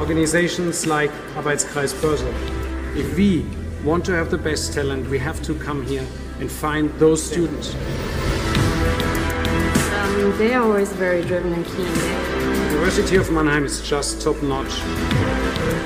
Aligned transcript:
organizations 0.00 0.86
like 0.86 1.10
Arbeitskreis 1.34 1.94
Börse. 2.00 2.26
If 2.96 3.16
we 3.16 3.44
want 3.84 4.04
to 4.06 4.12
have 4.12 4.30
the 4.30 4.38
best 4.38 4.72
talent, 4.72 5.08
we 5.08 5.18
have 5.18 5.42
to 5.42 5.54
come 5.54 5.84
here 5.86 6.06
and 6.40 6.50
find 6.50 6.90
those 6.98 7.22
students. 7.22 7.74
Um, 9.94 10.38
they 10.38 10.54
are 10.54 10.62
always 10.62 10.92
very 10.92 11.22
driven 11.22 11.52
and 11.52 11.64
keen. 11.66 11.86
University 12.72 13.16
of 13.16 13.30
Mannheim 13.30 13.64
is 13.64 13.80
just 13.88 14.22
top 14.22 14.42
notch. 14.42 14.80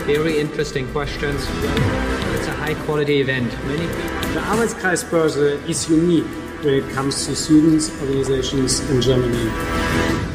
Very 0.06 0.38
interesting 0.38 0.86
questions. 0.92 1.46
It's 2.34 2.48
a 2.48 2.52
high 2.52 2.74
quality 2.84 3.20
event. 3.20 3.52
Many 3.66 3.86
The 4.34 4.40
Arbeitskreis 4.40 5.04
Börse 5.10 5.68
is 5.68 5.88
unique 5.88 6.26
when 6.62 6.74
it 6.74 6.88
comes 6.90 7.26
to 7.26 7.34
students, 7.34 7.90
organizations 8.00 8.80
in 8.90 9.00
Germany. 9.00 10.29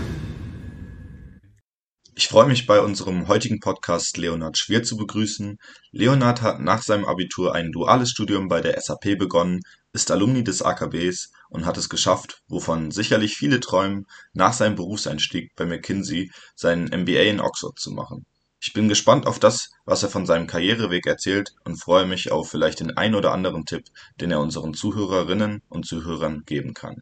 Ich 2.36 2.38
freue 2.38 2.50
mich 2.50 2.68
bei 2.68 2.82
unserem 2.82 3.30
heutigen 3.30 3.62
Podcast 3.62 4.18
Leonhard 4.18 4.58
Schwer 4.58 4.84
zu 4.84 4.98
begrüßen. 4.98 5.58
Leonhard 5.94 6.42
hat 6.42 6.60
nach 6.60 6.82
seinem 6.82 7.06
Abitur 7.06 7.56
ein 7.56 7.72
duales 7.72 8.10
Studium 8.10 8.50
bei 8.50 8.60
der 8.60 8.78
SAP 8.82 9.18
begonnen, 9.18 9.62
ist 9.94 10.12
Alumni 10.12 10.44
des 10.44 10.62
AKBs 10.62 11.32
und 11.48 11.66
hat 11.66 11.78
es 11.78 11.88
geschafft, 11.88 12.42
wovon 12.50 12.92
sicherlich 12.92 13.38
viele 13.38 13.62
träumen, 13.62 14.06
nach 14.34 14.52
seinem 14.52 14.76
Berufseinstieg 14.76 15.56
bei 15.56 15.66
McKinsey 15.66 16.30
seinen 16.56 16.88
MBA 16.88 17.22
in 17.22 17.40
Oxford 17.40 17.80
zu 17.80 17.92
machen. 17.92 18.26
Ich 18.60 18.74
bin 18.74 18.90
gespannt 18.90 19.28
auf 19.28 19.40
das, 19.40 19.70
was 19.86 20.04
er 20.04 20.10
von 20.10 20.26
seinem 20.26 20.46
Karriereweg 20.46 21.06
erzählt 21.06 21.54
und 21.64 21.78
freue 21.78 22.06
mich 22.06 22.34
auf 22.34 22.50
vielleicht 22.50 22.82
den 22.82 22.98
ein 22.98 23.16
oder 23.16 23.32
anderen 23.32 23.66
Tipp, 23.66 23.86
den 24.20 24.32
er 24.32 24.42
unseren 24.42 24.74
Zuhörerinnen 24.74 25.62
und 25.70 25.86
Zuhörern 25.86 26.44
geben 26.46 26.74
kann. 26.74 27.02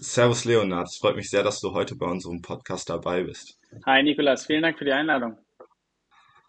Servus 0.00 0.44
Leonhard, 0.44 0.88
es 0.88 0.98
freut 0.98 1.16
mich 1.16 1.28
sehr, 1.28 1.42
dass 1.42 1.60
du 1.60 1.72
heute 1.72 1.96
bei 1.96 2.06
unserem 2.06 2.40
Podcast 2.40 2.88
dabei 2.88 3.24
bist. 3.24 3.58
Hi 3.84 4.02
Nikolas, 4.02 4.46
vielen 4.46 4.62
Dank 4.62 4.78
für 4.78 4.84
die 4.84 4.92
Einladung. 4.92 5.36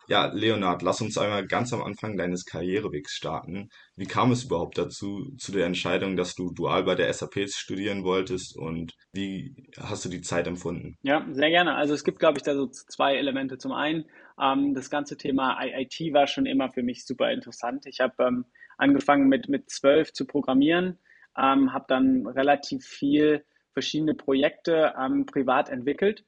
Ja, 0.07 0.31
Leonhard, 0.33 0.81
lass 0.81 1.01
uns 1.01 1.17
einmal 1.17 1.45
ganz 1.45 1.71
am 1.71 1.83
Anfang 1.83 2.17
deines 2.17 2.45
Karrierewegs 2.45 3.13
starten. 3.13 3.69
Wie 3.95 4.05
kam 4.05 4.31
es 4.31 4.43
überhaupt 4.43 4.77
dazu, 4.77 5.31
zu 5.37 5.51
der 5.51 5.67
Entscheidung, 5.67 6.15
dass 6.15 6.33
du 6.33 6.51
dual 6.51 6.83
bei 6.83 6.95
der 6.95 7.11
SAP 7.13 7.47
studieren 7.49 8.03
wolltest 8.03 8.57
und 8.57 8.93
wie 9.13 9.53
hast 9.79 10.05
du 10.05 10.09
die 10.09 10.21
Zeit 10.21 10.47
empfunden? 10.47 10.95
Ja, 11.03 11.27
sehr 11.31 11.49
gerne. 11.49 11.75
Also 11.75 11.93
es 11.93 12.03
gibt, 12.03 12.19
glaube 12.19 12.39
ich, 12.39 12.43
da 12.43 12.55
so 12.55 12.67
zwei 12.67 13.17
Elemente. 13.17 13.57
Zum 13.59 13.71
einen, 13.71 14.05
ähm, 14.41 14.73
das 14.73 14.89
ganze 14.89 15.15
Thema 15.15 15.59
IT 15.61 15.99
war 16.13 16.25
schon 16.25 16.47
immer 16.47 16.71
für 16.71 16.81
mich 16.81 17.05
super 17.05 17.31
interessant. 17.31 17.85
Ich 17.85 17.99
habe 17.99 18.15
ähm, 18.23 18.45
angefangen 18.77 19.27
mit, 19.27 19.47
mit 19.47 19.69
zwölf 19.69 20.11
zu 20.13 20.25
programmieren, 20.25 20.97
ähm, 21.37 21.73
habe 21.73 21.85
dann 21.87 22.27
relativ 22.27 22.85
viel 22.85 23.43
verschiedene 23.73 24.13
Projekte 24.13 24.93
ähm, 24.99 25.25
privat 25.25 25.69
entwickelt 25.69 26.25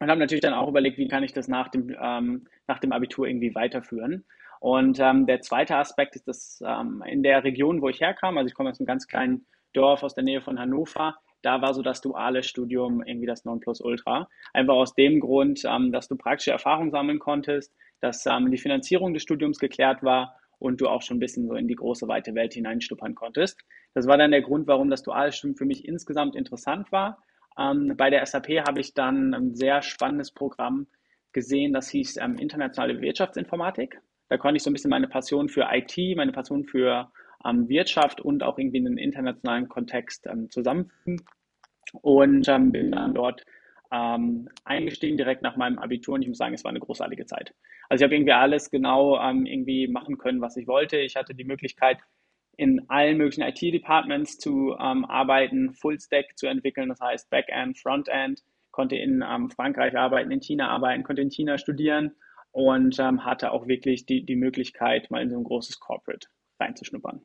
und 0.00 0.10
habe 0.10 0.20
natürlich 0.20 0.42
dann 0.42 0.54
auch 0.54 0.68
überlegt, 0.68 0.98
wie 0.98 1.08
kann 1.08 1.22
ich 1.22 1.32
das 1.32 1.48
nach 1.48 1.68
dem, 1.68 1.94
ähm, 2.00 2.46
nach 2.66 2.78
dem 2.78 2.92
Abitur 2.92 3.26
irgendwie 3.26 3.54
weiterführen. 3.54 4.24
Und 4.60 4.98
ähm, 5.00 5.26
der 5.26 5.40
zweite 5.40 5.76
Aspekt 5.76 6.16
ist, 6.16 6.28
dass 6.28 6.62
ähm, 6.64 7.02
in 7.06 7.22
der 7.22 7.44
Region, 7.44 7.82
wo 7.82 7.88
ich 7.88 8.00
herkam, 8.00 8.38
also 8.38 8.48
ich 8.48 8.54
komme 8.54 8.70
aus 8.70 8.78
einem 8.78 8.86
ganz 8.86 9.06
kleinen 9.06 9.46
Dorf 9.72 10.02
aus 10.02 10.14
der 10.14 10.24
Nähe 10.24 10.40
von 10.40 10.58
Hannover, 10.58 11.16
da 11.42 11.60
war 11.60 11.74
so 11.74 11.82
das 11.82 12.00
duale 12.00 12.42
Studium 12.42 13.02
irgendwie 13.04 13.26
das 13.26 13.44
Nonplusultra. 13.44 14.28
Einfach 14.52 14.74
aus 14.74 14.94
dem 14.94 15.20
Grund, 15.20 15.62
ähm, 15.64 15.92
dass 15.92 16.08
du 16.08 16.16
praktische 16.16 16.52
Erfahrung 16.52 16.90
sammeln 16.90 17.18
konntest, 17.18 17.74
dass 18.00 18.24
ähm, 18.26 18.50
die 18.50 18.58
Finanzierung 18.58 19.14
des 19.14 19.22
Studiums 19.22 19.58
geklärt 19.58 20.02
war 20.02 20.36
und 20.62 20.80
du 20.80 20.86
auch 20.86 21.02
schon 21.02 21.16
ein 21.16 21.20
bisschen 21.20 21.46
so 21.46 21.54
in 21.54 21.66
die 21.66 21.74
große, 21.74 22.06
weite 22.06 22.34
Welt 22.34 22.54
hineinstuppern 22.54 23.14
konntest. 23.14 23.60
Das 23.94 24.06
war 24.06 24.16
dann 24.16 24.30
der 24.30 24.42
Grund, 24.42 24.68
warum 24.68 24.90
das 24.90 25.02
duale 25.02 25.32
Studium 25.32 25.56
für 25.56 25.64
mich 25.64 25.86
insgesamt 25.86 26.36
interessant 26.36 26.92
war. 26.92 27.18
Ähm, 27.58 27.94
bei 27.96 28.10
der 28.10 28.24
SAP 28.24 28.48
habe 28.66 28.80
ich 28.80 28.94
dann 28.94 29.34
ein 29.34 29.54
sehr 29.56 29.82
spannendes 29.82 30.30
Programm 30.30 30.86
gesehen, 31.32 31.72
das 31.72 31.88
hieß 31.88 32.18
ähm, 32.18 32.36
Internationale 32.36 33.00
Wirtschaftsinformatik. 33.00 34.00
Da 34.28 34.38
konnte 34.38 34.56
ich 34.56 34.62
so 34.62 34.70
ein 34.70 34.72
bisschen 34.72 34.90
meine 34.90 35.08
Passion 35.08 35.48
für 35.48 35.68
IT, 35.72 36.16
meine 36.16 36.32
Passion 36.32 36.64
für 36.64 37.10
ähm, 37.44 37.68
Wirtschaft 37.68 38.20
und 38.20 38.44
auch 38.44 38.56
irgendwie 38.56 38.78
einen 38.78 38.98
internationalen 38.98 39.68
Kontext 39.68 40.26
ähm, 40.26 40.48
zusammenfügen. 40.48 41.20
Und 42.00 42.48
ähm, 42.48 42.70
bin 42.70 42.92
dann 42.92 43.14
dort 43.14 43.44
ähm, 43.92 44.48
eingestiegen 44.64 45.16
direkt 45.16 45.42
nach 45.42 45.56
meinem 45.56 45.78
Abitur 45.78 46.14
und 46.14 46.22
ich 46.22 46.28
muss 46.28 46.38
sagen, 46.38 46.54
es 46.54 46.64
war 46.64 46.70
eine 46.70 46.80
großartige 46.80 47.26
Zeit. 47.26 47.54
Also 47.88 48.02
ich 48.02 48.04
habe 48.06 48.14
irgendwie 48.14 48.32
alles 48.32 48.70
genau 48.70 49.20
ähm, 49.20 49.44
irgendwie 49.44 49.86
machen 49.86 50.16
können, 50.18 50.40
was 50.40 50.56
ich 50.56 50.66
wollte. 50.66 50.96
Ich 50.98 51.14
hatte 51.14 51.34
die 51.34 51.44
Möglichkeit, 51.44 51.98
in 52.56 52.88
allen 52.88 53.16
möglichen 53.18 53.42
IT-Departments 53.42 54.38
zu 54.38 54.76
ähm, 54.78 55.04
arbeiten, 55.04 55.72
Full-Stack 55.72 56.36
zu 56.36 56.46
entwickeln, 56.46 56.88
das 56.88 57.00
heißt 57.00 57.30
Backend, 57.30 57.78
Frontend, 57.78 58.42
konnte 58.70 58.96
in 58.96 59.24
ähm, 59.26 59.50
Frankreich 59.50 59.96
arbeiten, 59.96 60.30
in 60.30 60.40
China 60.40 60.68
arbeiten, 60.68 61.02
konnte 61.02 61.22
in 61.22 61.30
China 61.30 61.58
studieren 61.58 62.12
und 62.50 62.98
ähm, 62.98 63.24
hatte 63.24 63.52
auch 63.52 63.66
wirklich 63.66 64.06
die, 64.06 64.24
die 64.24 64.36
Möglichkeit, 64.36 65.10
mal 65.10 65.22
in 65.22 65.30
so 65.30 65.36
ein 65.36 65.44
großes 65.44 65.80
Corporate 65.80 66.28
reinzuschnuppern. 66.60 67.22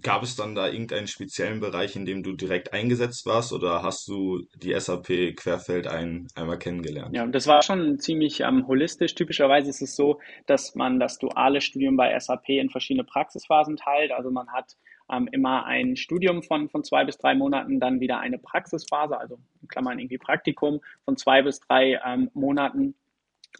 Gab 0.00 0.22
es 0.22 0.36
dann 0.36 0.54
da 0.54 0.68
irgendeinen 0.68 1.06
speziellen 1.06 1.60
Bereich, 1.60 1.96
in 1.96 2.06
dem 2.06 2.22
du 2.22 2.32
direkt 2.32 2.72
eingesetzt 2.72 3.26
warst 3.26 3.52
oder 3.52 3.82
hast 3.82 4.08
du 4.08 4.40
die 4.56 4.78
SAP 4.78 5.36
querfeld 5.36 5.86
ein, 5.86 6.26
einmal 6.34 6.58
kennengelernt? 6.58 7.14
Ja, 7.14 7.26
das 7.26 7.46
war 7.46 7.62
schon 7.62 7.98
ziemlich 7.98 8.40
ähm, 8.40 8.66
holistisch. 8.66 9.14
Typischerweise 9.14 9.68
ist 9.70 9.82
es 9.82 9.94
so, 9.94 10.20
dass 10.46 10.74
man 10.74 10.98
das 10.98 11.18
duale 11.18 11.60
Studium 11.60 11.96
bei 11.96 12.18
SAP 12.18 12.48
in 12.48 12.70
verschiedene 12.70 13.04
Praxisphasen 13.04 13.76
teilt. 13.76 14.12
Also 14.12 14.30
man 14.30 14.48
hat 14.50 14.76
ähm, 15.10 15.28
immer 15.30 15.66
ein 15.66 15.96
Studium 15.96 16.42
von, 16.42 16.68
von 16.68 16.84
zwei 16.84 17.04
bis 17.04 17.18
drei 17.18 17.34
Monaten, 17.34 17.80
dann 17.80 18.00
wieder 18.00 18.18
eine 18.18 18.38
Praxisphase, 18.38 19.18
also 19.18 19.38
in 19.60 19.68
Klammern 19.68 19.98
irgendwie 19.98 20.18
Praktikum 20.18 20.80
von 21.04 21.16
zwei 21.16 21.42
bis 21.42 21.60
drei 21.60 22.00
ähm, 22.04 22.30
Monaten 22.34 22.94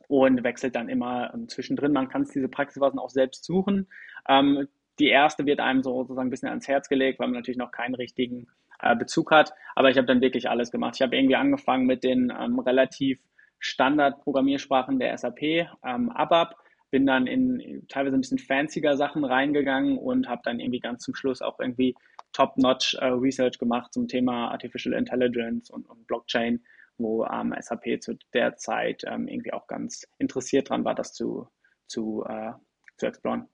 und 0.09 0.43
wechselt 0.44 0.76
dann 0.76 0.88
immer 0.88 1.32
ähm, 1.34 1.49
zwischendrin. 1.49 1.93
Man 1.93 2.09
kann 2.09 2.26
diese 2.32 2.49
Praxisphasen 2.49 2.99
auch 2.99 3.10
selbst 3.10 3.44
suchen. 3.44 3.88
Ähm, 4.28 4.69
die 4.99 5.09
erste 5.09 5.47
wird 5.47 5.61
einem 5.61 5.83
so 5.83 6.03
sozusagen 6.03 6.29
ein 6.29 6.31
bisschen 6.31 6.49
ans 6.49 6.69
Herz 6.69 6.89
gelegt, 6.89 7.19
weil 7.19 7.29
man 7.29 7.37
natürlich 7.37 7.59
noch 7.59 7.73
keinen 7.73 7.95
richtigen 7.95 8.47
äh, 8.81 8.95
Bezug 8.97 9.31
hat. 9.31 9.53
Aber 9.75 9.91
ich 9.91 9.97
habe 9.97 10.07
dann 10.07 10.21
wirklich 10.21 10.49
alles 10.49 10.71
gemacht. 10.71 10.97
Ich 10.97 11.03
habe 11.03 11.17
irgendwie 11.17 11.37
angefangen 11.37 11.87
mit 11.87 12.05
den 12.05 12.33
ähm, 12.39 12.59
relativ 12.59 13.21
Standard-Programmiersprachen 13.59 14.99
der 14.99 15.17
SAP, 15.17 15.43
ähm, 15.43 16.11
ABAP, 16.11 16.57
bin 16.91 17.07
dann 17.07 17.27
in 17.27 17.87
teilweise 17.89 18.17
ein 18.17 18.21
bisschen 18.21 18.39
fancier 18.39 18.97
Sachen 18.97 19.25
reingegangen 19.25 19.97
und 19.97 20.29
habe 20.29 20.43
dann 20.45 20.61
irgendwie 20.61 20.81
ganz 20.81 21.05
zum 21.05 21.15
Schluss 21.15 21.41
auch 21.41 21.59
irgendwie 21.59 21.95
top-notch 22.33 22.95
äh, 23.01 23.07
Research 23.07 23.59
gemacht 23.59 23.93
zum 23.95 24.09
Thema 24.09 24.51
Artificial 24.51 24.95
Intelligence 24.95 25.71
und, 25.71 25.89
und 25.89 26.07
Blockchain, 26.07 26.63
wo 26.99 27.25
ähm, 27.25 27.55
SAP 27.59 28.03
zu 28.03 28.19
der 28.35 28.57
Zeit 28.57 29.05
ähm, 29.07 29.29
irgendwie 29.29 29.53
auch 29.53 29.67
ganz 29.69 30.07
interessiert 30.19 30.69
dran 30.69 30.85
war, 30.85 30.95
das 30.95 31.15
zu, 31.15 31.49
zu, 31.87 32.25
äh, 32.29 32.53
zu 32.99 33.07
exploren. 33.07 33.49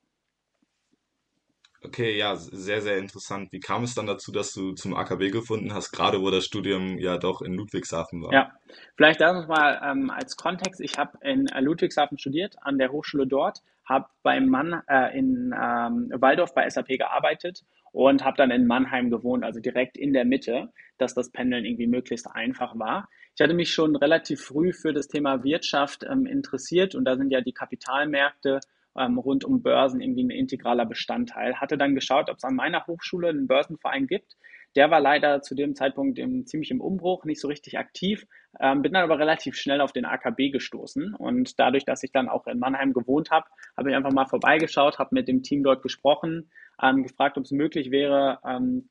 Okay, 1.81 2.17
ja, 2.17 2.35
sehr, 2.35 2.81
sehr 2.81 2.99
interessant. 2.99 3.53
Wie 3.53 3.61
kam 3.61 3.85
es 3.85 3.95
dann 3.95 4.07
dazu, 4.07 4.33
dass 4.33 4.53
du 4.53 4.73
zum 4.73 4.95
AKB 4.95 5.31
gefunden 5.31 5.73
hast, 5.73 5.93
gerade 5.93 6.21
wo 6.21 6.31
das 6.31 6.45
Studium 6.45 6.99
ja 6.99 7.19
doch 7.19 7.41
in 7.41 7.55
Ludwigshafen 7.55 8.23
war? 8.23 8.33
Ja, 8.33 8.51
vielleicht 8.97 9.21
das 9.21 9.47
mal 9.47 9.81
ähm, 9.85 10.11
als 10.11 10.37
Kontext. 10.37 10.81
Ich 10.81 10.99
habe 10.99 11.19
in 11.23 11.47
äh, 11.47 11.61
Ludwigshafen 11.61 12.19
studiert, 12.19 12.57
an 12.63 12.79
der 12.79 12.91
Hochschule 12.91 13.29
dort, 13.29 13.63
habe 13.85 14.07
beim 14.25 14.49
Mann 14.49 14.83
äh, 14.89 15.17
in 15.17 15.55
ähm, 15.55 16.11
Waldorf 16.17 16.53
bei 16.53 16.69
SAP 16.69 16.89
gearbeitet 16.89 17.65
und 17.93 18.25
habe 18.25 18.37
dann 18.37 18.51
in 18.51 18.67
Mannheim 18.67 19.09
gewohnt, 19.09 19.45
also 19.45 19.61
direkt 19.61 19.97
in 19.97 20.13
der 20.13 20.25
Mitte, 20.25 20.73
dass 20.99 21.15
das 21.15 21.31
Pendeln 21.31 21.65
irgendwie 21.65 21.87
möglichst 21.87 22.27
einfach 22.27 22.77
war. 22.77 23.09
Ich 23.37 23.41
hatte 23.41 23.55
mich 23.55 23.71
schon 23.71 23.95
relativ 23.95 24.43
früh 24.43 24.73
für 24.73 24.93
das 24.93 25.07
Thema 25.07 25.45
Wirtschaft 25.45 26.05
ähm, 26.11 26.27
interessiert 26.27 26.97
und 26.97 27.05
da 27.05 27.17
sind 27.17 27.31
ja 27.31 27.41
die 27.41 27.53
Kapitalmärkte 27.53 28.59
ähm, 28.99 29.19
rund 29.19 29.45
um 29.45 29.63
Börsen 29.63 30.01
irgendwie 30.01 30.25
ein 30.25 30.31
integraler 30.31 30.87
Bestandteil. 30.87 31.57
Hatte 31.57 31.79
dann 31.79 31.95
geschaut, 31.95 32.31
ob 32.31 32.37
es 32.37 32.45
an 32.45 32.55
meiner 32.55 32.87
Hochschule 32.87 33.29
einen 33.29 33.47
Börsenverein 33.47 34.07
gibt. 34.07 34.37
Der 34.77 34.91
war 34.91 35.01
leider 35.01 35.41
zu 35.41 35.55
dem 35.55 35.75
Zeitpunkt 35.75 36.19
im, 36.19 36.47
ziemlich 36.47 36.71
im 36.71 36.81
Umbruch, 36.81 37.25
nicht 37.25 37.41
so 37.41 37.49
richtig 37.49 37.79
aktiv, 37.79 38.27
ähm, 38.61 38.83
bin 38.83 38.93
dann 38.93 39.05
aber 39.05 39.19
relativ 39.19 39.57
schnell 39.57 39.81
auf 39.81 39.93
den 39.93 40.05
AKB 40.05 40.51
gestoßen. 40.51 41.15
Und 41.15 41.59
dadurch, 41.59 41.85
dass 41.85 42.03
ich 42.03 42.13
dann 42.13 42.29
auch 42.29 42.47
in 42.47 42.59
Mannheim 42.59 42.93
gewohnt 42.93 43.31
habe, 43.31 43.47
habe 43.77 43.91
ich 43.91 43.97
einfach 43.97 44.13
mal 44.13 44.27
vorbeigeschaut, 44.27 44.99
habe 44.99 45.15
mit 45.15 45.27
dem 45.27 45.43
Team 45.43 45.63
dort 45.63 45.83
gesprochen, 45.83 46.51
ähm, 46.83 47.03
gefragt, 47.03 47.39
ob 47.39 47.45
es 47.45 47.51
möglich 47.51 47.91
wäre, 47.91 48.41
ähm, 48.47 48.89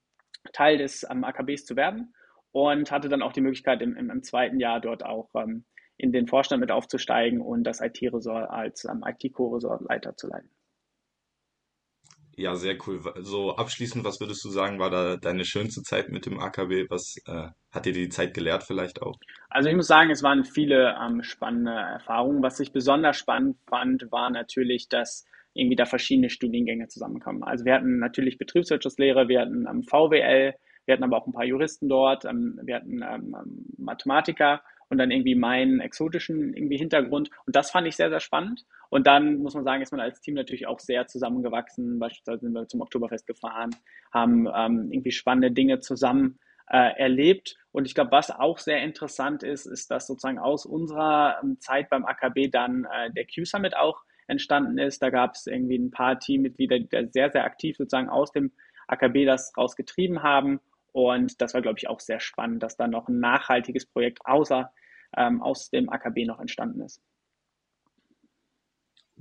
Teil 0.51 0.77
des 0.77 1.05
ähm, 1.09 1.23
AKBs 1.23 1.65
zu 1.65 1.75
werden 1.75 2.13
und 2.51 2.91
hatte 2.91 3.09
dann 3.09 3.21
auch 3.21 3.33
die 3.33 3.41
Möglichkeit, 3.41 3.81
im, 3.81 3.95
im, 3.95 4.09
im 4.09 4.23
zweiten 4.23 4.59
Jahr 4.59 4.79
dort 4.79 5.05
auch 5.05 5.29
ähm, 5.35 5.65
in 5.97 6.11
den 6.11 6.27
Vorstand 6.27 6.61
mit 6.61 6.71
aufzusteigen 6.71 7.41
und 7.41 7.63
das 7.63 7.81
IT-Resort 7.81 8.49
als 8.49 8.85
ähm, 8.85 9.03
IT-Core-Resort-Leiter 9.05 10.15
zu 10.15 10.27
leiten. 10.27 10.49
Ja, 12.39 12.53
sehr 12.53 12.77
cool. 12.85 13.01
So 13.21 13.55
abschließend, 13.55 14.05
was 14.05 14.19
würdest 14.19 14.45
du 14.45 14.49
sagen, 14.49 14.77
war 14.77 14.91
da 14.91 15.17
deine 15.17 15.43
schönste 15.43 15.81
Zeit 15.81 16.09
mit 16.09 16.27
dem 16.27 16.39
AKB? 16.39 16.85
Was 16.87 17.15
äh, 17.25 17.47
hat 17.71 17.85
dir 17.87 17.93
die 17.93 18.09
Zeit 18.09 18.35
gelehrt 18.35 18.63
vielleicht 18.63 19.01
auch? 19.01 19.15
Also 19.49 19.69
ich 19.69 19.75
muss 19.75 19.87
sagen, 19.87 20.11
es 20.11 20.21
waren 20.21 20.43
viele 20.43 20.95
ähm, 21.01 21.23
spannende 21.23 21.71
Erfahrungen. 21.71 22.43
Was 22.43 22.59
ich 22.59 22.71
besonders 22.71 23.17
spannend 23.17 23.57
fand, 23.67 24.11
war 24.11 24.29
natürlich, 24.29 24.87
dass 24.87 25.25
irgendwie 25.55 25.75
da 25.75 25.85
verschiedene 25.85 26.29
Studiengänge 26.29 26.87
zusammenkommen. 26.87 27.43
Also 27.43 27.65
wir 27.65 27.73
hatten 27.73 27.97
natürlich 27.97 28.37
Betriebswirtschaftslehre, 28.37 29.27
wir 29.27 29.41
hatten 29.41 29.65
ähm, 29.67 29.81
VWL, 29.81 30.53
wir 30.85 30.93
hatten 30.93 31.03
aber 31.03 31.17
auch 31.17 31.25
ein 31.25 31.33
paar 31.33 31.43
Juristen 31.43 31.89
dort, 31.89 32.23
ähm, 32.25 32.59
wir 32.63 32.75
hatten 32.75 33.01
ähm, 33.01 33.35
ähm, 33.35 33.65
Mathematiker 33.77 34.61
und 34.89 34.97
dann 34.97 35.11
irgendwie 35.11 35.35
meinen 35.35 35.79
exotischen 35.79 36.53
irgendwie 36.53 36.77
Hintergrund. 36.77 37.29
Und 37.45 37.55
das 37.55 37.71
fand 37.71 37.87
ich 37.87 37.95
sehr, 37.95 38.09
sehr 38.09 38.19
spannend. 38.19 38.65
Und 38.89 39.07
dann 39.07 39.37
muss 39.37 39.53
man 39.53 39.63
sagen, 39.63 39.81
ist 39.81 39.91
man 39.91 39.99
als 40.01 40.21
Team 40.21 40.35
natürlich 40.35 40.67
auch 40.67 40.79
sehr 40.79 41.07
zusammengewachsen. 41.07 41.99
Beispielsweise 41.99 42.41
sind 42.41 42.53
wir 42.53 42.67
zum 42.67 42.81
Oktoberfest 42.81 43.27
gefahren, 43.27 43.71
haben 44.13 44.47
ähm, 44.47 44.91
irgendwie 44.91 45.11
spannende 45.11 45.51
Dinge 45.51 45.79
zusammen 45.79 46.39
äh, 46.69 46.97
erlebt. 46.97 47.57
Und 47.71 47.85
ich 47.85 47.95
glaube, 47.95 48.11
was 48.11 48.31
auch 48.31 48.57
sehr 48.57 48.81
interessant 48.81 49.43
ist, 49.43 49.65
ist, 49.65 49.91
dass 49.91 50.07
sozusagen 50.07 50.39
aus 50.39 50.65
unserer 50.65 51.37
ähm, 51.43 51.59
Zeit 51.59 51.89
beim 51.89 52.05
AKB 52.05 52.49
dann 52.51 52.85
äh, 52.85 53.11
der 53.11 53.25
Q-Summit 53.25 53.75
auch 53.75 54.03
entstanden 54.27 54.77
ist. 54.77 55.01
Da 55.01 55.09
gab 55.09 55.35
es 55.35 55.47
irgendwie 55.47 55.77
ein 55.77 55.91
paar 55.91 56.19
Teammitglieder, 56.19 56.79
die 56.79 57.09
sehr, 57.11 57.31
sehr 57.31 57.45
aktiv 57.45 57.77
sozusagen 57.77 58.09
aus 58.09 58.31
dem 58.31 58.51
AKB 58.87 59.25
das 59.25 59.53
rausgetrieben 59.57 60.23
haben. 60.23 60.59
Und 60.97 61.39
das 61.41 61.53
war, 61.53 61.61
glaube 61.61 61.77
ich, 61.77 61.87
auch 61.87 61.99
sehr 61.99 62.19
spannend, 62.19 62.63
dass 62.63 62.75
da 62.75 62.87
noch 62.87 63.07
ein 63.07 63.19
nachhaltiges 63.19 63.85
Projekt 63.85 64.17
außer 64.25 64.73
ähm, 65.15 65.43
aus 65.43 65.69
dem 65.69 65.89
AKB 65.89 66.25
noch 66.25 66.39
entstanden 66.39 66.81
ist. 66.81 67.03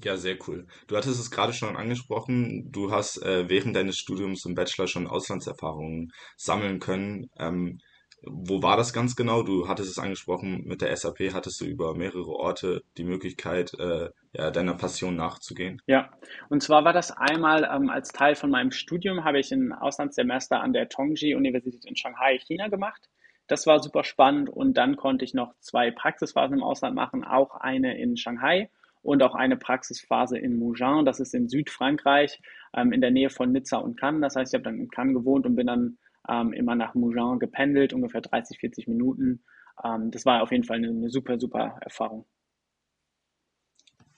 Ja, 0.02 0.16
sehr 0.16 0.38
cool. 0.48 0.66
Du 0.86 0.96
hattest 0.96 1.20
es 1.20 1.30
gerade 1.30 1.52
schon 1.52 1.76
angesprochen, 1.76 2.72
du 2.72 2.92
hast 2.92 3.22
äh, 3.22 3.50
während 3.50 3.76
deines 3.76 3.98
Studiums 3.98 4.46
im 4.46 4.54
Bachelor 4.54 4.86
schon 4.86 5.06
Auslandserfahrungen 5.06 6.12
sammeln 6.38 6.78
können. 6.78 7.26
Ähm, 7.38 7.78
wo 8.22 8.62
war 8.62 8.76
das 8.76 8.92
ganz 8.92 9.14
genau? 9.14 9.42
Du 9.42 9.68
hattest 9.68 9.90
es 9.90 9.98
angesprochen, 9.98 10.64
mit 10.66 10.82
der 10.82 10.94
SAP 10.96 11.32
hattest 11.32 11.60
du 11.60 11.64
über 11.64 11.94
mehrere 11.94 12.28
Orte 12.28 12.82
die 12.96 13.04
Möglichkeit, 13.04 13.74
äh, 13.78 14.10
ja, 14.32 14.50
deiner 14.50 14.74
Passion 14.74 15.16
nachzugehen. 15.16 15.80
Ja, 15.86 16.10
und 16.48 16.62
zwar 16.62 16.84
war 16.84 16.92
das 16.92 17.10
einmal 17.10 17.68
ähm, 17.72 17.88
als 17.88 18.12
Teil 18.12 18.34
von 18.34 18.50
meinem 18.50 18.72
Studium, 18.72 19.24
habe 19.24 19.38
ich 19.38 19.52
ein 19.52 19.72
Auslandssemester 19.72 20.60
an 20.60 20.72
der 20.72 20.88
Tongji-Universität 20.88 21.84
in 21.84 21.96
Shanghai, 21.96 22.38
China 22.38 22.68
gemacht. 22.68 23.08
Das 23.46 23.66
war 23.66 23.80
super 23.80 24.02
spannend 24.02 24.50
und 24.50 24.76
dann 24.76 24.96
konnte 24.96 25.24
ich 25.24 25.32
noch 25.32 25.54
zwei 25.60 25.92
Praxisphasen 25.92 26.58
im 26.58 26.64
Ausland 26.64 26.96
machen, 26.96 27.24
auch 27.24 27.54
eine 27.54 27.96
in 27.96 28.16
Shanghai 28.16 28.70
und 29.02 29.22
auch 29.22 29.36
eine 29.36 29.56
Praxisphase 29.56 30.36
in 30.36 30.58
Mougins, 30.58 31.04
das 31.04 31.20
ist 31.20 31.32
in 31.32 31.48
Südfrankreich, 31.48 32.40
ähm, 32.74 32.92
in 32.92 33.00
der 33.00 33.12
Nähe 33.12 33.30
von 33.30 33.52
Nizza 33.52 33.76
und 33.76 34.00
Cannes. 34.00 34.20
Das 34.22 34.36
heißt, 34.36 34.52
ich 34.52 34.58
habe 34.58 34.64
dann 34.64 34.80
in 34.80 34.90
Cannes 34.90 35.14
gewohnt 35.14 35.46
und 35.46 35.54
bin 35.54 35.68
dann 35.68 35.98
ähm, 36.28 36.52
immer 36.52 36.74
nach 36.74 36.94
Mougins 36.94 37.40
gependelt, 37.40 37.92
ungefähr 37.92 38.20
30, 38.20 38.58
40 38.58 38.88
Minuten. 38.88 39.44
Ähm, 39.84 40.10
das 40.10 40.24
war 40.24 40.42
auf 40.42 40.52
jeden 40.52 40.64
Fall 40.64 40.76
eine, 40.76 40.88
eine 40.88 41.10
super, 41.10 41.38
super 41.38 41.78
Erfahrung. 41.80 42.26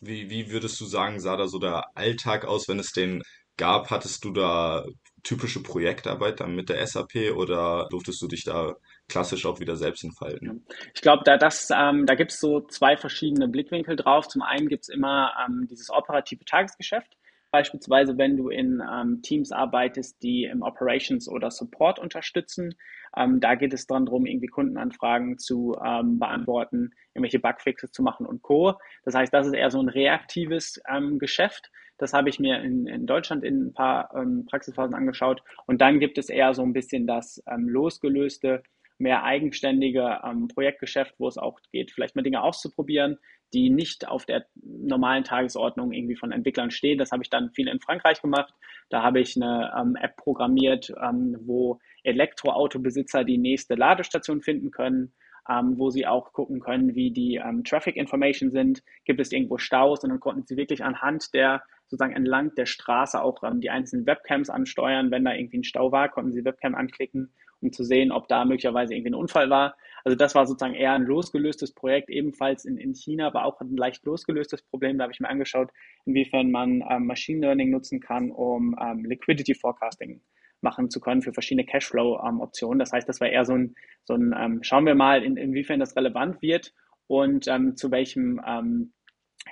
Wie, 0.01 0.31
wie 0.31 0.51
würdest 0.51 0.81
du 0.81 0.85
sagen, 0.85 1.19
sah 1.19 1.37
da 1.37 1.49
so 1.49 1.59
der 1.59 1.97
Alltag 1.97 2.45
aus, 2.45 2.69
wenn 2.69 2.79
es 2.79 2.93
den 2.93 3.23
gab? 3.57 3.91
Hattest 3.91 4.25
du 4.25 4.31
da 4.31 4.85
typische 5.25 5.63
Projektarbeit 5.63 6.41
dann 6.41 6.55
mit 6.55 6.69
der 6.69 6.87
SAP 6.87 7.35
oder 7.37 7.89
durftest 7.91 8.23
du 8.23 8.29
dich 8.29 8.45
da 8.45 8.77
klassisch 9.09 9.45
auch 9.45 9.59
wieder 9.59 9.77
selbst 9.77 10.05
entfalten? 10.05 10.65
Ich 10.95 11.03
glaube, 11.03 11.25
da, 11.25 11.37
ähm, 11.37 12.07
da 12.07 12.15
gibt 12.15 12.31
es 12.31 12.41
so 12.41 12.61
zwei 12.61 12.97
verschiedene 12.97 13.49
Blickwinkel 13.49 13.97
drauf. 13.97 14.29
Zum 14.29 14.43
einen 14.43 14.69
gibt 14.69 14.85
es 14.85 14.89
immer 14.89 15.33
ähm, 15.45 15.67
dieses 15.69 15.91
operative 15.91 16.45
Tagesgeschäft. 16.45 17.17
Beispielsweise, 17.51 18.19
wenn 18.19 18.37
du 18.37 18.49
in 18.51 18.83
ähm, 18.93 19.23
Teams 19.23 19.53
arbeitest, 19.53 20.23
die 20.23 20.45
im 20.45 20.63
Operations 20.63 21.29
oder 21.29 21.51
Support 21.51 21.99
unterstützen. 21.99 22.75
Ähm, 23.17 23.41
da 23.41 23.55
geht 23.55 23.73
es 23.73 23.87
dann 23.87 24.07
darum, 24.07 24.27
irgendwie 24.27 24.49
Kundenanfragen 24.49 25.39
zu 25.39 25.77
ähm, 25.83 26.19
beantworten, 26.19 26.91
irgendwelche 27.15 27.39
Bugfixes 27.39 27.93
zu 27.93 28.03
machen 28.03 28.27
und 28.27 28.43
Co. 28.43 28.75
Das 29.05 29.15
heißt, 29.15 29.33
das 29.33 29.47
ist 29.47 29.55
eher 29.55 29.71
so 29.71 29.81
ein 29.81 29.89
reaktives 29.89 30.81
ähm, 30.89 31.19
Geschäft. 31.19 31.71
Das 31.97 32.13
habe 32.13 32.29
ich 32.29 32.39
mir 32.39 32.63
in, 32.63 32.87
in 32.87 33.07
Deutschland 33.07 33.45
in 33.45 33.69
ein 33.69 33.73
paar 33.73 34.15
ähm, 34.15 34.47
Praxisphasen 34.47 34.95
angeschaut. 34.95 35.43
Und 35.67 35.81
dann 35.81 36.01
gibt 36.01 36.19
es 36.19 36.29
eher 36.29 36.55
so 36.55 36.63
ein 36.63 36.73
bisschen 36.73 37.07
das 37.07 37.43
ähm, 37.51 37.69
losgelöste, 37.69 38.63
mehr 38.99 39.25
eigenständige 39.25 40.21
Projektgeschäft, 40.53 41.15
wo 41.19 41.29
es 41.29 41.39
auch 41.39 41.61
geht, 41.73 41.93
vielleicht 41.93 42.17
mal 42.17 42.23
Dinge 42.23 42.43
auszuprobieren, 42.43 43.19
die 43.53 43.71
nicht 43.71 44.07
auf 44.07 44.27
der 44.27 44.47
normalen 44.63 45.25
Tagesordnung 45.25 45.93
irgendwie 45.93 46.17
von 46.17 46.33
Entwicklern 46.33 46.71
stehen. 46.71 46.99
Das 46.99 47.13
habe 47.13 47.23
ich 47.23 47.31
dann 47.31 47.51
viel 47.53 47.69
in 47.69 47.81
Frankreich 47.81 48.21
gemacht. 48.21 48.53
Da 48.91 49.03
habe 49.03 49.21
ich 49.21 49.37
eine 49.37 49.73
ähm, 49.79 49.97
App 49.97 50.17
programmiert, 50.17 50.93
ähm, 51.03 51.37
wo 51.41 51.79
Elektroautobesitzer 52.03 53.25
die 53.25 53.39
nächste 53.39 53.75
Ladestation 53.75 54.43
finden 54.43 54.71
können, 54.71 55.13
ähm, 55.49 55.79
wo 55.79 55.91
sie 55.91 56.07
auch 56.07 56.33
gucken 56.33 56.61
können, 56.61 56.95
wie 56.95 57.11
die 57.11 57.37
ähm, 57.37 57.65
Traffic 57.65 57.97
Information 57.97 58.51
sind. 58.51 58.83
Gibt 59.05 59.21
es 59.21 59.33
irgendwo 59.33 59.59
Staus? 59.59 60.05
Und 60.05 60.11
dann 60.11 60.21
konnten 60.21 60.47
sie 60.47 60.57
wirklich 60.57 60.85
anhand 60.85 61.33
der 61.35 61.63
sozusagen 61.87 62.15
entlang 62.15 62.55
der 62.55 62.67
Straße 62.67 63.21
auch 63.21 63.43
ähm, 63.43 63.61
die 63.61 63.71
einzelnen 63.71 64.07
Webcams 64.07 64.51
ansteuern. 64.51 65.11
Wenn 65.11 65.25
da 65.25 65.33
irgendwie 65.33 65.59
ein 65.59 65.65
Stau 65.65 65.91
war, 65.91 66.11
konnten 66.11 66.33
sie 66.33 66.45
Webcam 66.45 66.75
anklicken, 66.75 67.33
um 67.61 67.73
zu 67.73 67.85
sehen, 67.85 68.13
ob 68.13 68.29
da 68.29 68.45
möglicherweise 68.45 68.95
irgendwie 68.95 69.11
ein 69.11 69.15
Unfall 69.15 69.51
war. 69.51 69.77
Also 70.05 70.17
das 70.17 70.35
war 70.35 70.47
sozusagen 70.47 70.75
eher 70.75 70.93
ein 70.93 71.05
losgelöstes 71.05 71.73
Projekt, 71.73 72.11
ebenfalls 72.11 72.65
in, 72.65 72.77
in 72.79 72.95
China, 72.95 73.27
aber 73.27 73.45
auch 73.45 73.61
ein 73.61 73.77
leicht 73.77 74.05
losgelöstes 74.05 74.63
Problem. 74.63 74.99
Da 74.99 75.05
habe 75.05 75.13
ich 75.13 75.21
mir 75.21 75.29
angeschaut, 75.29 75.71
inwiefern 76.05 76.51
man 76.51 76.85
ähm, 76.89 77.07
Machine 77.07 77.41
Learning 77.41 77.71
nutzen 77.71 78.01
kann, 78.01 78.31
um 78.31 78.77
ähm, 78.81 79.05
Liquidity 79.05 79.55
Forecasting 79.55 80.21
machen 80.61 80.91
zu 80.91 81.01
können 81.01 81.23
für 81.23 81.33
verschiedene 81.33 81.67
Cashflow-Optionen. 81.67 82.77
Ähm, 82.77 82.79
das 82.81 82.93
heißt, 82.93 83.09
das 83.09 83.21
war 83.21 83.29
eher 83.29 83.45
so 83.45 83.55
ein, 83.55 83.75
so 84.05 84.15
ein 84.15 84.35
ähm, 84.37 84.63
schauen 84.63 84.87
wir 84.87 84.95
mal, 84.95 85.23
in, 85.23 85.37
inwiefern 85.37 85.81
das 85.81 85.97
relevant 85.97 86.43
wird 86.43 86.75
und 87.07 87.47
ähm, 87.49 87.77
zu 87.77 87.91
welchem 87.91 88.41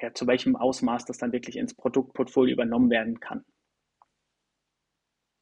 ja, 0.03 0.13
zu 0.13 0.27
welchem 0.27 0.57
Ausmaß 0.57 1.05
das 1.05 1.19
dann 1.19 1.33
wirklich 1.33 1.57
ins 1.57 1.75
Produktportfolio 1.75 2.53
übernommen 2.53 2.91
werden 2.91 3.21
kann. 3.21 3.45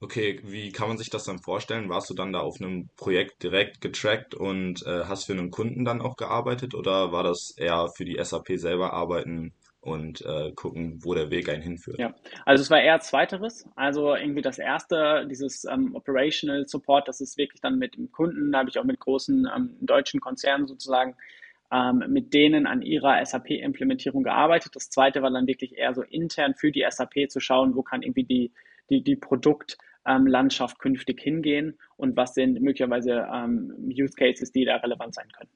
Okay, 0.04 0.38
wie 0.44 0.70
kann 0.70 0.88
man 0.88 0.98
sich 0.98 1.08
das 1.08 1.24
dann 1.24 1.38
vorstellen? 1.38 1.88
Warst 1.88 2.10
du 2.10 2.14
dann 2.14 2.30
da 2.30 2.40
auf 2.40 2.60
einem 2.60 2.90
Projekt 2.94 3.42
direkt 3.42 3.80
getrackt 3.80 4.34
und 4.34 4.86
äh, 4.86 5.04
hast 5.04 5.24
für 5.24 5.32
einen 5.32 5.50
Kunden 5.50 5.86
dann 5.86 6.02
auch 6.02 6.16
gearbeitet 6.16 6.74
oder 6.74 7.10
war 7.10 7.22
das 7.22 7.54
eher 7.56 7.88
für 7.96 8.04
die 8.04 8.22
SAP 8.22 8.58
selber 8.58 8.92
arbeiten 8.92 9.54
und 9.80 10.20
äh, 10.20 10.52
gucken, 10.52 10.98
wo 11.02 11.14
der 11.14 11.30
Weg 11.30 11.48
einen 11.48 11.62
hinführt? 11.62 11.98
Ja, 11.98 12.14
also 12.44 12.60
es 12.60 12.70
war 12.70 12.82
eher 12.82 13.00
zweiteres. 13.00 13.66
Also 13.76 14.14
irgendwie 14.14 14.42
das 14.42 14.58
erste, 14.58 15.26
dieses 15.30 15.64
ähm, 15.64 15.94
Operational 15.94 16.66
Support, 16.66 17.08
das 17.08 17.22
ist 17.22 17.38
wirklich 17.38 17.62
dann 17.62 17.78
mit 17.78 17.96
dem 17.96 18.12
Kunden, 18.12 18.52
da 18.52 18.58
habe 18.58 18.68
ich 18.68 18.78
auch 18.78 18.84
mit 18.84 19.00
großen 19.00 19.48
ähm, 19.56 19.78
deutschen 19.80 20.20
Konzernen 20.20 20.66
sozusagen 20.66 21.16
ähm, 21.72 22.04
mit 22.08 22.34
denen 22.34 22.66
an 22.66 22.82
ihrer 22.82 23.24
SAP-Implementierung 23.24 24.22
gearbeitet. 24.22 24.76
Das 24.76 24.90
zweite 24.90 25.22
war 25.22 25.30
dann 25.30 25.46
wirklich 25.46 25.78
eher 25.78 25.94
so 25.94 26.02
intern 26.02 26.54
für 26.54 26.70
die 26.70 26.84
SAP 26.86 27.30
zu 27.30 27.40
schauen, 27.40 27.74
wo 27.74 27.82
kann 27.82 28.02
irgendwie 28.02 28.24
die, 28.24 28.52
die, 28.90 29.02
die 29.02 29.16
Produktlandschaft 29.16 29.93
ähm, 30.06 30.28
künftig 30.78 31.20
hingehen 31.20 31.78
und 31.96 32.16
was 32.16 32.34
sind 32.34 32.60
möglicherweise 32.60 33.26
ähm, 33.32 33.72
Use 33.88 34.14
Cases, 34.14 34.50
die 34.52 34.64
da 34.64 34.76
relevant 34.76 35.14
sein 35.14 35.28
können. 35.36 35.50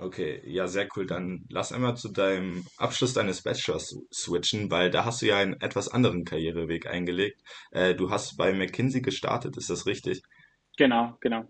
Okay, 0.00 0.40
ja, 0.46 0.66
sehr 0.66 0.88
cool. 0.96 1.06
Dann 1.06 1.44
lass 1.50 1.72
einmal 1.72 1.94
zu 1.94 2.10
deinem 2.10 2.64
Abschluss 2.78 3.12
deines 3.12 3.42
Bachelors 3.42 4.00
switchen, 4.10 4.70
weil 4.70 4.90
da 4.90 5.04
hast 5.04 5.20
du 5.20 5.26
ja 5.26 5.36
einen 5.36 5.60
etwas 5.60 5.88
anderen 5.88 6.24
Karriereweg 6.24 6.86
eingelegt. 6.86 7.42
Äh, 7.70 7.94
du 7.94 8.10
hast 8.10 8.38
bei 8.38 8.54
McKinsey 8.54 9.02
gestartet, 9.02 9.58
ist 9.58 9.68
das 9.68 9.84
richtig? 9.84 10.22
Genau, 10.78 11.18
genau. 11.20 11.44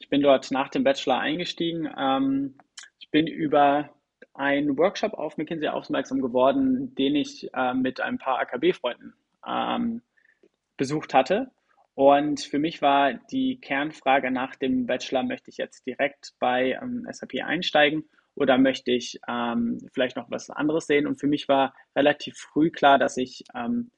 Ich 0.00 0.08
bin 0.08 0.22
dort 0.22 0.50
nach 0.50 0.70
dem 0.70 0.82
Bachelor 0.82 1.20
eingestiegen. 1.20 1.88
Ähm, 1.96 2.56
ich 2.98 3.12
bin 3.12 3.28
über 3.28 3.90
einen 4.34 4.76
Workshop 4.76 5.14
auf 5.14 5.36
McKinsey 5.36 5.68
aufmerksam 5.68 6.20
geworden, 6.20 6.96
den 6.96 7.14
ich 7.14 7.48
äh, 7.54 7.74
mit 7.74 8.00
ein 8.00 8.18
paar 8.18 8.40
AKB-Freunden 8.40 9.14
ähm, 9.46 10.02
besucht 10.76 11.14
hatte. 11.14 11.50
Und 11.94 12.40
für 12.40 12.58
mich 12.58 12.82
war 12.82 13.14
die 13.30 13.60
Kernfrage 13.60 14.30
nach 14.30 14.56
dem 14.56 14.86
Bachelor, 14.86 15.22
möchte 15.22 15.50
ich 15.50 15.58
jetzt 15.58 15.86
direkt 15.86 16.34
bei 16.40 16.78
ähm, 16.82 17.06
SAP 17.10 17.44
einsteigen 17.44 18.04
oder 18.34 18.58
möchte 18.58 18.90
ich 18.90 19.20
ähm, 19.28 19.78
vielleicht 19.92 20.16
noch 20.16 20.30
was 20.30 20.50
anderes 20.50 20.86
sehen? 20.86 21.06
Und 21.06 21.20
für 21.20 21.28
mich 21.28 21.48
war 21.48 21.72
relativ 21.94 22.36
früh 22.36 22.70
klar, 22.70 22.98
dass 22.98 23.16
ich 23.16 23.44
ähm, 23.54 23.92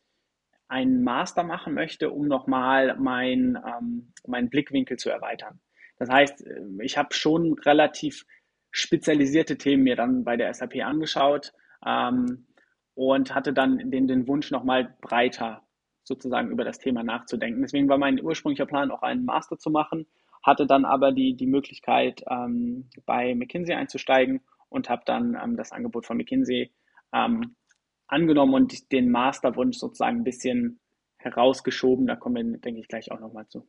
einen 0.68 1.04
Master 1.04 1.42
machen 1.42 1.74
möchte, 1.74 2.10
um 2.10 2.28
nochmal 2.28 2.96
mein, 2.98 3.56
ähm, 3.56 4.12
meinen 4.26 4.50
Blickwinkel 4.50 4.98
zu 4.98 5.08
erweitern. 5.10 5.60
Das 5.98 6.10
heißt, 6.10 6.46
äh, 6.46 6.60
ich 6.82 6.98
habe 6.98 7.14
schon 7.14 7.54
relativ 7.54 8.26
spezialisierte 8.70 9.56
Themen 9.56 9.84
mir 9.84 9.96
dann 9.96 10.24
bei 10.24 10.36
der 10.36 10.52
SAP 10.52 10.84
angeschaut 10.84 11.54
ähm, 11.86 12.46
und 12.94 13.34
hatte 13.34 13.54
dann 13.54 13.90
den, 13.90 14.06
den 14.06 14.28
Wunsch, 14.28 14.50
nochmal 14.50 14.94
breiter 15.00 15.65
sozusagen 16.06 16.50
über 16.50 16.64
das 16.64 16.78
Thema 16.78 17.02
nachzudenken. 17.02 17.62
Deswegen 17.62 17.88
war 17.88 17.98
mein 17.98 18.22
ursprünglicher 18.22 18.66
Plan 18.66 18.90
auch 18.90 19.02
einen 19.02 19.24
Master 19.24 19.58
zu 19.58 19.70
machen, 19.70 20.06
hatte 20.42 20.66
dann 20.66 20.84
aber 20.84 21.12
die, 21.12 21.34
die 21.34 21.46
Möglichkeit, 21.46 22.22
ähm, 22.30 22.88
bei 23.04 23.34
McKinsey 23.34 23.74
einzusteigen 23.74 24.40
und 24.68 24.88
habe 24.88 25.02
dann 25.04 25.36
ähm, 25.42 25.56
das 25.56 25.72
Angebot 25.72 26.06
von 26.06 26.16
McKinsey 26.16 26.72
ähm, 27.12 27.56
angenommen 28.06 28.54
und 28.54 28.92
den 28.92 29.10
Masterwunsch 29.10 29.78
sozusagen 29.78 30.18
ein 30.18 30.24
bisschen 30.24 30.80
herausgeschoben. 31.18 32.06
Da 32.06 32.14
kommen 32.14 32.52
wir, 32.52 32.58
denke 32.58 32.80
ich, 32.80 32.88
gleich 32.88 33.10
auch 33.10 33.20
nochmal 33.20 33.48
zu. 33.48 33.66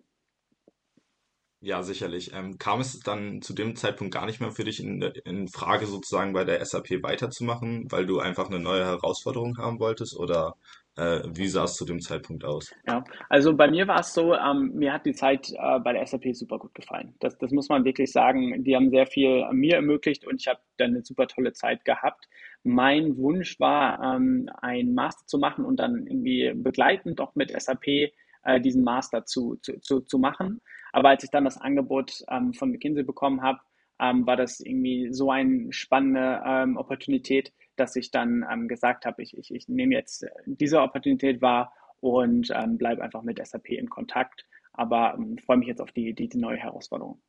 Ja, 1.59 1.81
sicherlich. 1.81 2.33
Ähm, 2.33 2.59
kam 2.59 2.81
es 2.81 2.99
dann 2.99 3.41
zu 3.41 3.53
dem 3.53 3.75
Zeitpunkt 3.75 4.13
gar 4.13 4.27
nicht 4.27 4.39
mehr 4.39 4.51
für 4.51 4.63
dich 4.63 4.79
in, 4.79 5.01
in 5.01 5.47
Frage, 5.47 5.87
sozusagen 5.87 6.33
bei 6.33 6.43
der 6.43 6.63
SAP 6.63 7.01
weiterzumachen, 7.01 7.91
weil 7.91 8.05
du 8.05 8.19
einfach 8.19 8.47
eine 8.47 8.59
neue 8.59 8.85
Herausforderung 8.85 9.57
haben 9.57 9.79
wolltest? 9.79 10.15
Oder 10.15 10.55
Äh, 10.97 11.21
wie 11.35 11.47
sah 11.47 11.65
es 11.65 11.75
zu 11.75 11.85
dem 11.85 12.01
Zeitpunkt 12.01 12.43
aus? 12.43 12.73
Ja, 12.87 13.03
also 13.29 13.55
bei 13.55 13.69
mir 13.69 13.87
war 13.87 13.99
es 13.99 14.13
so, 14.13 14.33
ähm, 14.33 14.71
mir 14.73 14.91
hat 14.91 15.05
die 15.05 15.13
Zeit 15.13 15.51
äh, 15.51 15.79
bei 15.79 15.93
der 15.93 16.05
SAP 16.05 16.35
super 16.35 16.57
gut 16.57 16.73
gefallen. 16.73 17.13
Das, 17.19 17.37
das 17.37 17.51
muss 17.51 17.69
man 17.69 17.85
wirklich 17.85 18.11
sagen. 18.11 18.63
Die 18.63 18.75
haben 18.75 18.89
sehr 18.89 19.05
viel 19.05 19.45
mir 19.51 19.75
ermöglicht 19.75 20.25
und 20.25 20.41
ich 20.41 20.47
habe 20.47 20.59
dann 20.77 20.91
eine 20.91 21.05
super 21.05 21.27
tolle 21.27 21.53
Zeit 21.53 21.85
gehabt. 21.85 22.27
Mein 22.63 23.15
Wunsch 23.17 23.59
war, 23.59 24.15
ähm, 24.15 24.49
ein 24.61 24.95
Master 24.95 25.27
zu 25.27 25.37
machen 25.37 25.65
und 25.65 25.77
dann 25.79 26.07
irgendwie 26.07 26.51
begleitend 26.55 27.19
doch 27.19 27.35
mit 27.35 27.51
SAP 27.51 27.87
äh, 27.87 28.59
diesen 28.59 28.83
Master 28.83 29.23
zu, 29.25 29.57
zu, 29.61 29.79
zu, 29.79 30.01
zu 30.01 30.17
machen. 30.17 30.61
Aber 30.93 31.09
als 31.09 31.23
ich 31.23 31.29
dann 31.29 31.45
das 31.45 31.61
Angebot 31.61 32.23
ähm, 32.29 32.53
von 32.53 32.71
McKinsey 32.71 33.03
bekommen 33.03 33.43
habe, 33.43 33.59
ähm, 33.99 34.25
war 34.27 34.35
das 34.35 34.59
irgendwie 34.59 35.11
so 35.11 35.31
eine 35.31 35.71
spannende 35.71 36.41
ähm, 36.45 36.77
Opportunität, 36.77 37.53
dass 37.75 37.95
ich 37.95 38.11
dann 38.11 38.45
ähm, 38.51 38.67
gesagt 38.67 39.05
habe, 39.05 39.21
ich, 39.23 39.37
ich, 39.37 39.53
ich 39.53 39.67
nehme 39.67 39.95
jetzt 39.95 40.25
diese 40.45 40.81
Opportunität 40.81 41.41
wahr 41.41 41.73
und 41.99 42.51
ähm, 42.55 42.77
bleibe 42.77 43.03
einfach 43.03 43.23
mit 43.23 43.45
SAP 43.45 43.69
in 43.69 43.89
Kontakt. 43.89 44.45
Aber 44.73 45.15
ähm, 45.17 45.37
freue 45.39 45.57
mich 45.57 45.67
jetzt 45.67 45.81
auf 45.81 45.91
die, 45.91 46.13
die, 46.13 46.29
die 46.29 46.37
neue 46.37 46.57
Herausforderung. 46.57 47.21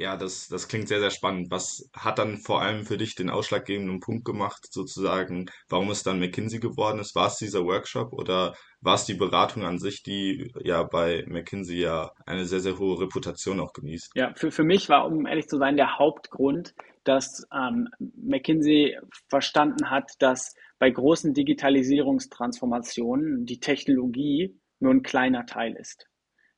Ja, 0.00 0.16
das, 0.16 0.48
das 0.48 0.66
klingt 0.66 0.88
sehr, 0.88 1.00
sehr 1.00 1.10
spannend. 1.10 1.50
Was 1.50 1.90
hat 1.94 2.18
dann 2.18 2.38
vor 2.38 2.62
allem 2.62 2.86
für 2.86 2.96
dich 2.96 3.16
den 3.16 3.28
ausschlaggebenden 3.28 4.00
Punkt 4.00 4.24
gemacht, 4.24 4.66
sozusagen, 4.70 5.44
warum 5.68 5.90
es 5.90 6.02
dann 6.02 6.18
McKinsey 6.18 6.58
geworden 6.58 7.00
ist? 7.00 7.14
War 7.14 7.26
es 7.26 7.36
dieser 7.36 7.66
Workshop 7.66 8.14
oder 8.14 8.54
war 8.80 8.94
es 8.94 9.04
die 9.04 9.12
Beratung 9.12 9.62
an 9.62 9.78
sich, 9.78 10.02
die 10.02 10.50
ja 10.64 10.84
bei 10.84 11.26
McKinsey 11.28 11.82
ja 11.82 12.12
eine 12.24 12.46
sehr, 12.46 12.60
sehr 12.60 12.78
hohe 12.78 12.98
Reputation 12.98 13.60
auch 13.60 13.74
genießt? 13.74 14.12
Ja, 14.14 14.32
für, 14.36 14.50
für 14.50 14.64
mich 14.64 14.88
war, 14.88 15.06
um 15.06 15.26
ehrlich 15.26 15.48
zu 15.48 15.58
sein, 15.58 15.76
der 15.76 15.98
Hauptgrund, 15.98 16.72
dass 17.04 17.46
ähm, 17.52 17.86
McKinsey 18.16 18.96
verstanden 19.28 19.90
hat, 19.90 20.12
dass 20.18 20.54
bei 20.78 20.88
großen 20.88 21.34
Digitalisierungstransformationen 21.34 23.44
die 23.44 23.60
Technologie 23.60 24.58
nur 24.78 24.94
ein 24.94 25.02
kleiner 25.02 25.44
Teil 25.44 25.76
ist 25.76 26.09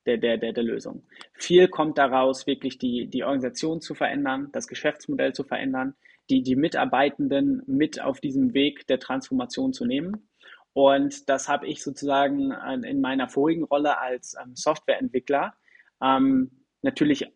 der, 0.05 0.17
der, 0.17 0.37
der, 0.37 0.53
der 0.53 0.63
Lösung. 0.63 1.03
Viel 1.33 1.67
kommt 1.67 1.97
daraus, 1.97 2.47
wirklich 2.47 2.77
die, 2.77 3.07
die 3.07 3.23
Organisation 3.23 3.81
zu 3.81 3.95
verändern, 3.95 4.49
das 4.51 4.67
Geschäftsmodell 4.67 5.33
zu 5.33 5.43
verändern, 5.43 5.95
die, 6.29 6.41
die 6.41 6.55
Mitarbeitenden 6.55 7.63
mit 7.67 8.01
auf 8.01 8.19
diesem 8.19 8.53
Weg 8.53 8.87
der 8.87 8.99
Transformation 8.99 9.73
zu 9.73 9.85
nehmen. 9.85 10.29
Und 10.73 11.29
das 11.29 11.49
habe 11.49 11.67
ich 11.67 11.83
sozusagen 11.83 12.51
in 12.83 12.99
meiner 12.99 13.29
vorigen 13.29 13.63
Rolle 13.63 13.99
als 13.99 14.35
ähm, 14.41 14.55
Softwareentwickler 14.55 15.53
ähm, 16.01 16.65
natürlich 16.81 17.27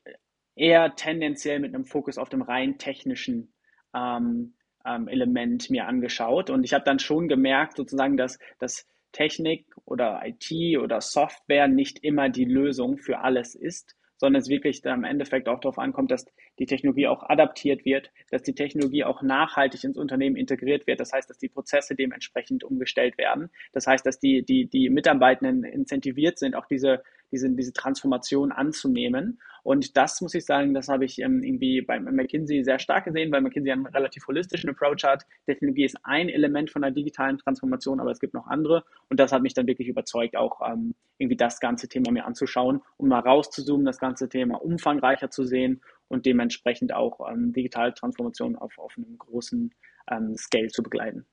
eher 0.55 0.95
tendenziell 0.95 1.59
mit 1.59 1.73
einem 1.73 1.85
Fokus 1.85 2.17
auf 2.17 2.29
dem 2.29 2.41
rein 2.41 2.79
technischen 2.79 3.53
ähm, 3.93 4.55
ähm 4.85 5.07
Element 5.07 5.69
mir 5.69 5.85
angeschaut. 5.85 6.49
Und 6.49 6.63
ich 6.63 6.73
habe 6.73 6.83
dann 6.83 6.99
schon 6.99 7.27
gemerkt, 7.27 7.77
sozusagen, 7.77 8.17
dass, 8.17 8.39
dass 8.57 8.87
Technik 9.11 9.65
oder 9.85 10.21
IT 10.25 10.77
oder 10.79 11.01
Software 11.01 11.67
nicht 11.67 12.03
immer 12.03 12.29
die 12.29 12.45
Lösung 12.45 12.97
für 12.97 13.19
alles 13.19 13.55
ist, 13.55 13.95
sondern 14.17 14.41
es 14.41 14.49
wirklich 14.49 14.83
im 14.83 15.03
Endeffekt 15.03 15.47
auch 15.47 15.59
darauf 15.59 15.77
ankommt, 15.77 16.11
dass 16.11 16.25
die 16.59 16.65
Technologie 16.65 17.07
auch 17.07 17.23
adaptiert 17.23 17.85
wird, 17.85 18.11
dass 18.31 18.41
die 18.41 18.55
Technologie 18.55 19.03
auch 19.03 19.21
nachhaltig 19.21 19.83
ins 19.83 19.97
Unternehmen 19.97 20.35
integriert 20.35 20.87
wird. 20.87 20.99
Das 20.99 21.13
heißt, 21.13 21.29
dass 21.29 21.37
die 21.37 21.49
Prozesse 21.49 21.95
dementsprechend 21.95 22.63
umgestellt 22.63 23.17
werden. 23.17 23.49
Das 23.73 23.85
heißt, 23.85 24.05
dass 24.05 24.19
die, 24.19 24.43
die, 24.43 24.67
die 24.67 24.89
Mitarbeitenden 24.89 25.63
incentiviert 25.63 26.39
sind, 26.39 26.55
auch 26.55 26.65
diese, 26.65 27.03
diese, 27.31 27.49
diese 27.49 27.73
Transformation 27.73 28.51
anzunehmen. 28.51 29.39
Und 29.63 29.97
das 29.97 30.21
muss 30.21 30.33
ich 30.33 30.45
sagen, 30.45 30.73
das 30.73 30.87
habe 30.87 31.05
ich 31.05 31.19
ähm, 31.19 31.43
irgendwie 31.43 31.81
bei 31.81 31.99
McKinsey 31.99 32.63
sehr 32.63 32.79
stark 32.79 33.05
gesehen, 33.05 33.31
weil 33.31 33.41
McKinsey 33.41 33.71
einen 33.71 33.85
relativ 33.85 34.25
holistischen 34.27 34.69
Approach 34.69 35.03
hat. 35.03 35.25
Technologie 35.45 35.85
ist 35.85 35.97
ein 36.03 36.29
Element 36.29 36.69
von 36.69 36.81
der 36.81 36.91
digitalen 36.91 37.37
Transformation, 37.37 37.99
aber 37.99 38.11
es 38.11 38.19
gibt 38.19 38.33
noch 38.33 38.47
andere. 38.47 38.85
Und 39.09 39.19
das 39.19 39.31
hat 39.31 39.41
mich 39.41 39.53
dann 39.53 39.67
wirklich 39.67 39.89
überzeugt, 39.89 40.37
auch 40.37 40.61
ähm, 40.65 40.95
irgendwie 41.17 41.37
das 41.37 41.59
ganze 41.59 41.89
Thema 41.89 42.11
mir 42.11 42.25
anzuschauen, 42.25 42.81
um 42.97 43.09
mal 43.09 43.19
rauszuzoomen, 43.19 43.85
das 43.85 43.99
ganze 43.99 44.29
Thema 44.29 44.61
umfangreicher 44.61 45.29
zu 45.29 45.43
sehen 45.43 45.81
und 46.07 46.25
dementsprechend 46.25 46.93
auch 46.93 47.29
ähm, 47.29 47.51
digitale 47.51 47.93
Transformation 47.93 48.55
auf, 48.55 48.77
auf 48.77 48.93
einem 48.97 49.17
großen 49.17 49.73
ähm, 50.09 50.37
Scale 50.37 50.67
zu 50.67 50.83
begleiten. 50.83 51.25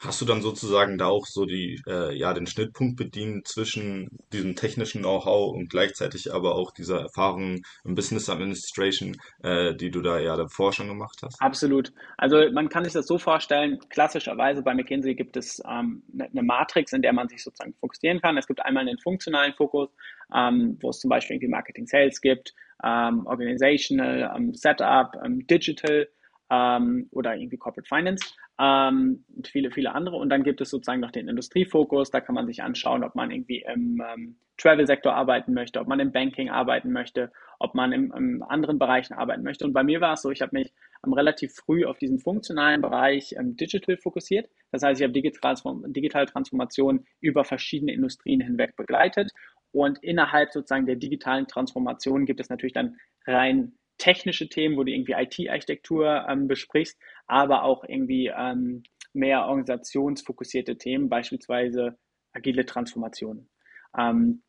Hast 0.00 0.20
du 0.20 0.24
dann 0.24 0.42
sozusagen 0.42 0.96
da 0.96 1.06
auch 1.06 1.26
so 1.26 1.44
die, 1.44 1.80
äh, 1.88 2.16
ja, 2.16 2.32
den 2.32 2.46
Schnittpunkt 2.46 2.96
bedient 2.96 3.48
zwischen 3.48 4.08
diesem 4.32 4.54
technischen 4.54 5.02
Know-how 5.02 5.52
und 5.54 5.70
gleichzeitig 5.70 6.32
aber 6.32 6.54
auch 6.54 6.70
dieser 6.70 7.00
Erfahrung 7.00 7.62
im 7.84 7.94
Business 7.96 8.28
Administration, 8.28 9.16
äh, 9.42 9.74
die 9.74 9.90
du 9.90 10.00
da 10.00 10.20
ja 10.20 10.36
davor 10.36 10.72
schon 10.72 10.86
gemacht 10.86 11.18
hast? 11.22 11.40
Absolut. 11.42 11.92
Also 12.16 12.50
man 12.52 12.68
kann 12.68 12.84
sich 12.84 12.92
das 12.92 13.08
so 13.08 13.18
vorstellen, 13.18 13.80
klassischerweise 13.88 14.62
bei 14.62 14.72
McKinsey 14.72 15.16
gibt 15.16 15.36
es 15.36 15.60
ähm, 15.68 16.02
eine 16.12 16.28
ne 16.32 16.42
Matrix, 16.42 16.92
in 16.92 17.02
der 17.02 17.12
man 17.12 17.28
sich 17.28 17.42
sozusagen 17.42 17.74
fokussieren 17.80 18.20
kann. 18.20 18.36
Es 18.38 18.46
gibt 18.46 18.64
einmal 18.64 18.86
einen 18.86 18.98
funktionalen 18.98 19.54
Fokus, 19.54 19.90
ähm, 20.34 20.78
wo 20.80 20.90
es 20.90 21.00
zum 21.00 21.10
Beispiel 21.10 21.36
irgendwie 21.36 21.50
Marketing 21.50 21.86
Sales 21.86 22.20
gibt, 22.20 22.54
ähm, 22.84 23.26
Organizational, 23.26 24.32
ähm, 24.36 24.54
Setup, 24.54 25.16
ähm, 25.24 25.44
Digital 25.46 26.08
ähm, 26.50 27.08
oder 27.10 27.36
irgendwie 27.36 27.56
Corporate 27.56 27.88
Finance 27.88 28.34
ähm, 28.58 29.24
und 29.34 29.48
viele, 29.48 29.70
viele 29.70 29.94
andere. 29.94 30.16
Und 30.16 30.30
dann 30.30 30.42
gibt 30.42 30.60
es 30.60 30.70
sozusagen 30.70 31.00
noch 31.00 31.10
den 31.10 31.28
Industriefokus. 31.28 32.10
Da 32.10 32.20
kann 32.20 32.34
man 32.34 32.46
sich 32.46 32.62
anschauen, 32.62 33.04
ob 33.04 33.14
man 33.14 33.30
irgendwie 33.30 33.64
im 33.72 34.02
ähm, 34.02 34.36
Travel-Sektor 34.56 35.14
arbeiten 35.14 35.54
möchte, 35.54 35.80
ob 35.80 35.88
man 35.88 36.00
im 36.00 36.12
Banking 36.12 36.50
arbeiten 36.50 36.92
möchte, 36.92 37.30
ob 37.58 37.74
man 37.74 37.92
im, 37.92 38.12
im 38.12 38.42
anderen 38.42 38.78
Bereichen 38.78 39.14
arbeiten 39.14 39.42
möchte. 39.42 39.64
Und 39.64 39.72
bei 39.72 39.84
mir 39.84 40.00
war 40.00 40.14
es 40.14 40.22
so, 40.22 40.30
ich 40.30 40.42
habe 40.42 40.56
mich 40.56 40.72
ähm, 41.06 41.12
relativ 41.12 41.54
früh 41.54 41.84
auf 41.84 41.98
diesen 41.98 42.18
funktionalen 42.18 42.82
Bereich 42.82 43.34
ähm, 43.38 43.56
Digital 43.56 43.96
fokussiert. 43.96 44.48
Das 44.72 44.82
heißt, 44.82 45.00
ich 45.00 45.04
habe 45.04 45.12
digitale 45.12 46.26
Transformation 46.26 47.06
über 47.20 47.44
verschiedene 47.44 47.92
Industrien 47.92 48.40
hinweg 48.40 48.76
begleitet. 48.76 49.30
Und 49.70 50.02
innerhalb 50.02 50.52
sozusagen 50.52 50.86
der 50.86 50.96
digitalen 50.96 51.46
Transformation 51.46 52.26
gibt 52.26 52.40
es 52.40 52.48
natürlich 52.48 52.72
dann 52.72 52.96
rein 53.26 53.77
technische 53.98 54.48
Themen, 54.48 54.76
wo 54.76 54.84
du 54.84 54.92
irgendwie 54.92 55.12
IT-Architektur 55.12 56.26
ähm, 56.28 56.48
besprichst, 56.48 56.98
aber 57.26 57.64
auch 57.64 57.84
irgendwie 57.84 58.32
ähm, 58.34 58.82
mehr 59.12 59.46
organisationsfokussierte 59.46 60.78
Themen, 60.78 61.08
beispielsweise 61.08 61.98
agile 62.32 62.64
Transformationen. 62.64 63.48
Ähm, 63.96 64.42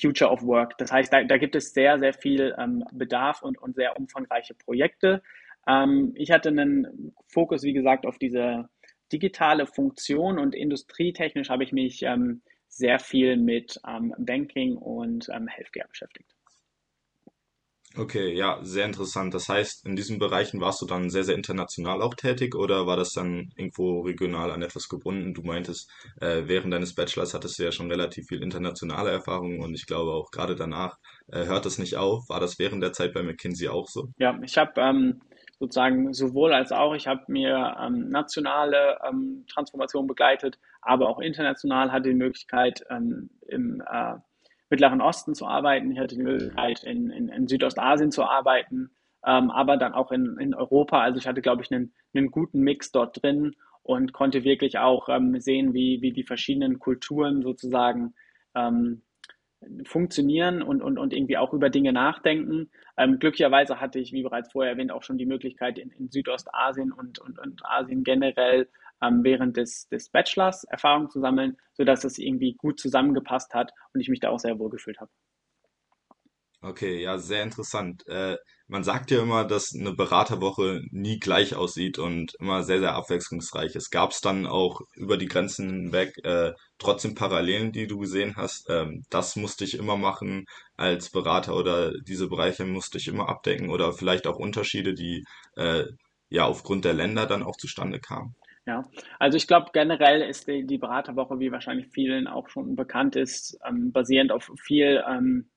Future 0.00 0.30
of 0.30 0.42
Work. 0.42 0.76
Das 0.78 0.92
heißt, 0.92 1.12
da, 1.12 1.24
da 1.24 1.38
gibt 1.38 1.56
es 1.56 1.72
sehr, 1.72 1.98
sehr 1.98 2.12
viel 2.12 2.54
ähm, 2.58 2.84
Bedarf 2.92 3.42
und, 3.42 3.58
und 3.58 3.74
sehr 3.74 3.98
umfangreiche 3.98 4.54
Projekte. 4.54 5.22
Ähm, 5.66 6.12
ich 6.14 6.30
hatte 6.30 6.50
einen 6.50 7.14
Fokus, 7.26 7.62
wie 7.62 7.72
gesagt, 7.72 8.06
auf 8.06 8.18
diese 8.18 8.68
digitale 9.12 9.66
Funktion 9.66 10.38
und 10.38 10.54
industrietechnisch 10.54 11.50
habe 11.50 11.64
ich 11.64 11.72
mich 11.72 12.02
ähm, 12.02 12.42
sehr 12.68 12.98
viel 12.98 13.36
mit 13.36 13.78
Banking 14.16 14.76
und 14.76 15.28
Healthcare 15.28 15.88
beschäftigt. 15.88 16.34
Okay, 17.96 18.34
ja, 18.34 18.58
sehr 18.62 18.86
interessant. 18.86 19.34
Das 19.34 19.48
heißt, 19.48 19.84
in 19.86 19.96
diesen 19.96 20.18
Bereichen 20.18 20.60
warst 20.60 20.80
du 20.80 20.86
dann 20.86 21.10
sehr, 21.10 21.24
sehr 21.24 21.34
international 21.34 22.00
auch 22.00 22.14
tätig 22.14 22.54
oder 22.54 22.86
war 22.86 22.96
das 22.96 23.12
dann 23.12 23.50
irgendwo 23.56 24.00
regional 24.00 24.50
an 24.50 24.62
etwas 24.62 24.88
gebunden? 24.88 25.34
Du 25.34 25.42
meintest, 25.42 25.90
äh, 26.20 26.42
während 26.46 26.72
deines 26.72 26.94
Bachelors 26.94 27.34
hattest 27.34 27.58
du 27.58 27.64
ja 27.64 27.72
schon 27.72 27.90
relativ 27.90 28.26
viel 28.28 28.42
internationale 28.42 29.10
Erfahrung 29.10 29.60
und 29.60 29.74
ich 29.74 29.86
glaube 29.86 30.12
auch 30.12 30.30
gerade 30.30 30.56
danach 30.56 30.96
äh, 31.28 31.44
hört 31.44 31.66
das 31.66 31.78
nicht 31.78 31.96
auf. 31.96 32.28
War 32.28 32.40
das 32.40 32.58
während 32.58 32.82
der 32.82 32.92
Zeit 32.92 33.12
bei 33.12 33.22
McKinsey 33.22 33.68
auch 33.68 33.88
so? 33.88 34.08
Ja, 34.16 34.38
ich 34.42 34.56
habe 34.56 34.80
ähm, 34.80 35.20
sozusagen 35.58 36.14
sowohl 36.14 36.54
als 36.54 36.72
auch, 36.72 36.94
ich 36.94 37.06
habe 37.06 37.20
mir 37.28 37.76
ähm, 37.78 38.08
nationale 38.08 38.98
ähm, 39.06 39.44
Transformation 39.52 40.06
begleitet, 40.06 40.58
aber 40.80 41.08
auch 41.08 41.20
international 41.20 41.92
hatte 41.92 42.08
die 42.08 42.14
Möglichkeit 42.14 42.82
ähm, 42.90 43.28
im 43.48 43.82
äh, 43.82 44.14
Mittleren 44.72 45.02
Osten 45.02 45.34
zu 45.34 45.46
arbeiten. 45.46 45.92
Ich 45.92 45.98
hatte 45.98 46.16
die 46.16 46.22
Möglichkeit, 46.22 46.82
in, 46.82 47.10
in, 47.10 47.28
in 47.28 47.46
Südostasien 47.46 48.10
zu 48.10 48.24
arbeiten, 48.24 48.90
ähm, 49.24 49.50
aber 49.50 49.76
dann 49.76 49.92
auch 49.92 50.10
in, 50.10 50.38
in 50.40 50.54
Europa. 50.54 51.00
Also 51.00 51.18
ich 51.18 51.26
hatte, 51.28 51.42
glaube 51.42 51.62
ich, 51.62 51.70
einen, 51.70 51.92
einen 52.14 52.30
guten 52.30 52.60
Mix 52.60 52.90
dort 52.90 53.22
drin 53.22 53.54
und 53.82 54.14
konnte 54.14 54.44
wirklich 54.44 54.78
auch 54.78 55.10
ähm, 55.10 55.38
sehen, 55.38 55.74
wie, 55.74 56.00
wie 56.00 56.12
die 56.12 56.24
verschiedenen 56.24 56.78
Kulturen 56.78 57.42
sozusagen 57.42 58.14
ähm, 58.54 59.02
funktionieren 59.84 60.62
und, 60.62 60.82
und, 60.82 60.98
und 60.98 61.12
irgendwie 61.12 61.36
auch 61.36 61.52
über 61.52 61.68
Dinge 61.68 61.92
nachdenken. 61.92 62.70
Ähm, 62.96 63.18
glücklicherweise 63.18 63.78
hatte 63.78 63.98
ich, 63.98 64.12
wie 64.12 64.22
bereits 64.22 64.52
vorher 64.52 64.72
erwähnt, 64.72 64.90
auch 64.90 65.02
schon 65.02 65.18
die 65.18 65.26
Möglichkeit, 65.26 65.78
in, 65.78 65.90
in 65.90 66.08
Südostasien 66.08 66.92
und, 66.92 67.18
und, 67.18 67.38
und 67.38 67.60
Asien 67.64 68.04
generell 68.04 68.68
ähm, 69.02 69.24
während 69.24 69.56
des, 69.56 69.88
des 69.88 70.08
Bachelors 70.10 70.64
Erfahrung 70.64 71.10
zu 71.10 71.20
sammeln, 71.20 71.56
sodass 71.74 72.04
es 72.04 72.18
irgendwie 72.18 72.54
gut 72.54 72.78
zusammengepasst 72.80 73.54
hat 73.54 73.72
und 73.92 74.00
ich 74.00 74.08
mich 74.08 74.20
da 74.20 74.30
auch 74.30 74.38
sehr 74.38 74.58
wohl 74.58 74.70
gefühlt 74.70 75.00
habe. 75.00 75.10
Okay, 76.64 77.02
ja, 77.02 77.18
sehr 77.18 77.42
interessant. 77.42 78.06
Äh, 78.06 78.36
man 78.68 78.84
sagt 78.84 79.10
ja 79.10 79.20
immer, 79.20 79.44
dass 79.44 79.74
eine 79.74 79.92
Beraterwoche 79.94 80.80
nie 80.92 81.18
gleich 81.18 81.56
aussieht 81.56 81.98
und 81.98 82.34
immer 82.38 82.62
sehr, 82.62 82.78
sehr 82.78 82.94
abwechslungsreich 82.94 83.74
ist. 83.74 83.90
Gab 83.90 84.12
es 84.12 84.20
dann 84.20 84.46
auch 84.46 84.80
über 84.94 85.16
die 85.16 85.26
Grenzen 85.26 85.68
hinweg 85.70 86.14
äh, 86.24 86.52
trotzdem 86.78 87.16
Parallelen, 87.16 87.72
die 87.72 87.88
du 87.88 87.98
gesehen 87.98 88.36
hast? 88.36 88.66
Ähm, 88.70 89.02
das 89.10 89.34
musste 89.34 89.64
ich 89.64 89.74
immer 89.74 89.96
machen 89.96 90.44
als 90.76 91.10
Berater 91.10 91.56
oder 91.56 91.92
diese 92.00 92.28
Bereiche 92.28 92.64
musste 92.64 92.98
ich 92.98 93.08
immer 93.08 93.28
abdecken 93.28 93.68
oder 93.68 93.92
vielleicht 93.92 94.28
auch 94.28 94.36
Unterschiede, 94.36 94.94
die 94.94 95.24
äh, 95.56 95.84
ja 96.28 96.44
aufgrund 96.46 96.84
der 96.84 96.94
Länder 96.94 97.26
dann 97.26 97.42
auch 97.42 97.56
zustande 97.56 97.98
kamen? 97.98 98.36
Ja, 98.66 98.88
also 99.18 99.36
ich 99.36 99.48
glaube 99.48 99.70
generell 99.72 100.22
ist 100.22 100.46
die, 100.46 100.64
die 100.64 100.78
Beraterwoche, 100.78 101.40
wie 101.40 101.50
wahrscheinlich 101.50 101.88
vielen 101.88 102.28
auch 102.28 102.48
schon 102.48 102.76
bekannt 102.76 103.16
ist, 103.16 103.58
ähm, 103.68 103.90
basierend 103.90 104.30
auf 104.30 104.50
viel 104.62 105.02
ähm, 105.08 105.50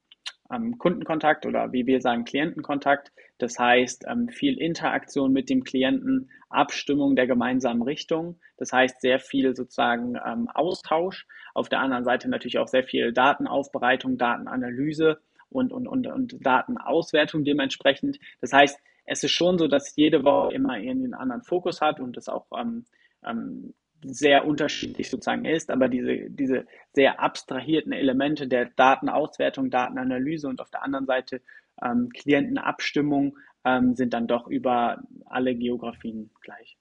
ähm, 0.51 0.77
Kundenkontakt 0.77 1.45
oder 1.45 1.71
wie 1.71 1.85
wir 1.85 2.01
sagen 2.01 2.25
Klientenkontakt. 2.25 3.12
Das 3.38 3.59
heißt 3.59 4.05
ähm, 4.07 4.29
viel 4.29 4.57
Interaktion 4.57 5.33
mit 5.33 5.50
dem 5.50 5.63
Klienten, 5.63 6.29
Abstimmung 6.50 7.15
der 7.15 7.27
gemeinsamen 7.27 7.81
Richtung. 7.81 8.39
Das 8.57 8.71
heißt 8.71 9.01
sehr 9.01 9.19
viel 9.19 9.55
sozusagen 9.55 10.15
ähm, 10.25 10.50
Austausch. 10.53 11.27
Auf 11.53 11.69
der 11.69 11.81
anderen 11.81 12.05
Seite 12.05 12.29
natürlich 12.29 12.57
auch 12.57 12.67
sehr 12.67 12.83
viel 12.83 13.13
Datenaufbereitung, 13.13 14.17
Datenanalyse 14.17 15.19
und, 15.50 15.71
und, 15.71 15.88
und, 15.88 16.07
und 16.07 16.38
Datenauswertung 16.45 17.43
dementsprechend. 17.43 18.19
Das 18.41 18.53
heißt, 18.53 18.79
es 19.05 19.24
ist 19.24 19.31
schon 19.31 19.57
so, 19.57 19.67
dass 19.67 19.95
jede 19.95 20.24
Woche 20.24 20.53
immer 20.53 20.74
einen 20.74 21.13
anderen 21.13 21.43
Fokus 21.43 21.81
hat 21.81 22.00
und 22.00 22.17
das 22.17 22.27
auch 22.27 22.47
ähm, 22.57 22.85
ähm, 23.25 23.74
sehr 24.03 24.45
unterschiedlich 24.45 25.09
sozusagen 25.09 25.45
ist, 25.45 25.71
aber 25.71 25.88
diese, 25.88 26.29
diese 26.29 26.65
sehr 26.93 27.19
abstrahierten 27.19 27.91
Elemente 27.91 28.47
der 28.47 28.65
Datenauswertung, 28.75 29.69
Datenanalyse 29.69 30.47
und 30.47 30.62
auf 30.62 30.69
der 30.69 30.83
anderen 30.83 31.05
Seite 31.05 31.41
ähm, 31.83 32.09
Klientenabstimmung 32.09 33.38
ähm, 33.63 33.95
sind 33.95 34.13
dann 34.13 34.27
doch 34.27 34.47
über 34.47 35.01
alle 35.25 35.55
Geografien 35.55 36.31
gleich. 36.41 36.77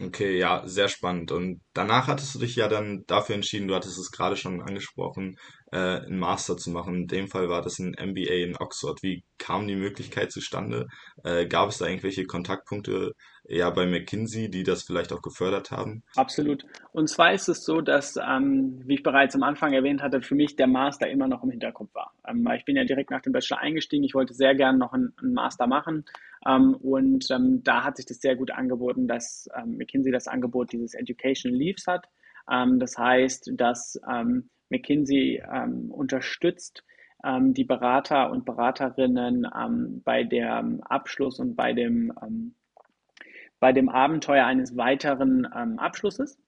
Okay, 0.00 0.38
ja, 0.38 0.62
sehr 0.66 0.88
spannend. 0.88 1.30
Und 1.30 1.60
danach 1.72 2.08
hattest 2.08 2.34
du 2.34 2.40
dich 2.40 2.56
ja 2.56 2.66
dann 2.68 3.04
dafür 3.06 3.36
entschieden, 3.36 3.68
du 3.68 3.76
hattest 3.76 3.98
es 3.98 4.10
gerade 4.10 4.36
schon 4.36 4.60
angesprochen, 4.60 5.38
äh, 5.74 6.06
einen 6.06 6.20
Master 6.20 6.56
zu 6.56 6.70
machen. 6.70 6.94
In 6.94 7.06
dem 7.08 7.26
Fall 7.26 7.48
war 7.48 7.60
das 7.60 7.80
ein 7.80 7.96
MBA 8.00 8.44
in 8.44 8.56
Oxford. 8.56 9.02
Wie 9.02 9.24
kam 9.38 9.66
die 9.66 9.74
Möglichkeit 9.74 10.30
zustande? 10.30 10.86
Äh, 11.24 11.46
gab 11.46 11.70
es 11.70 11.78
da 11.78 11.86
irgendwelche 11.86 12.26
Kontaktpunkte 12.26 13.12
ja 13.48 13.68
bei 13.70 13.84
McKinsey, 13.84 14.48
die 14.48 14.62
das 14.62 14.84
vielleicht 14.84 15.12
auch 15.12 15.20
gefördert 15.20 15.72
haben? 15.72 16.04
Absolut. 16.14 16.64
Und 16.92 17.08
zwar 17.08 17.32
ist 17.32 17.48
es 17.48 17.64
so, 17.64 17.80
dass, 17.80 18.16
ähm, 18.16 18.82
wie 18.86 18.94
ich 18.94 19.02
bereits 19.02 19.34
am 19.34 19.42
Anfang 19.42 19.72
erwähnt 19.72 20.00
hatte, 20.00 20.22
für 20.22 20.36
mich 20.36 20.54
der 20.54 20.68
Master 20.68 21.10
immer 21.10 21.26
noch 21.26 21.42
im 21.42 21.50
Hinterkopf 21.50 21.92
war. 21.92 22.14
Ähm, 22.28 22.48
ich 22.56 22.64
bin 22.64 22.76
ja 22.76 22.84
direkt 22.84 23.10
nach 23.10 23.22
dem 23.22 23.32
Bachelor 23.32 23.58
eingestiegen. 23.58 24.04
Ich 24.04 24.14
wollte 24.14 24.32
sehr 24.32 24.54
gerne 24.54 24.78
noch 24.78 24.92
einen, 24.92 25.12
einen 25.20 25.34
Master 25.34 25.66
machen. 25.66 26.04
Ähm, 26.46 26.76
und 26.76 27.28
ähm, 27.32 27.64
da 27.64 27.82
hat 27.82 27.96
sich 27.96 28.06
das 28.06 28.20
sehr 28.20 28.36
gut 28.36 28.52
angeboten, 28.52 29.08
dass 29.08 29.48
ähm, 29.56 29.76
McKinsey 29.76 30.12
das 30.12 30.28
Angebot 30.28 30.70
dieses 30.70 30.94
Education 30.94 31.52
Leaves 31.52 31.88
hat. 31.88 32.06
Ähm, 32.48 32.78
das 32.78 32.96
heißt, 32.96 33.50
dass 33.54 33.98
McKinsey 34.74 35.42
unterstützt, 35.88 36.84
die 37.24 37.64
Berater 37.64 38.30
und 38.30 38.44
Beraterinnen 38.44 39.46
bei 40.04 40.24
dem 40.24 40.82
Abschluss 40.82 41.38
und 41.38 41.56
bei 41.56 41.72
dem 41.72 42.12
bei 43.64 43.72
dem 43.72 43.88
Abenteuer 43.88 44.44
eines 44.44 44.76
weiteren 44.76 45.48
ähm, 45.56 45.78
Abschlusses. 45.78 46.38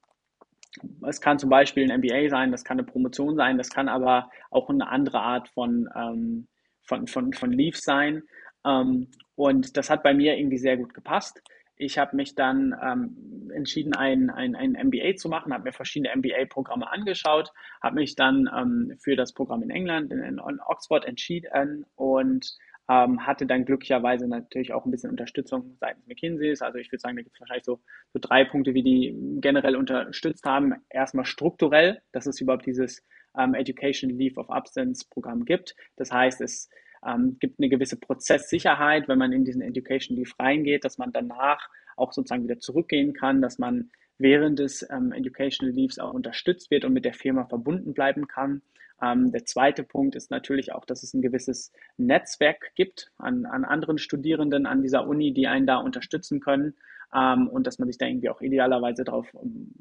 Es 1.08 1.22
kann 1.22 1.38
zum 1.38 1.48
Beispiel 1.48 1.90
ein 1.90 2.00
MBA 2.00 2.28
sein, 2.28 2.52
das 2.52 2.62
kann 2.62 2.78
eine 2.78 2.86
Promotion 2.86 3.36
sein, 3.36 3.56
das 3.56 3.70
kann 3.70 3.88
aber 3.88 4.28
auch 4.50 4.68
eine 4.68 4.86
andere 4.88 5.20
Art 5.20 5.48
von, 5.48 5.88
ähm, 5.96 6.46
von, 6.82 7.06
von, 7.06 7.32
von 7.32 7.52
Leave 7.52 7.78
sein. 7.78 8.22
Ähm, 8.66 9.08
und 9.34 9.78
das 9.78 9.88
hat 9.88 10.02
bei 10.02 10.12
mir 10.12 10.36
irgendwie 10.36 10.58
sehr 10.58 10.76
gut 10.76 10.92
gepasst. 10.92 11.42
Ich 11.76 11.98
habe 11.98 12.16
mich 12.16 12.34
dann 12.34 12.74
ähm, 12.82 13.50
entschieden, 13.54 13.94
ein, 13.94 14.30
ein, 14.30 14.54
ein 14.54 14.72
MBA 14.72 15.16
zu 15.16 15.28
machen, 15.28 15.52
habe 15.52 15.64
mir 15.64 15.72
verschiedene 15.72 16.14
MBA-Programme 16.16 16.90
angeschaut, 16.90 17.52
habe 17.82 17.96
mich 17.96 18.14
dann 18.14 18.48
ähm, 18.54 18.96
für 18.98 19.16
das 19.16 19.32
Programm 19.32 19.62
in 19.62 19.70
England, 19.70 20.12
in, 20.12 20.20
in 20.20 20.40
Oxford 20.40 21.04
entschieden 21.04 21.84
und 21.94 22.56
ähm, 22.88 23.26
hatte 23.26 23.46
dann 23.46 23.64
glücklicherweise 23.64 24.28
natürlich 24.28 24.72
auch 24.72 24.84
ein 24.84 24.90
bisschen 24.90 25.10
Unterstützung 25.10 25.76
seitens 25.80 26.06
McKinseys. 26.06 26.62
Also 26.62 26.78
ich 26.78 26.90
würde 26.92 27.00
sagen, 27.00 27.16
da 27.16 27.22
gibt 27.22 27.34
es 27.34 27.40
wahrscheinlich 27.40 27.64
so, 27.64 27.80
so 28.12 28.20
drei 28.20 28.44
Punkte, 28.44 28.74
wie 28.74 28.82
die 28.82 29.14
generell 29.40 29.76
unterstützt 29.76 30.44
haben. 30.44 30.74
Erstmal 30.88 31.24
strukturell, 31.24 32.00
dass 32.12 32.26
es 32.26 32.40
überhaupt 32.40 32.66
dieses 32.66 33.04
ähm, 33.36 33.54
Education 33.54 34.10
Leave 34.10 34.38
of 34.38 34.50
Absence 34.50 35.04
Programm 35.04 35.44
gibt. 35.44 35.74
Das 35.96 36.12
heißt, 36.12 36.40
es 36.40 36.70
ähm, 37.06 37.36
gibt 37.40 37.58
eine 37.58 37.68
gewisse 37.68 37.96
Prozesssicherheit, 37.96 39.08
wenn 39.08 39.18
man 39.18 39.32
in 39.32 39.44
diesen 39.44 39.62
Education 39.62 40.16
Leave 40.16 40.32
reingeht, 40.38 40.84
dass 40.84 40.98
man 40.98 41.12
danach 41.12 41.68
auch 41.96 42.12
sozusagen 42.12 42.44
wieder 42.44 42.58
zurückgehen 42.58 43.12
kann, 43.14 43.40
dass 43.40 43.58
man 43.58 43.90
während 44.18 44.58
des 44.58 44.86
ähm, 44.90 45.12
Educational 45.12 45.74
Leaves 45.74 45.98
auch 45.98 46.12
unterstützt 46.12 46.70
wird 46.70 46.84
und 46.84 46.92
mit 46.92 47.04
der 47.04 47.14
Firma 47.14 47.44
verbunden 47.44 47.94
bleiben 47.94 48.26
kann. 48.26 48.62
Ähm, 49.02 49.30
der 49.30 49.44
zweite 49.44 49.82
Punkt 49.82 50.16
ist 50.16 50.30
natürlich 50.30 50.72
auch, 50.72 50.84
dass 50.84 51.02
es 51.02 51.12
ein 51.12 51.22
gewisses 51.22 51.72
Netzwerk 51.98 52.74
gibt 52.74 53.12
an, 53.18 53.44
an 53.44 53.64
anderen 53.64 53.98
Studierenden 53.98 54.66
an 54.66 54.82
dieser 54.82 55.06
Uni, 55.06 55.32
die 55.32 55.46
einen 55.46 55.66
da 55.66 55.76
unterstützen 55.76 56.40
können 56.40 56.74
ähm, 57.14 57.48
und 57.48 57.66
dass 57.66 57.78
man 57.78 57.88
sich 57.88 57.98
da 57.98 58.06
irgendwie 58.06 58.30
auch 58.30 58.40
idealerweise 58.40 59.04
darauf 59.04 59.26
ähm, 59.42 59.74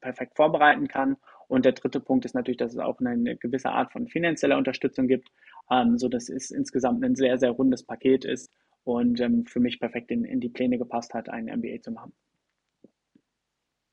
perfekt 0.00 0.36
vorbereiten 0.36 0.88
kann. 0.88 1.16
Und 1.48 1.66
der 1.66 1.72
dritte 1.72 2.00
Punkt 2.00 2.24
ist 2.24 2.34
natürlich, 2.34 2.56
dass 2.56 2.72
es 2.72 2.78
auch 2.78 2.98
eine, 3.00 3.10
eine 3.10 3.36
gewisse 3.36 3.70
Art 3.70 3.92
von 3.92 4.08
finanzieller 4.08 4.56
Unterstützung 4.56 5.06
gibt, 5.06 5.30
ähm, 5.72 5.98
so 5.98 6.08
dass 6.08 6.28
es 6.28 6.50
insgesamt 6.50 7.02
ein 7.04 7.14
sehr, 7.14 7.38
sehr 7.38 7.50
rundes 7.50 7.84
Paket 7.84 8.24
ist 8.24 8.50
und 8.84 9.20
ähm, 9.20 9.46
für 9.46 9.60
mich 9.60 9.80
perfekt 9.80 10.10
in, 10.10 10.24
in 10.24 10.40
die 10.40 10.50
Pläne 10.50 10.78
gepasst 10.78 11.14
hat, 11.14 11.28
ein 11.28 11.46
MBA 11.46 11.80
zu 11.80 11.92
machen. 11.92 12.12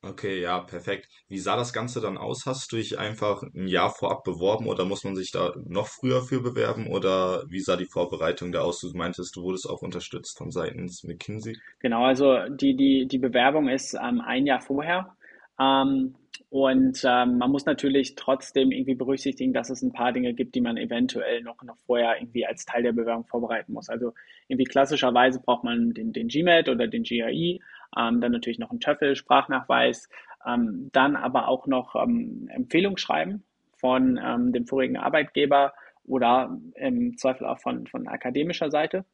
Okay, 0.02 0.40
ja, 0.40 0.60
perfekt. 0.60 1.08
Wie 1.28 1.38
sah 1.38 1.56
das 1.56 1.74
Ganze 1.74 2.00
dann 2.00 2.16
aus? 2.16 2.46
Hast 2.46 2.72
du 2.72 2.76
dich 2.76 2.98
einfach 2.98 3.42
ein 3.42 3.68
Jahr 3.68 3.90
vorab 3.90 4.24
beworben 4.24 4.66
oder 4.66 4.86
muss 4.86 5.04
man 5.04 5.14
sich 5.14 5.30
da 5.30 5.52
noch 5.66 5.88
früher 5.88 6.22
für 6.22 6.40
bewerben 6.40 6.86
oder 6.86 7.44
wie 7.48 7.60
sah 7.60 7.76
die 7.76 7.84
Vorbereitung 7.84 8.50
da 8.50 8.62
aus? 8.62 8.80
Du 8.80 8.96
meintest, 8.96 9.36
du 9.36 9.42
wurdest 9.42 9.68
auch 9.68 9.82
unterstützt 9.82 10.38
von 10.38 10.50
seitens 10.50 11.04
McKinsey. 11.04 11.54
Genau, 11.80 12.04
also 12.04 12.48
die, 12.48 12.74
die, 12.74 13.08
die 13.08 13.18
Bewerbung 13.18 13.68
ist 13.68 13.92
ähm, 13.92 14.22
ein 14.22 14.46
Jahr 14.46 14.62
vorher. 14.62 15.14
Ähm, 15.60 16.14
und 16.48 17.02
ähm, 17.04 17.38
man 17.38 17.50
muss 17.50 17.66
natürlich 17.66 18.14
trotzdem 18.14 18.72
irgendwie 18.72 18.94
berücksichtigen, 18.94 19.52
dass 19.52 19.70
es 19.70 19.82
ein 19.82 19.92
paar 19.92 20.12
Dinge 20.12 20.34
gibt, 20.34 20.54
die 20.54 20.60
man 20.60 20.76
eventuell 20.76 21.42
noch, 21.42 21.62
noch 21.62 21.76
vorher 21.86 22.16
irgendwie 22.18 22.46
als 22.46 22.64
Teil 22.64 22.82
der 22.82 22.92
Bewerbung 22.92 23.24
vorbereiten 23.26 23.72
muss. 23.72 23.88
Also 23.88 24.14
irgendwie 24.48 24.64
klassischerweise 24.64 25.40
braucht 25.40 25.64
man 25.64 25.92
den, 25.92 26.12
den 26.12 26.28
GMAT 26.28 26.68
oder 26.68 26.88
den 26.88 27.04
GRE 27.04 27.58
ähm, 27.98 28.20
dann 28.20 28.32
natürlich 28.32 28.58
noch 28.58 28.70
ein 28.70 28.80
TOEFL, 28.80 29.16
Sprachnachweis, 29.16 30.08
ähm, 30.46 30.90
dann 30.92 31.16
aber 31.16 31.48
auch 31.48 31.66
noch 31.66 31.94
ähm, 31.96 32.48
Empfehlungsschreiben 32.52 33.44
von 33.76 34.20
ähm, 34.22 34.52
dem 34.52 34.66
vorigen 34.66 34.96
Arbeitgeber 34.96 35.72
oder 36.04 36.58
im 36.74 37.16
Zweifel 37.16 37.46
auch 37.46 37.58
von, 37.58 37.86
von 37.86 38.08
akademischer 38.08 38.70
Seite. 38.70 39.04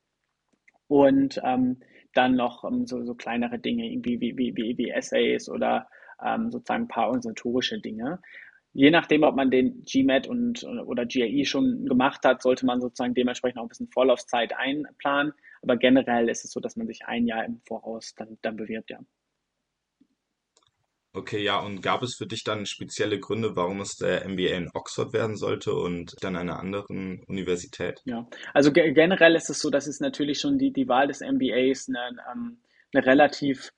Und 0.89 1.41
ähm, 1.45 1.79
dann 2.15 2.37
noch 2.37 2.65
ähm, 2.65 2.87
so, 2.87 3.05
so 3.05 3.15
kleinere 3.15 3.59
Dinge 3.59 3.91
irgendwie 3.91 4.21
wie, 4.21 4.37
wie, 4.37 4.57
wie, 4.57 4.79
wie 4.79 4.91
Essays 4.91 5.49
oder 5.49 5.89
ähm, 6.25 6.51
sozusagen 6.51 6.85
ein 6.85 6.89
paar 6.89 7.07
organisatorische 7.07 7.81
Dinge. 7.81 8.21
Je 8.73 8.91
nachdem, 8.91 9.23
ob 9.23 9.37
man 9.37 9.51
den 9.51 9.83
GMAT 9.85 10.27
und, 10.27 10.65
oder 10.65 11.07
GRE 11.07 11.45
schon 11.47 11.87
gemacht 11.87 12.25
hat, 12.25 12.43
sollte 12.43 12.67
man 12.67 12.81
sozusagen 12.81 13.15
dementsprechend 13.15 13.59
auch 13.59 13.63
ein 13.63 13.69
bisschen 13.69 13.89
Vorlaufzeit 13.89 14.55
einplanen. 14.55 15.33
Aber 15.63 15.77
generell 15.79 16.29
ist 16.29 16.45
es 16.45 16.53
so, 16.53 16.61
dass 16.61 16.77
man 16.77 16.87
sich 16.87 17.07
ein 17.07 17.27
Jahr 17.27 17.45
im 17.45 17.61
Voraus 17.67 18.15
dann, 18.15 18.37
dann 18.43 18.57
bewirbt, 18.57 18.91
ja. 18.91 19.01
Okay, 21.17 21.43
ja, 21.43 21.59
und 21.59 21.81
gab 21.81 22.03
es 22.03 22.15
für 22.15 22.27
dich 22.27 22.45
dann 22.45 22.67
spezielle 22.67 23.19
Gründe, 23.19 23.57
warum 23.57 23.81
es 23.81 23.97
der 23.97 24.29
MBA 24.29 24.55
in 24.55 24.71
Oxford 24.75 25.15
werden 25.15 25.37
sollte 25.37 25.73
und 25.73 26.15
dann 26.21 26.37
einer 26.37 26.59
anderen 26.59 27.25
Universität? 27.27 28.03
Ja, 28.05 28.29
also 28.53 28.71
ge 28.71 28.93
generell 28.93 29.35
ist 29.35 29.49
es 29.49 29.61
so, 29.61 29.71
dass 29.71 29.87
es 29.87 30.01
natürlich 30.01 30.39
schon 30.39 30.59
die, 30.59 30.75
die 30.75 30.89
Wahl 30.89 31.09
des 31.09 31.21
MBAs 31.21 31.89
eine, 31.89 32.19
ähm, 32.31 32.59
eine 32.93 33.07
relativ 33.07 33.71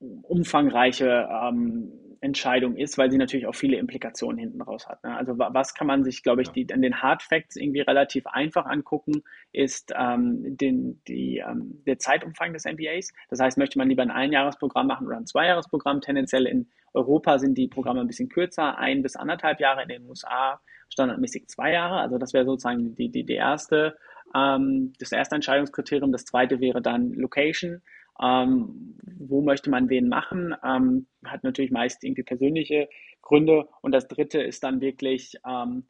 umfangreiche 0.00 1.28
ähm, 1.30 1.92
Entscheidung 2.20 2.76
ist, 2.76 2.98
weil 2.98 3.10
sie 3.10 3.18
natürlich 3.18 3.46
auch 3.46 3.54
viele 3.54 3.76
Implikationen 3.76 4.38
hinten 4.38 4.60
raus 4.60 4.88
hat. 4.88 5.02
Ne? 5.04 5.16
Also 5.16 5.38
was 5.38 5.74
kann 5.74 5.86
man 5.86 6.04
sich, 6.04 6.22
glaube 6.22 6.42
ich, 6.42 6.48
die, 6.48 6.72
an 6.72 6.82
den 6.82 7.00
Hard 7.00 7.22
Facts 7.22 7.56
irgendwie 7.56 7.80
relativ 7.80 8.26
einfach 8.26 8.66
angucken, 8.66 9.22
ist 9.52 9.92
ähm, 9.96 10.56
den, 10.56 11.00
die, 11.06 11.38
ähm, 11.38 11.82
der 11.86 11.98
Zeitumfang 11.98 12.52
des 12.52 12.64
MBAs. 12.64 13.12
Das 13.30 13.40
heißt, 13.40 13.58
möchte 13.58 13.78
man 13.78 13.88
lieber 13.88 14.02
ein 14.02 14.10
Einjahresprogramm 14.10 14.86
machen 14.86 15.06
oder 15.06 15.16
ein 15.16 15.26
Zweijahresprogramm? 15.26 16.00
Tendenziell 16.00 16.46
in 16.46 16.68
Europa 16.92 17.38
sind 17.38 17.56
die 17.56 17.68
Programme 17.68 18.00
ein 18.00 18.08
bisschen 18.08 18.28
kürzer, 18.28 18.78
ein 18.78 19.02
bis 19.02 19.16
anderthalb 19.16 19.60
Jahre, 19.60 19.82
in 19.82 19.88
den 19.88 20.08
USA 20.08 20.60
standardmäßig 20.90 21.48
zwei 21.48 21.72
Jahre. 21.72 22.00
Also 22.00 22.18
das 22.18 22.32
wäre 22.32 22.44
sozusagen 22.44 22.94
die, 22.94 23.10
die, 23.10 23.24
die 23.24 23.34
erste, 23.34 23.96
ähm, 24.34 24.92
das 24.98 25.12
erste 25.12 25.36
Entscheidungskriterium. 25.36 26.12
Das 26.12 26.24
zweite 26.24 26.60
wäre 26.60 26.82
dann 26.82 27.12
Location. 27.12 27.82
Ähm, 28.22 28.96
wo 29.18 29.42
möchte 29.42 29.70
man 29.70 29.88
wen 29.88 30.08
machen? 30.08 30.54
Ähm, 30.64 31.06
hat 31.24 31.44
natürlich 31.44 31.70
meist 31.70 32.04
irgendwie 32.04 32.22
persönliche 32.22 32.88
Gründe. 33.22 33.68
Und 33.82 33.92
das 33.92 34.08
dritte 34.08 34.40
ist 34.40 34.62
dann 34.64 34.80
wirklich 34.80 35.36
ähm, 35.46 35.84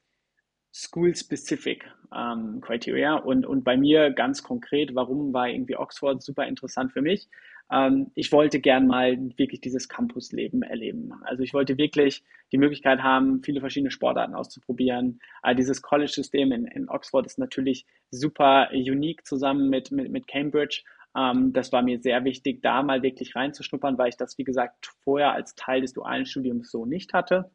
School-Specific 0.72 1.84
ähm, 2.14 2.60
Criteria. 2.60 3.16
Und, 3.16 3.46
und 3.46 3.64
bei 3.64 3.76
mir 3.76 4.10
ganz 4.10 4.42
konkret, 4.42 4.94
warum 4.94 5.32
war 5.32 5.48
irgendwie 5.48 5.76
Oxford 5.76 6.22
super 6.22 6.46
interessant 6.46 6.92
für 6.92 7.02
mich? 7.02 7.28
Ähm, 7.70 8.10
ich 8.14 8.32
wollte 8.32 8.60
gern 8.60 8.86
mal 8.86 9.18
wirklich 9.36 9.60
dieses 9.60 9.88
Campusleben 9.88 10.62
erleben. 10.62 11.12
Also 11.24 11.42
ich 11.42 11.52
wollte 11.52 11.76
wirklich 11.76 12.24
die 12.52 12.58
Möglichkeit 12.58 13.02
haben, 13.02 13.42
viele 13.42 13.60
verschiedene 13.60 13.90
Sportarten 13.90 14.34
auszuprobieren. 14.34 15.20
Äh, 15.42 15.54
dieses 15.54 15.82
College-System 15.82 16.52
in, 16.52 16.66
in 16.66 16.88
Oxford 16.88 17.26
ist 17.26 17.38
natürlich 17.38 17.86
super 18.10 18.70
unique 18.72 19.26
zusammen 19.26 19.68
mit, 19.68 19.90
mit, 19.90 20.10
mit 20.10 20.26
Cambridge 20.26 20.82
Ähm, 21.18 21.52
das 21.52 21.72
war 21.72 21.82
mir 21.82 22.00
sehr 22.00 22.24
wichtig, 22.24 22.62
da 22.62 22.82
mal 22.82 23.02
wirklich 23.02 23.34
reinzuschnuppern, 23.34 23.98
weil 23.98 24.10
ich 24.10 24.16
das, 24.16 24.38
wie 24.38 24.44
gesagt, 24.44 24.86
vorher 25.02 25.32
als 25.32 25.54
Teil 25.54 25.80
des 25.80 25.92
dualen 25.92 26.26
Studiums 26.26 26.70
so 26.70 26.86
nicht 26.86 27.12
hatte. 27.12 27.50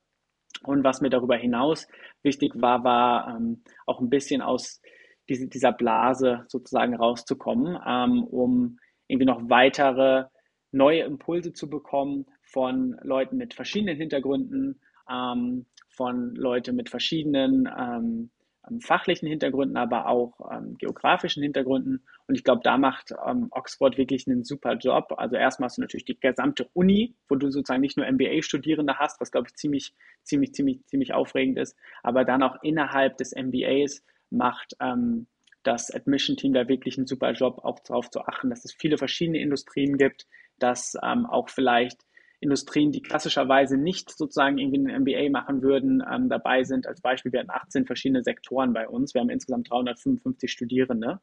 Und 0.63 0.83
was 0.83 1.01
mir 1.01 1.09
darüber 1.09 1.35
hinaus 1.35 1.87
wichtig 2.21 2.51
war, 2.55 2.83
war 2.83 3.35
ähm, 3.35 3.63
auch 3.85 3.99
ein 4.01 4.09
bisschen 4.09 4.41
aus 4.41 4.81
diese, 5.29 5.47
dieser 5.47 5.71
Blase 5.71 6.43
sozusagen 6.47 6.95
rauszukommen, 6.95 7.79
ähm, 7.85 8.23
um 8.25 8.79
irgendwie 9.07 9.25
noch 9.25 9.49
weitere 9.49 10.25
neue 10.71 11.03
Impulse 11.03 11.53
zu 11.53 11.69
bekommen 11.69 12.25
von 12.41 12.97
Leuten 13.03 13.37
mit 13.37 13.53
verschiedenen 13.53 13.95
Hintergründen, 13.95 14.81
ähm, 15.09 15.65
von 15.89 16.35
Leuten 16.35 16.75
mit 16.75 16.89
verschiedenen 16.89 17.69
ähm, 17.77 18.31
fachlichen 18.79 19.27
Hintergründen, 19.27 19.77
aber 19.77 20.07
auch 20.07 20.33
ähm, 20.51 20.77
geografischen 20.77 21.43
Hintergründen. 21.43 22.03
Und 22.27 22.35
ich 22.35 22.43
glaube, 22.43 22.61
da 22.63 22.77
macht 22.77 23.13
ähm, 23.25 23.47
Oxford 23.51 23.97
wirklich 23.97 24.27
einen 24.27 24.43
super 24.43 24.73
Job. 24.75 25.13
Also 25.17 25.35
erstmal 25.35 25.67
hast 25.67 25.77
du 25.77 25.81
natürlich 25.81 26.05
die 26.05 26.19
gesamte 26.19 26.69
Uni, 26.73 27.15
wo 27.27 27.35
du 27.35 27.51
sozusagen 27.51 27.81
nicht 27.81 27.97
nur 27.97 28.09
MBA-Studierende 28.09 28.97
hast, 28.97 29.19
was 29.19 29.31
glaube 29.31 29.47
ich 29.49 29.55
ziemlich, 29.55 29.93
ziemlich, 30.23 30.53
ziemlich, 30.53 30.85
ziemlich 30.85 31.13
aufregend 31.13 31.59
ist, 31.59 31.77
aber 32.03 32.23
dann 32.23 32.43
auch 32.43 32.61
innerhalb 32.63 33.17
des 33.17 33.33
MBAs 33.35 34.03
macht 34.29 34.75
ähm, 34.79 35.27
das 35.63 35.91
Admission-Team 35.91 36.53
da 36.53 36.67
wirklich 36.67 36.97
einen 36.97 37.07
super 37.07 37.31
Job, 37.31 37.59
auch 37.63 37.79
darauf 37.79 38.09
zu 38.09 38.21
achten, 38.21 38.49
dass 38.49 38.65
es 38.65 38.73
viele 38.73 38.97
verschiedene 38.97 39.39
Industrien 39.39 39.97
gibt, 39.97 40.27
dass 40.59 40.95
ähm, 41.03 41.25
auch 41.25 41.49
vielleicht 41.49 42.05
Industrien, 42.43 42.91
die 42.91 43.01
klassischerweise 43.01 43.77
nicht 43.77 44.15
sozusagen 44.15 44.57
irgendwie 44.57 44.79
ein 44.79 45.01
MBA 45.01 45.29
machen 45.31 45.61
würden, 45.61 46.03
ähm, 46.11 46.29
dabei 46.29 46.63
sind. 46.63 46.87
Als 46.87 47.01
Beispiel, 47.01 47.31
wir 47.31 47.39
hatten 47.39 47.49
18 47.49 47.85
verschiedene 47.85 48.23
Sektoren 48.23 48.73
bei 48.73 48.87
uns. 48.87 49.13
Wir 49.13 49.21
haben 49.21 49.29
insgesamt 49.29 49.71
355 49.71 50.51
Studierende. 50.51 51.19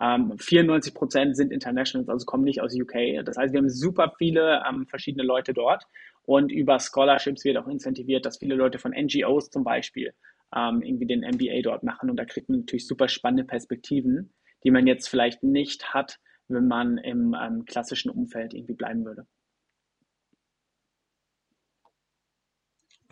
Ähm, 0.00 0.32
94 0.38 0.94
Prozent 0.94 1.36
sind 1.36 1.52
Internationals, 1.52 2.08
also 2.08 2.24
kommen 2.24 2.44
nicht 2.44 2.62
aus 2.62 2.74
UK. 2.74 3.24
Das 3.24 3.36
heißt, 3.36 3.52
wir 3.52 3.58
haben 3.58 3.68
super 3.68 4.14
viele 4.16 4.62
ähm, 4.68 4.86
verschiedene 4.86 5.24
Leute 5.24 5.52
dort. 5.52 5.84
Und 6.24 6.52
über 6.52 6.78
Scholarships 6.78 7.44
wird 7.44 7.56
auch 7.56 7.68
incentiviert, 7.68 8.24
dass 8.24 8.38
viele 8.38 8.54
Leute 8.54 8.78
von 8.78 8.92
NGOs 8.92 9.50
zum 9.50 9.64
Beispiel 9.64 10.14
ähm, 10.54 10.82
irgendwie 10.82 11.06
den 11.06 11.20
MBA 11.20 11.62
dort 11.62 11.82
machen. 11.82 12.10
Und 12.10 12.16
da 12.16 12.24
kriegt 12.24 12.48
man 12.48 12.60
natürlich 12.60 12.86
super 12.86 13.08
spannende 13.08 13.44
Perspektiven, 13.44 14.32
die 14.64 14.70
man 14.70 14.86
jetzt 14.86 15.08
vielleicht 15.08 15.42
nicht 15.42 15.92
hat, 15.92 16.18
wenn 16.48 16.66
man 16.66 16.98
im 16.98 17.34
ähm, 17.40 17.64
klassischen 17.64 18.10
Umfeld 18.10 18.54
irgendwie 18.54 18.74
bleiben 18.74 19.04
würde. 19.04 19.26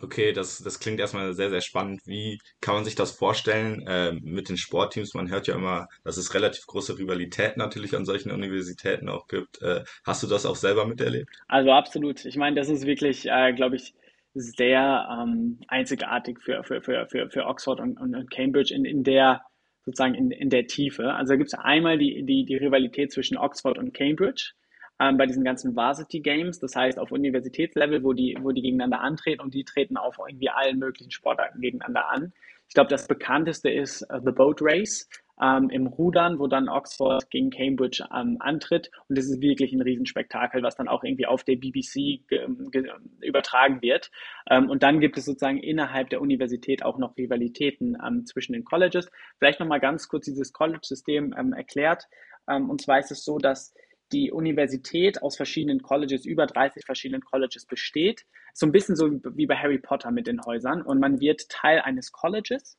Okay, 0.01 0.31
das, 0.31 0.59
das 0.59 0.79
klingt 0.79 0.99
erstmal 0.99 1.33
sehr, 1.33 1.49
sehr 1.49 1.61
spannend. 1.61 2.01
Wie 2.05 2.39
kann 2.61 2.75
man 2.75 2.85
sich 2.85 2.95
das 2.95 3.11
vorstellen 3.11 3.85
äh, 3.85 4.13
mit 4.13 4.47
den 4.47 4.57
Sportteams? 4.57 5.13
Man 5.13 5.29
hört 5.29 5.47
ja 5.47 5.55
immer, 5.55 5.87
dass 6.03 6.17
es 6.17 6.33
relativ 6.33 6.65
große 6.67 6.97
Rivalität 6.97 7.57
natürlich 7.57 7.95
an 7.95 8.05
solchen 8.05 8.31
Universitäten 8.31 9.09
auch 9.09 9.27
gibt. 9.27 9.61
Äh, 9.61 9.83
hast 10.05 10.23
du 10.23 10.27
das 10.27 10.45
auch 10.45 10.55
selber 10.55 10.85
miterlebt? 10.85 11.29
Also 11.47 11.71
absolut. 11.71 12.23
Ich 12.23 12.37
meine, 12.37 12.55
das 12.55 12.69
ist 12.69 12.85
wirklich, 12.85 13.27
äh, 13.29 13.51
glaube 13.53 13.75
ich, 13.75 13.93
sehr 14.33 15.07
ähm, 15.11 15.59
einzigartig 15.67 16.39
für, 16.39 16.63
für, 16.63 16.81
für, 16.81 17.07
für, 17.07 17.29
für 17.29 17.45
Oxford 17.45 17.79
und, 17.79 17.99
und 17.99 18.31
Cambridge 18.31 18.73
in, 18.73 18.85
in 18.85 19.03
der 19.03 19.41
sozusagen 19.85 20.13
in, 20.13 20.31
in 20.31 20.49
der 20.49 20.67
Tiefe. 20.67 21.13
Also 21.13 21.33
da 21.33 21.37
gibt 21.37 21.51
es 21.51 21.59
einmal 21.59 21.97
die, 21.97 22.23
die, 22.23 22.45
die 22.45 22.55
Rivalität 22.55 23.11
zwischen 23.11 23.37
Oxford 23.37 23.77
und 23.77 23.93
Cambridge 23.93 24.51
ähm, 24.99 25.17
bei 25.17 25.25
diesen 25.25 25.43
ganzen 25.43 25.75
Varsity 25.75 26.19
Games, 26.19 26.59
das 26.59 26.75
heißt 26.75 26.99
auf 26.99 27.11
Universitätslevel, 27.11 28.03
wo 28.03 28.13
die, 28.13 28.37
wo 28.41 28.51
die 28.51 28.61
gegeneinander 28.61 29.01
antreten 29.01 29.41
und 29.41 29.53
die 29.53 29.63
treten 29.63 29.97
auf 29.97 30.17
irgendwie 30.19 30.49
allen 30.49 30.79
möglichen 30.79 31.11
Sportarten 31.11 31.61
gegeneinander 31.61 32.09
an. 32.09 32.33
Ich 32.67 32.75
glaube, 32.75 32.89
das 32.89 33.07
bekannteste 33.07 33.69
ist 33.69 34.03
uh, 34.13 34.19
The 34.23 34.31
Boat 34.31 34.61
Race 34.61 35.09
ähm, 35.41 35.69
im 35.69 35.87
Rudern, 35.87 36.37
wo 36.39 36.47
dann 36.47 36.69
Oxford 36.69 37.29
gegen 37.29 37.49
Cambridge 37.49 38.03
ähm, 38.15 38.37
antritt. 38.39 38.91
Und 39.07 39.17
das 39.17 39.25
ist 39.25 39.41
wirklich 39.41 39.73
ein 39.73 39.81
Riesenspektakel, 39.81 40.61
was 40.61 40.75
dann 40.75 40.87
auch 40.87 41.03
irgendwie 41.03 41.25
auf 41.25 41.43
der 41.43 41.55
BBC 41.55 42.21
übertragen 43.21 43.81
wird. 43.81 44.11
Ähm, 44.49 44.69
und 44.69 44.83
dann 44.83 44.99
gibt 44.99 45.17
es 45.17 45.25
sozusagen 45.25 45.59
innerhalb 45.59 46.09
der 46.09 46.21
Universität 46.21 46.83
auch 46.83 46.97
noch 46.97 47.17
Rivalitäten 47.17 47.97
ähm, 48.05 48.25
zwischen 48.25 48.53
den 48.53 48.65
Colleges. 48.65 49.09
Vielleicht 49.37 49.59
nochmal 49.59 49.79
ganz 49.79 50.07
kurz 50.07 50.25
dieses 50.25 50.53
College-System 50.53 51.33
ähm, 51.37 51.53
erklärt. 51.53 52.03
Ähm, 52.49 52.69
und 52.69 52.81
zwar 52.81 52.99
ist 52.99 53.11
es 53.11 53.23
so, 53.23 53.37
dass 53.37 53.73
die 54.11 54.31
Universität 54.31 55.21
aus 55.21 55.35
verschiedenen 55.35 55.81
Colleges, 55.81 56.25
über 56.25 56.45
30 56.45 56.85
verschiedenen 56.85 57.23
Colleges 57.23 57.65
besteht. 57.65 58.25
So 58.53 58.65
ein 58.65 58.71
bisschen 58.71 58.95
so 58.95 59.09
wie 59.35 59.45
bei 59.45 59.55
Harry 59.55 59.77
Potter 59.77 60.11
mit 60.11 60.27
den 60.27 60.41
Häusern. 60.45 60.81
Und 60.81 60.99
man 60.99 61.19
wird 61.19 61.49
Teil 61.49 61.81
eines 61.81 62.11
Colleges. 62.11 62.77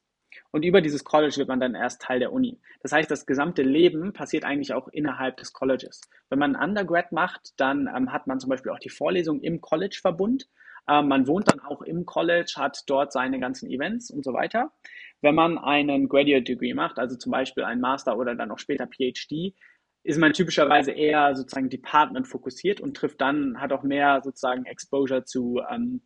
Und 0.52 0.64
über 0.64 0.80
dieses 0.80 1.04
College 1.04 1.36
wird 1.36 1.48
man 1.48 1.60
dann 1.60 1.74
erst 1.74 2.02
Teil 2.02 2.20
der 2.20 2.32
Uni. 2.32 2.58
Das 2.82 2.92
heißt, 2.92 3.10
das 3.10 3.26
gesamte 3.26 3.62
Leben 3.62 4.12
passiert 4.12 4.44
eigentlich 4.44 4.72
auch 4.72 4.88
innerhalb 4.88 5.36
des 5.36 5.52
Colleges. 5.52 6.00
Wenn 6.28 6.38
man 6.38 6.56
Undergrad 6.56 7.12
macht, 7.12 7.52
dann 7.56 7.88
ähm, 7.94 8.12
hat 8.12 8.26
man 8.26 8.40
zum 8.40 8.50
Beispiel 8.50 8.72
auch 8.72 8.78
die 8.78 8.90
Vorlesung 8.90 9.40
im 9.40 9.60
College-Verbund. 9.60 10.48
Ähm, 10.88 11.08
man 11.08 11.26
wohnt 11.26 11.50
dann 11.50 11.60
auch 11.60 11.82
im 11.82 12.06
College, 12.06 12.52
hat 12.56 12.82
dort 12.86 13.12
seine 13.12 13.38
ganzen 13.38 13.70
Events 13.70 14.10
und 14.10 14.24
so 14.24 14.32
weiter. 14.32 14.72
Wenn 15.20 15.34
man 15.34 15.58
einen 15.58 16.08
Graduate 16.08 16.44
Degree 16.44 16.74
macht, 16.74 16.98
also 16.98 17.16
zum 17.16 17.30
Beispiel 17.32 17.64
einen 17.64 17.80
Master 17.80 18.16
oder 18.16 18.34
dann 18.34 18.50
auch 18.50 18.58
später 18.58 18.86
PhD, 18.86 19.54
ist 20.02 20.18
man 20.18 20.32
typischerweise 20.32 20.92
eher 20.92 21.34
sozusagen 21.34 21.68
Department 21.68 22.26
fokussiert 22.26 22.80
und 22.80 22.96
trifft 22.96 23.20
dann, 23.20 23.60
hat 23.60 23.72
auch 23.72 23.82
mehr 23.82 24.20
sozusagen 24.22 24.64
Exposure 24.64 25.24
zu 25.24 25.60
ähm, 25.70 26.02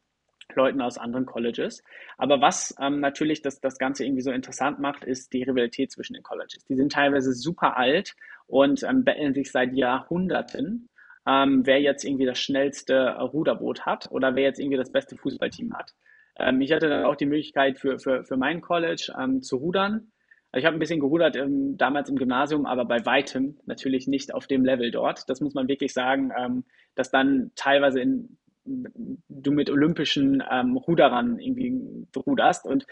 Leuten 0.54 0.80
aus 0.80 0.98
anderen 0.98 1.26
Colleges. 1.26 1.82
Aber 2.18 2.40
was 2.40 2.74
ähm, 2.80 3.00
natürlich 3.00 3.40
das, 3.42 3.60
das 3.60 3.78
Ganze 3.78 4.04
irgendwie 4.04 4.22
so 4.22 4.30
interessant 4.30 4.78
macht, 4.78 5.04
ist 5.04 5.32
die 5.32 5.42
Rivalität 5.42 5.90
zwischen 5.90 6.14
den 6.14 6.22
Colleges. 6.22 6.64
Die 6.64 6.76
sind 6.76 6.92
teilweise 6.92 7.32
super 7.32 7.76
alt 7.76 8.14
und 8.46 8.82
ähm, 8.82 9.04
betteln 9.04 9.34
sich 9.34 9.50
seit 9.50 9.72
Jahrhunderten, 9.72 10.88
ähm, 11.26 11.64
wer 11.64 11.80
jetzt 11.80 12.04
irgendwie 12.04 12.26
das 12.26 12.38
schnellste 12.38 13.16
Ruderboot 13.16 13.86
hat 13.86 14.10
oder 14.10 14.34
wer 14.34 14.44
jetzt 14.44 14.60
irgendwie 14.60 14.76
das 14.76 14.92
beste 14.92 15.16
Fußballteam 15.16 15.74
hat. 15.74 15.92
Ähm, 16.36 16.60
ich 16.60 16.72
hatte 16.72 16.88
dann 16.88 17.04
auch 17.04 17.16
die 17.16 17.26
Möglichkeit 17.26 17.78
für, 17.78 17.98
für, 17.98 18.24
für 18.24 18.36
mein 18.36 18.60
College 18.60 19.14
ähm, 19.18 19.40
zu 19.40 19.56
rudern 19.56 20.12
ich 20.56 20.64
habe 20.64 20.76
ein 20.76 20.78
bisschen 20.78 21.00
gerudert 21.00 21.36
ähm, 21.36 21.76
damals 21.76 22.08
im 22.08 22.16
Gymnasium, 22.16 22.66
aber 22.66 22.84
bei 22.84 23.04
weitem 23.04 23.58
natürlich 23.66 24.06
nicht 24.06 24.34
auf 24.34 24.46
dem 24.46 24.64
Level 24.64 24.90
dort. 24.90 25.28
Das 25.28 25.40
muss 25.40 25.54
man 25.54 25.68
wirklich 25.68 25.92
sagen, 25.92 26.32
ähm, 26.36 26.64
dass 26.94 27.10
dann 27.10 27.50
teilweise 27.56 28.00
in, 28.00 28.38
du 28.64 29.52
mit 29.52 29.70
olympischen 29.70 30.42
ähm, 30.50 30.76
Ruderern 30.76 31.38
irgendwie 31.38 32.06
ruderst 32.16 32.66
und 32.66 32.86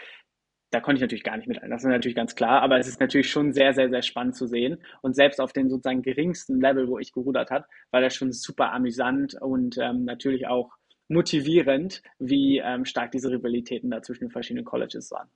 da 0.73 0.79
konnte 0.79 0.97
ich 0.97 1.01
natürlich 1.01 1.23
gar 1.23 1.37
nicht 1.37 1.47
mit. 1.47 1.59
Das 1.61 1.83
ist 1.83 1.89
natürlich 1.89 2.15
ganz 2.15 2.35
klar, 2.35 2.61
aber 2.63 2.79
es 2.79 2.87
ist 2.87 2.99
natürlich 2.99 3.29
schon 3.29 3.53
sehr, 3.53 3.73
sehr, 3.73 3.89
sehr 3.89 4.01
spannend 4.01 4.35
zu 4.35 4.47
sehen. 4.47 4.79
Und 5.01 5.15
selbst 5.15 5.39
auf 5.39 5.53
den 5.53 5.69
sozusagen 5.69 6.01
geringsten 6.01 6.59
Level, 6.59 6.87
wo 6.87 6.97
ich 6.97 7.13
gerudert 7.13 7.51
hat, 7.51 7.65
war 7.91 8.01
das 8.01 8.15
schon 8.15 8.31
super 8.31 8.71
amüsant 8.73 9.39
und 9.39 9.77
ähm, 9.77 10.03
natürlich 10.03 10.47
auch 10.47 10.71
motivierend, 11.09 12.01
wie 12.17 12.57
ähm, 12.57 12.85
stark 12.85 13.11
diese 13.11 13.29
Rivalitäten 13.29 13.91
da 13.91 14.01
zwischen 14.01 14.25
den 14.25 14.31
verschiedenen 14.31 14.65
Colleges 14.65 15.11
waren. 15.11 15.29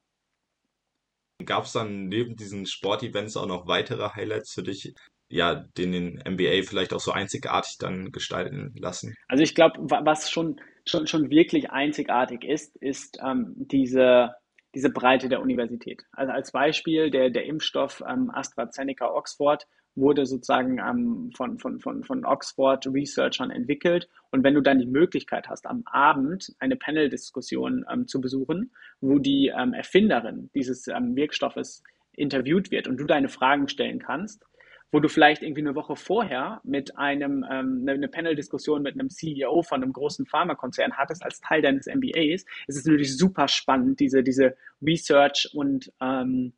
Gab 1.45 1.65
es 1.65 1.73
dann 1.73 2.07
neben 2.07 2.35
diesen 2.35 2.65
Sportevents 2.65 3.37
auch 3.37 3.45
noch 3.45 3.67
weitere 3.67 4.09
Highlights 4.09 4.53
für 4.53 4.63
dich, 4.63 4.93
ja, 5.29 5.55
den 5.77 5.91
den 5.91 6.23
MBA 6.25 6.63
vielleicht 6.63 6.93
auch 6.93 6.99
so 6.99 7.11
einzigartig 7.11 7.77
dann 7.79 8.11
gestalten 8.11 8.73
lassen? 8.75 9.15
Also 9.27 9.43
ich 9.43 9.53
glaube, 9.53 9.79
was 9.81 10.31
schon, 10.31 10.59
schon, 10.85 11.05
schon 11.05 11.29
wirklich 11.29 11.69
einzigartig 11.69 12.43
ist, 12.43 12.75
ist 12.77 13.19
ähm, 13.23 13.53
diese, 13.55 14.33
diese 14.73 14.89
Breite 14.89 15.29
der 15.29 15.41
Universität. 15.41 16.03
Also 16.11 16.31
als 16.31 16.51
Beispiel 16.51 17.11
der, 17.11 17.29
der 17.29 17.45
Impfstoff 17.45 18.03
ähm, 18.07 18.31
AstraZeneca 18.33 19.07
Oxford 19.07 19.67
wurde 19.97 20.25
sozusagen 20.25 20.79
ähm, 20.79 21.31
von, 21.35 21.57
von, 21.57 21.79
von, 21.79 22.03
von 22.03 22.23
Oxford 22.23 22.87
Researchern 22.87 23.51
entwickelt. 23.51 24.07
Und 24.31 24.43
wenn 24.43 24.53
du 24.53 24.61
dann 24.61 24.79
die 24.79 24.85
Möglichkeit 24.85 25.49
hast, 25.49 25.65
am 25.65 25.83
Abend 25.85 26.55
eine 26.59 26.75
Panel-Diskussion 26.75 27.85
ähm, 27.91 28.07
zu 28.07 28.21
besuchen, 28.21 28.71
wo 29.01 29.19
die 29.19 29.51
ähm, 29.57 29.73
Erfinderin 29.73 30.49
dieses 30.53 30.87
ähm, 30.87 31.15
Wirkstoffes 31.15 31.83
interviewt 32.13 32.71
wird 32.71 32.87
und 32.87 32.97
du 32.97 33.05
deine 33.05 33.27
Fragen 33.27 33.67
stellen 33.67 33.99
kannst, 33.99 34.45
wo 34.91 34.99
du 34.99 35.09
vielleicht 35.09 35.41
irgendwie 35.41 35.61
eine 35.61 35.75
Woche 35.75 35.95
vorher 35.95 36.61
mit 36.63 36.97
einem 36.97 37.45
ähm, 37.49 37.85
eine 37.87 38.07
Panel-Diskussion 38.07 38.83
mit 38.83 38.93
einem 38.93 39.09
CEO 39.09 39.61
von 39.63 39.83
einem 39.83 39.91
großen 39.91 40.25
Pharmakonzern 40.25 40.93
hattest 40.93 41.23
als 41.23 41.41
Teil 41.41 41.61
deines 41.61 41.87
MBAs, 41.87 42.45
ist 42.67 42.77
es 42.77 42.85
natürlich 42.85 43.17
super 43.17 43.47
spannend, 43.47 43.99
diese, 43.99 44.23
diese 44.23 44.55
Research 44.81 45.49
und 45.53 45.91
ähm, 45.99 46.53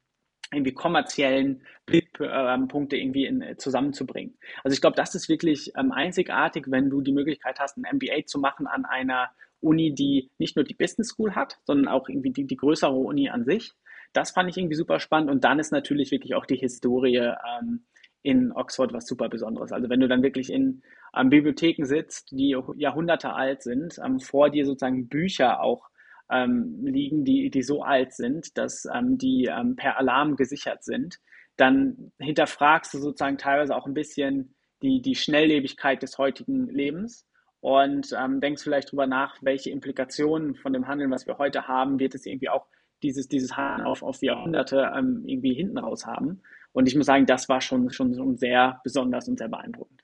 irgendwie 0.51 0.73
kommerziellen 0.73 1.62
Blickpunkte 1.85 2.95
ähm, 2.95 3.01
irgendwie 3.01 3.25
in, 3.25 3.41
äh, 3.41 3.57
zusammenzubringen. 3.57 4.38
Also 4.63 4.73
ich 4.73 4.81
glaube, 4.81 4.95
das 4.95 5.15
ist 5.15 5.29
wirklich 5.29 5.71
ähm, 5.77 5.91
einzigartig, 5.91 6.65
wenn 6.69 6.89
du 6.89 7.01
die 7.01 7.12
Möglichkeit 7.12 7.59
hast, 7.59 7.77
ein 7.77 7.85
MBA 7.95 8.25
zu 8.25 8.39
machen 8.39 8.67
an 8.67 8.85
einer 8.85 9.29
Uni, 9.62 9.93
die 9.93 10.31
nicht 10.38 10.55
nur 10.55 10.65
die 10.65 10.73
Business 10.73 11.09
School 11.09 11.35
hat, 11.35 11.59
sondern 11.65 11.88
auch 11.88 12.09
irgendwie 12.09 12.31
die, 12.31 12.47
die 12.47 12.55
größere 12.55 12.95
Uni 12.95 13.29
an 13.29 13.45
sich. 13.45 13.73
Das 14.13 14.31
fand 14.31 14.49
ich 14.49 14.57
irgendwie 14.57 14.75
super 14.75 14.99
spannend. 14.99 15.29
Und 15.29 15.43
dann 15.43 15.59
ist 15.59 15.71
natürlich 15.71 16.12
wirklich 16.12 16.33
auch 16.33 16.45
die 16.45 16.57
Historie 16.57 17.17
ähm, 17.17 17.85
in 18.23 18.51
Oxford 18.51 18.93
was 18.93 19.05
super 19.05 19.29
Besonderes. 19.29 19.71
Also 19.71 19.89
wenn 19.89 19.99
du 19.99 20.07
dann 20.07 20.23
wirklich 20.23 20.51
in 20.51 20.81
ähm, 21.15 21.29
Bibliotheken 21.29 21.85
sitzt, 21.85 22.31
die 22.31 22.55
Jahrhunderte 22.75 23.33
alt 23.33 23.62
sind, 23.62 23.99
ähm, 24.03 24.19
vor 24.19 24.49
dir 24.49 24.65
sozusagen 24.65 25.07
Bücher 25.07 25.62
auch 25.62 25.88
ähm, 26.32 26.86
liegen, 26.86 27.26
die, 27.26 27.50
die 27.50 27.63
so 27.63 27.84
alt 27.84 28.13
sind, 28.13 28.58
dass 28.58 28.86
ähm, 28.94 29.18
die 29.18 29.46
ähm, 29.46 29.76
per 29.76 29.98
Alarm 29.98 30.36
gesichert 30.36 30.84
sind, 30.84 31.20
dann 31.58 32.12
hinterfragst 32.20 32.94
du 32.94 33.00
sozusagen 33.00 33.38
teilweise 33.38 33.76
auch 33.76 33.86
ein 33.86 33.94
bisschen 33.94 34.56
die, 34.82 35.02
die 35.02 35.15
Schnelllebigkeit 35.15 36.02
des 36.02 36.18
heutigen 36.18 36.68
Lebens 36.70 37.28
und 37.60 38.15
ähm, 38.18 38.39
denkst 38.39 38.63
vielleicht 38.63 38.89
darüber 38.89 39.08
nach, 39.08 39.36
welche 39.42 39.70
Implikationen 39.70 40.56
von 40.56 40.72
dem 40.74 40.88
Handeln, 40.88 41.12
was 41.12 41.28
wir 41.28 41.38
heute 41.38 41.68
haben, 41.68 42.00
wird 42.00 42.15
es 42.15 42.26
irgendwie 42.26 42.50
auch 42.50 42.65
dieses, 43.04 43.28
dieses 43.28 43.58
Handeln 43.58 43.88
auf, 43.88 44.04
auf 44.04 44.22
Jahrhunderte 44.22 44.92
ähm, 44.96 45.24
irgendwie 45.26 45.54
hinten 45.54 45.78
raus 45.78 46.06
haben. 46.06 46.42
Und 46.72 46.88
ich 46.88 46.96
muss 46.96 47.08
sagen, 47.08 47.26
das 47.26 47.50
war 47.50 47.62
schon, 47.62 47.89
schon, 47.92 48.13
schon 48.13 48.38
sehr 48.38 48.80
besonders 48.84 49.28
und 49.28 49.38
sehr 49.38 49.50
beeindruckend. 49.50 50.02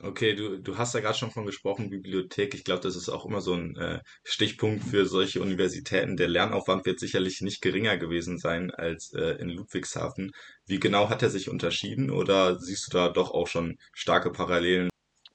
Okay, 0.00 0.34
du, 0.34 0.58
du 0.58 0.78
hast 0.78 0.94
ja 0.94 1.00
gerade 1.00 1.18
schon 1.18 1.32
von 1.32 1.44
gesprochen, 1.44 1.90
Bibliothek. 1.90 2.54
Ich 2.54 2.62
glaube, 2.62 2.82
das 2.82 2.94
ist 2.94 3.08
auch 3.08 3.26
immer 3.26 3.40
so 3.40 3.54
ein 3.54 3.76
äh, 3.76 3.98
Stichpunkt 4.22 4.84
für 4.84 5.06
solche 5.06 5.42
Universitäten. 5.42 6.16
Der 6.16 6.28
Lernaufwand 6.28 6.86
wird 6.86 7.00
sicherlich 7.00 7.40
nicht 7.40 7.60
geringer 7.62 7.96
gewesen 7.96 8.38
sein 8.38 8.70
als 8.70 9.12
äh, 9.12 9.40
in 9.40 9.48
Ludwigshafen. 9.48 10.30
Wie 10.66 10.78
genau 10.78 11.08
hat 11.10 11.22
er 11.22 11.30
sich 11.30 11.50
unterschieden 11.50 12.10
oder 12.10 12.60
siehst 12.60 12.92
du 12.92 12.96
da 12.96 13.08
doch 13.08 13.32
auch 13.32 13.48
schon 13.48 13.78
starke 13.92 14.30
Parallelen? 14.30 14.88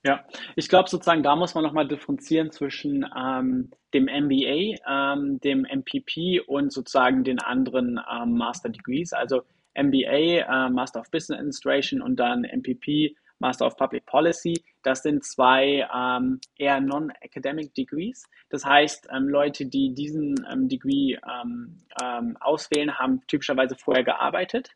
Ja, 0.06 0.26
ich 0.56 0.70
glaube 0.70 0.90
sozusagen, 0.90 1.24
da 1.24 1.36
muss 1.36 1.56
man 1.56 1.64
nochmal 1.64 1.88
differenzieren 1.88 2.52
zwischen 2.52 3.06
ähm, 3.18 3.72
dem 3.94 4.06
MBA, 4.06 4.78
ähm, 4.88 5.40
dem 5.42 5.66
MPP 5.66 6.42
und 6.48 6.72
sozusagen 6.72 7.26
den 7.26 7.40
anderen 7.40 8.00
ähm, 8.12 8.38
Master 8.38 8.70
Degrees. 8.70 9.12
Also 9.12 9.44
MBA, 9.76 10.68
äh, 10.68 10.70
Master 10.70 11.02
of 11.02 11.12
Business 11.12 11.38
Administration 11.38 12.02
und 12.02 12.18
dann 12.18 12.44
MPP, 12.44 13.16
Master 13.44 13.66
of 13.66 13.76
Public 13.76 14.06
Policy. 14.06 14.64
Das 14.84 15.04
sind 15.04 15.26
zwei 15.26 15.86
ähm, 15.94 16.40
eher 16.58 16.80
non-academic 16.80 17.76
Degrees. 17.76 18.24
Das 18.50 18.66
heißt, 18.66 19.10
ähm, 19.14 19.28
Leute, 19.28 19.66
die 19.66 19.94
diesen 19.94 20.48
ähm, 20.50 20.70
Degree 20.70 21.18
ähm, 21.30 21.78
ähm, 22.02 22.38
auswählen, 22.40 22.98
haben 22.98 23.22
typischerweise 23.28 23.76
vorher 23.76 24.06
gearbeitet 24.06 24.72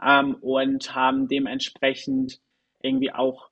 ähm, 0.00 0.36
und 0.40 0.94
haben 0.94 1.26
dementsprechend 1.26 2.40
irgendwie 2.80 3.12
auch 3.12 3.50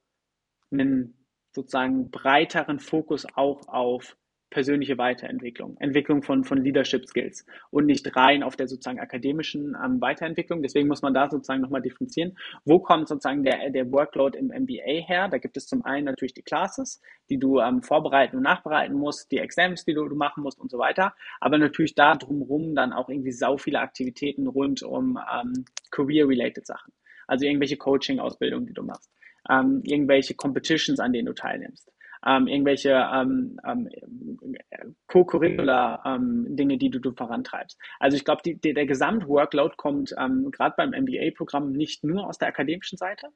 einen 0.71 1.15
sozusagen 1.53 2.11
breiteren 2.13 2.79
Fokus 2.79 3.27
auch 3.35 3.67
auf 3.67 4.17
persönliche 4.51 4.99
Weiterentwicklung, 4.99 5.77
Entwicklung 5.79 6.23
von, 6.23 6.45
von 6.45 6.63
Leadership 6.63 7.07
Skills 7.07 7.47
und 7.71 7.87
nicht 7.87 8.15
rein 8.17 8.43
auf 8.43 8.57
der 8.57 8.67
sozusagen 8.67 8.99
akademischen 8.99 9.77
ähm, 9.83 10.01
Weiterentwicklung. 10.01 10.63
Deswegen 10.63 10.89
muss 10.89 11.03
man 11.03 11.15
da 11.15 11.31
sozusagen 11.31 11.61
nochmal 11.61 11.83
differenzieren. 11.83 12.37
Wo 12.65 12.81
kommt 12.81 13.09
sozusagen 13.09 13.45
der, 13.45 13.71
der 13.71 13.91
Workload 13.93 14.37
im 14.37 14.49
MBA 14.49 15.07
her? 15.07 15.29
Da 15.29 15.39
gibt 15.39 15.57
es 15.57 15.67
zum 15.67 15.85
einen 15.85 16.05
natürlich 16.05 16.35
die 16.35 16.43
Classes, 16.43 17.01
die 17.31 17.39
du 17.39 17.61
ähm, 17.61 17.83
vorbereiten 17.83 18.37
und 18.37 18.43
nachbereiten 18.43 18.97
musst, 18.97 19.31
die 19.31 19.39
Exams, 19.39 19.85
die 19.85 19.95
du, 19.95 20.07
du 20.09 20.17
machen 20.17 20.43
musst 20.43 20.59
und 20.59 20.71
so 20.71 20.79
weiter. 20.79 21.15
Aber 21.41 21.57
natürlich 21.57 21.95
da 21.95 22.17
drumherum 22.17 22.75
dann 22.75 22.93
auch 22.93 23.09
irgendwie 23.09 23.33
sau 23.33 23.57
viele 23.57 23.79
Aktivitäten 23.79 24.49
rund 24.49 24.83
um 24.83 25.19
ähm, 25.33 25.65
Career-related 25.93 26.67
Sachen. 26.67 26.93
Also 27.29 27.47
irgendwelche 27.47 27.77
Coaching-Ausbildungen, 27.77 28.67
die 28.67 28.75
du 28.75 28.83
machst. 28.83 29.11
Ähm, 29.49 29.81
irgendwelche 29.85 30.35
Competitions, 30.35 30.99
an 30.99 31.13
denen 31.13 31.27
du 31.27 31.35
teilnimmst 31.35 31.91
ähm, 32.27 32.47
irgendwelche 32.47 32.91
ähm, 33.13 33.59
ähm, 33.67 33.89
Co-Curricular 35.07 36.03
ähm, 36.05 36.47
die 36.57 36.91
du, 36.91 36.99
du 36.99 37.13
vorantreibst. 37.13 37.79
Also 37.99 38.17
ich 38.17 38.25
glaube, 38.25 38.43
der 38.45 38.87
Gesamtworkload 38.87 39.75
kommt 39.77 40.15
ähm, 40.19 40.51
gerade 40.51 40.75
beim 40.77 40.91
MBA-Programm 40.91 41.73
nicht 41.73 42.05
nur 42.05 42.27
aus 42.27 42.39
der 42.39 42.49
akademischen 42.49 42.99
Seite, 42.99 43.29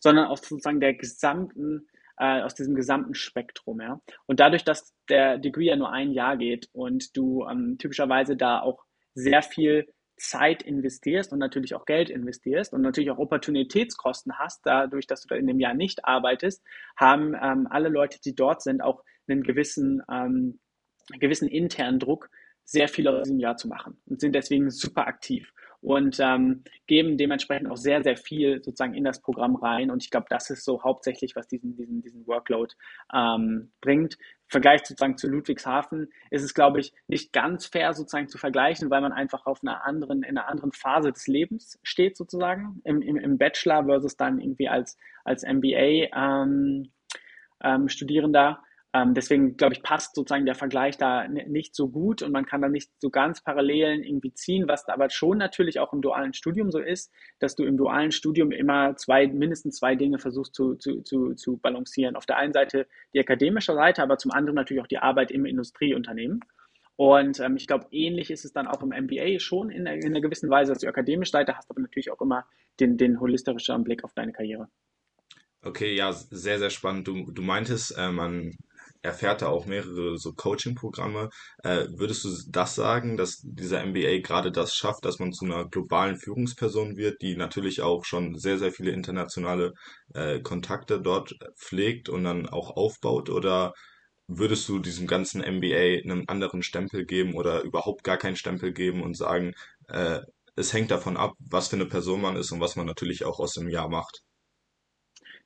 sondern 0.00 0.26
aus 0.26 0.40
sozusagen 0.40 0.80
der 0.80 0.94
gesamten 0.94 1.86
äh, 2.18 2.42
aus 2.42 2.54
diesem 2.54 2.74
gesamten 2.74 3.14
Spektrum, 3.14 3.80
ja. 3.80 4.00
Und 4.26 4.38
dadurch, 4.38 4.64
dass 4.64 4.94
der 5.08 5.38
Degree 5.38 5.66
ja 5.66 5.76
nur 5.76 5.90
ein 5.90 6.12
Jahr 6.12 6.36
geht 6.36 6.68
und 6.72 7.16
du 7.16 7.46
ähm, 7.50 7.76
typischerweise 7.78 8.36
da 8.36 8.60
auch 8.60 8.84
sehr 9.14 9.42
viel 9.42 9.86
Zeit 10.22 10.62
investierst 10.62 11.32
und 11.32 11.38
natürlich 11.38 11.74
auch 11.74 11.84
Geld 11.84 12.08
investierst 12.08 12.72
und 12.72 12.82
natürlich 12.82 13.10
auch 13.10 13.18
Opportunitätskosten 13.18 14.38
hast, 14.38 14.60
dadurch, 14.64 15.06
dass 15.06 15.22
du 15.22 15.34
in 15.34 15.46
dem 15.46 15.60
Jahr 15.60 15.74
nicht 15.74 16.04
arbeitest, 16.04 16.62
haben 16.96 17.34
ähm, 17.34 17.66
alle 17.68 17.88
Leute, 17.88 18.20
die 18.24 18.34
dort 18.34 18.62
sind, 18.62 18.82
auch 18.82 19.02
einen 19.28 19.42
gewissen, 19.42 20.02
ähm, 20.10 20.60
gewissen 21.18 21.48
internen 21.48 21.98
Druck, 21.98 22.30
sehr 22.64 22.88
viel 22.88 23.08
aus 23.08 23.24
diesem 23.24 23.40
Jahr 23.40 23.56
zu 23.56 23.66
machen 23.68 24.00
und 24.06 24.20
sind 24.20 24.34
deswegen 24.34 24.70
super 24.70 25.06
aktiv 25.06 25.52
und 25.82 26.18
ähm, 26.20 26.62
geben 26.86 27.18
dementsprechend 27.18 27.68
auch 27.68 27.76
sehr, 27.76 28.04
sehr 28.04 28.16
viel 28.16 28.62
sozusagen 28.62 28.94
in 28.94 29.02
das 29.02 29.20
Programm 29.20 29.56
rein. 29.56 29.90
Und 29.90 30.04
ich 30.04 30.10
glaube, 30.10 30.26
das 30.30 30.48
ist 30.48 30.64
so 30.64 30.82
hauptsächlich, 30.84 31.34
was 31.34 31.48
diesen, 31.48 31.74
diesen, 31.76 32.02
diesen 32.02 32.24
Workload 32.28 32.72
ähm, 33.12 33.72
bringt. 33.80 34.16
Vergleich 34.52 34.84
sozusagen 34.84 35.16
zu 35.16 35.28
Ludwigshafen 35.28 36.12
ist 36.30 36.42
es, 36.42 36.52
glaube 36.52 36.78
ich, 36.78 36.92
nicht 37.08 37.32
ganz 37.32 37.66
fair 37.66 37.94
sozusagen 37.94 38.28
zu 38.28 38.36
vergleichen, 38.36 38.90
weil 38.90 39.00
man 39.00 39.12
einfach 39.12 39.46
auf 39.46 39.62
einer 39.62 39.86
anderen, 39.86 40.22
in 40.22 40.36
einer 40.36 40.48
anderen 40.48 40.72
Phase 40.72 41.10
des 41.10 41.26
Lebens 41.26 41.80
steht 41.82 42.18
sozusagen, 42.18 42.82
im, 42.84 43.00
im, 43.00 43.16
im 43.16 43.38
Bachelor 43.38 43.86
versus 43.86 44.16
dann 44.16 44.38
irgendwie 44.38 44.68
als, 44.68 44.98
als 45.24 45.42
MBA 45.42 46.10
ähm, 46.14 46.92
ähm, 47.64 47.88
Studierender. 47.88 48.62
Ähm, 48.94 49.14
deswegen, 49.14 49.56
glaube 49.56 49.74
ich, 49.74 49.82
passt 49.82 50.14
sozusagen 50.14 50.44
der 50.44 50.54
Vergleich 50.54 50.98
da 50.98 51.26
nicht 51.26 51.74
so 51.74 51.88
gut 51.88 52.20
und 52.20 52.30
man 52.30 52.44
kann 52.44 52.60
da 52.60 52.68
nicht 52.68 52.90
so 53.00 53.08
ganz 53.08 53.42
Parallelen 53.42 54.02
irgendwie 54.02 54.34
ziehen, 54.34 54.68
was 54.68 54.86
aber 54.86 55.08
schon 55.08 55.38
natürlich 55.38 55.78
auch 55.78 55.94
im 55.94 56.02
dualen 56.02 56.34
Studium 56.34 56.70
so 56.70 56.78
ist, 56.78 57.10
dass 57.38 57.56
du 57.56 57.64
im 57.64 57.78
dualen 57.78 58.12
Studium 58.12 58.50
immer 58.50 58.94
zwei, 58.96 59.26
mindestens 59.26 59.76
zwei 59.76 59.96
Dinge 59.96 60.18
versuchst 60.18 60.54
zu, 60.54 60.74
zu, 60.74 61.00
zu, 61.02 61.34
zu 61.34 61.56
balancieren. 61.56 62.16
Auf 62.16 62.26
der 62.26 62.36
einen 62.36 62.52
Seite 62.52 62.86
die 63.14 63.20
akademische 63.20 63.72
Seite, 63.72 64.02
aber 64.02 64.18
zum 64.18 64.30
anderen 64.30 64.56
natürlich 64.56 64.82
auch 64.82 64.88
die 64.88 64.98
Arbeit 64.98 65.30
im 65.30 65.46
Industrieunternehmen. 65.46 66.40
Und 66.96 67.40
ähm, 67.40 67.56
ich 67.56 67.66
glaube, 67.66 67.86
ähnlich 67.92 68.30
ist 68.30 68.44
es 68.44 68.52
dann 68.52 68.66
auch 68.66 68.82
im 68.82 68.90
MBA 68.90 69.40
schon 69.40 69.70
in, 69.70 69.86
in 69.86 70.04
einer 70.04 70.20
gewissen 70.20 70.50
Weise, 70.50 70.72
dass 70.72 70.82
du 70.82 70.88
akademische 70.88 71.32
Seite 71.32 71.56
hast, 71.56 71.70
aber 71.70 71.80
natürlich 71.80 72.10
auch 72.10 72.20
immer 72.20 72.44
den, 72.78 72.98
den 72.98 73.20
holistischen 73.20 73.84
Blick 73.84 74.04
auf 74.04 74.12
deine 74.12 74.32
Karriere. 74.32 74.68
Okay, 75.64 75.94
ja, 75.94 76.12
sehr, 76.12 76.58
sehr 76.58 76.70
spannend. 76.70 77.08
Du, 77.08 77.30
du 77.30 77.40
meintest, 77.40 77.96
äh, 77.96 78.10
man 78.10 78.52
erfährt 79.02 79.42
da 79.42 79.48
auch 79.48 79.66
mehrere 79.66 80.16
so 80.18 80.32
Coaching-Programme. 80.32 81.30
Äh, 81.62 81.86
würdest 81.90 82.24
du 82.24 82.30
das 82.48 82.74
sagen, 82.74 83.16
dass 83.16 83.40
dieser 83.42 83.84
MBA 83.84 84.20
gerade 84.20 84.52
das 84.52 84.74
schafft, 84.74 85.04
dass 85.04 85.18
man 85.18 85.32
zu 85.32 85.44
einer 85.44 85.68
globalen 85.68 86.16
Führungsperson 86.16 86.96
wird, 86.96 87.20
die 87.22 87.36
natürlich 87.36 87.82
auch 87.82 88.04
schon 88.04 88.38
sehr, 88.38 88.58
sehr 88.58 88.72
viele 88.72 88.92
internationale 88.92 89.74
äh, 90.14 90.40
Kontakte 90.40 91.00
dort 91.00 91.34
pflegt 91.56 92.08
und 92.08 92.24
dann 92.24 92.48
auch 92.48 92.76
aufbaut? 92.76 93.28
Oder 93.28 93.74
würdest 94.28 94.68
du 94.68 94.78
diesem 94.78 95.06
ganzen 95.06 95.40
MBA 95.40 96.02
einen 96.02 96.28
anderen 96.28 96.62
Stempel 96.62 97.04
geben 97.04 97.34
oder 97.34 97.62
überhaupt 97.62 98.04
gar 98.04 98.16
keinen 98.18 98.36
Stempel 98.36 98.72
geben 98.72 99.02
und 99.02 99.16
sagen, 99.16 99.52
äh, 99.88 100.20
es 100.54 100.72
hängt 100.72 100.90
davon 100.90 101.16
ab, 101.16 101.32
was 101.38 101.68
für 101.68 101.76
eine 101.76 101.86
Person 101.86 102.20
man 102.20 102.36
ist 102.36 102.52
und 102.52 102.60
was 102.60 102.76
man 102.76 102.86
natürlich 102.86 103.24
auch 103.24 103.40
aus 103.40 103.54
dem 103.54 103.68
Jahr 103.68 103.88
macht? 103.88 104.22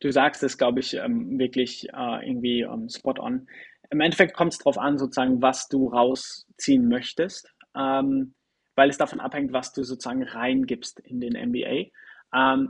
Du 0.00 0.10
sagst 0.10 0.42
es, 0.42 0.58
glaube 0.58 0.80
ich, 0.80 0.94
ähm, 0.94 1.38
wirklich 1.38 1.88
äh, 1.92 2.28
irgendwie 2.28 2.62
ähm, 2.62 2.88
spot 2.88 3.14
on. 3.18 3.48
Im 3.90 4.00
Endeffekt 4.00 4.34
kommt 4.34 4.52
es 4.52 4.58
darauf 4.58 4.78
an, 4.78 4.98
sozusagen, 4.98 5.42
was 5.42 5.68
du 5.68 5.88
rausziehen 5.88 6.88
möchtest, 6.88 7.54
ähm, 7.76 8.34
weil 8.74 8.90
es 8.90 8.98
davon 8.98 9.20
abhängt, 9.20 9.52
was 9.52 9.72
du 9.72 9.84
sozusagen 9.84 10.24
reingibst 10.24 11.00
in 11.00 11.20
den 11.20 11.34
MBA. 11.50 11.90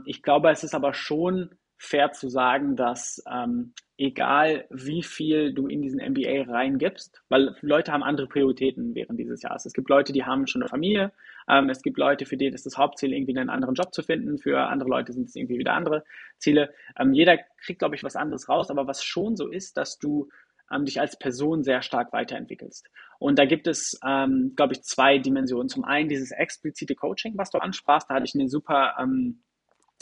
Ich 0.05 0.21
glaube, 0.21 0.49
es 0.49 0.63
ist 0.63 0.75
aber 0.75 0.93
schon 0.93 1.49
fair 1.77 2.11
zu 2.11 2.29
sagen, 2.29 2.75
dass 2.75 3.21
ähm, 3.29 3.73
egal 3.97 4.65
wie 4.69 5.03
viel 5.03 5.53
du 5.53 5.67
in 5.67 5.81
diesen 5.81 5.99
MBA 5.99 6.51
reingibst, 6.51 7.21
weil 7.29 7.55
Leute 7.61 7.91
haben 7.91 8.03
andere 8.03 8.27
Prioritäten 8.27 8.95
während 8.95 9.19
dieses 9.19 9.41
Jahres. 9.41 9.65
Es 9.65 9.73
gibt 9.73 9.89
Leute, 9.89 10.13
die 10.13 10.23
haben 10.23 10.47
schon 10.47 10.61
eine 10.61 10.69
Familie, 10.69 11.11
ähm, 11.49 11.69
es 11.69 11.81
gibt 11.81 11.97
Leute, 11.97 12.25
für 12.25 12.37
die 12.37 12.47
ist 12.47 12.65
das 12.65 12.77
Hauptziel, 12.77 13.13
irgendwie 13.13 13.37
einen 13.37 13.49
anderen 13.49 13.75
Job 13.75 13.93
zu 13.93 14.03
finden, 14.03 14.37
für 14.37 14.59
andere 14.59 14.89
Leute 14.89 15.13
sind 15.13 15.27
es 15.27 15.35
irgendwie 15.35 15.57
wieder 15.57 15.73
andere 15.73 16.03
Ziele. 16.37 16.73
Ähm, 16.99 17.13
jeder 17.13 17.37
kriegt, 17.63 17.79
glaube 17.79 17.95
ich, 17.95 18.03
was 18.03 18.15
anderes 18.15 18.49
raus, 18.49 18.69
aber 18.69 18.87
was 18.87 19.03
schon 19.03 19.35
so 19.35 19.47
ist, 19.47 19.77
dass 19.77 19.97
du 19.99 20.29
ähm, 20.71 20.85
dich 20.85 20.99
als 20.99 21.17
Person 21.17 21.63
sehr 21.63 21.81
stark 21.81 22.11
weiterentwickelst. 22.13 22.89
Und 23.19 23.39
da 23.39 23.45
gibt 23.45 23.67
es, 23.67 23.99
ähm, 24.05 24.53
glaube 24.55 24.73
ich, 24.73 24.83
zwei 24.83 25.17
Dimensionen. 25.17 25.69
Zum 25.69 25.85
einen 25.85 26.09
dieses 26.09 26.31
explizite 26.31 26.95
Coaching, 26.95 27.37
was 27.37 27.51
du 27.51 27.57
ansprachst, 27.59 28.09
da 28.09 28.15
hatte 28.15 28.25
ich 28.25 28.35
eine 28.35 28.49
super 28.49 28.95
ähm, 28.99 29.41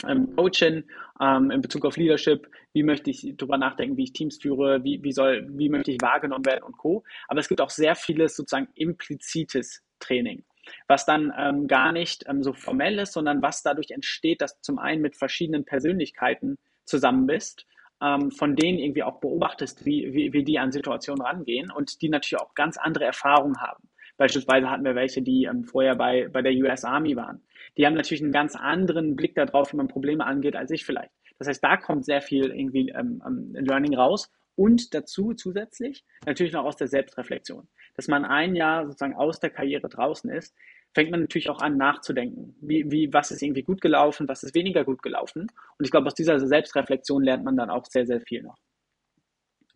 ähm, 0.06 0.34
Coaching 0.36 0.84
ähm, 1.20 1.50
in 1.50 1.60
Bezug 1.62 1.86
auf 1.86 1.96
Leadership, 1.96 2.48
wie 2.72 2.82
möchte 2.82 3.10
ich 3.10 3.34
darüber 3.36 3.56
nachdenken, 3.56 3.96
wie 3.96 4.04
ich 4.04 4.12
Teams 4.12 4.38
führe, 4.40 4.84
wie, 4.84 5.02
wie, 5.02 5.12
soll, 5.12 5.46
wie 5.50 5.68
möchte 5.68 5.92
ich 5.92 6.00
wahrgenommen 6.02 6.44
werden 6.44 6.64
und 6.64 6.76
Co. 6.76 7.04
Aber 7.28 7.40
es 7.40 7.48
gibt 7.48 7.60
auch 7.60 7.70
sehr 7.70 7.94
vieles 7.94 8.36
sozusagen 8.36 8.68
implizites 8.74 9.82
Training, 9.98 10.44
was 10.88 11.06
dann 11.06 11.32
ähm, 11.38 11.66
gar 11.66 11.92
nicht 11.92 12.24
ähm, 12.28 12.42
so 12.42 12.52
formell 12.52 12.98
ist, 12.98 13.12
sondern 13.12 13.42
was 13.42 13.62
dadurch 13.62 13.90
entsteht, 13.90 14.40
dass 14.40 14.56
du 14.56 14.62
zum 14.62 14.78
einen 14.78 15.02
mit 15.02 15.16
verschiedenen 15.16 15.64
Persönlichkeiten 15.64 16.58
zusammen 16.84 17.26
bist, 17.26 17.66
ähm, 18.02 18.30
von 18.30 18.56
denen 18.56 18.78
irgendwie 18.78 19.02
auch 19.02 19.20
beobachtest, 19.20 19.84
wie, 19.84 20.12
wie, 20.12 20.32
wie 20.32 20.44
die 20.44 20.58
an 20.58 20.72
Situationen 20.72 21.24
rangehen 21.24 21.70
und 21.70 22.02
die 22.02 22.08
natürlich 22.08 22.40
auch 22.40 22.54
ganz 22.54 22.76
andere 22.76 23.04
Erfahrungen 23.04 23.60
haben. 23.60 23.88
Beispielsweise 24.18 24.70
hatten 24.70 24.84
wir 24.84 24.94
welche, 24.94 25.22
die 25.22 25.44
ähm, 25.44 25.64
vorher 25.64 25.94
bei, 25.94 26.28
bei 26.28 26.42
der 26.42 26.52
US 26.52 26.84
Army 26.84 27.16
waren 27.16 27.42
die 27.76 27.86
haben 27.86 27.94
natürlich 27.94 28.22
einen 28.22 28.32
ganz 28.32 28.56
anderen 28.56 29.16
Blick 29.16 29.34
darauf, 29.34 29.72
wie 29.72 29.76
man 29.76 29.88
Probleme 29.88 30.24
angeht, 30.24 30.56
als 30.56 30.70
ich 30.70 30.84
vielleicht. 30.84 31.10
Das 31.38 31.48
heißt, 31.48 31.62
da 31.62 31.76
kommt 31.76 32.04
sehr 32.04 32.22
viel 32.22 32.50
irgendwie 32.50 32.88
ähm, 32.90 33.22
ähm, 33.26 33.54
Learning 33.54 33.94
raus 33.94 34.30
und 34.56 34.94
dazu 34.94 35.34
zusätzlich 35.34 36.04
natürlich 36.24 36.52
noch 36.52 36.64
aus 36.64 36.76
der 36.76 36.88
Selbstreflexion. 36.88 37.68
Dass 37.94 38.08
man 38.08 38.24
ein 38.24 38.56
Jahr 38.56 38.86
sozusagen 38.86 39.14
aus 39.14 39.38
der 39.38 39.50
Karriere 39.50 39.88
draußen 39.88 40.30
ist, 40.30 40.54
fängt 40.94 41.10
man 41.10 41.20
natürlich 41.20 41.50
auch 41.50 41.60
an 41.60 41.76
nachzudenken. 41.76 42.56
Wie, 42.60 42.90
wie, 42.90 43.12
was 43.12 43.30
ist 43.30 43.42
irgendwie 43.42 43.62
gut 43.62 43.82
gelaufen, 43.82 44.28
was 44.28 44.42
ist 44.42 44.54
weniger 44.54 44.84
gut 44.84 45.02
gelaufen. 45.02 45.42
Und 45.42 45.84
ich 45.84 45.90
glaube, 45.90 46.06
aus 46.06 46.14
dieser 46.14 46.40
Selbstreflexion 46.40 47.22
lernt 47.22 47.44
man 47.44 47.56
dann 47.56 47.70
auch 47.70 47.84
sehr, 47.84 48.06
sehr 48.06 48.20
viel 48.22 48.42
noch. 48.42 48.56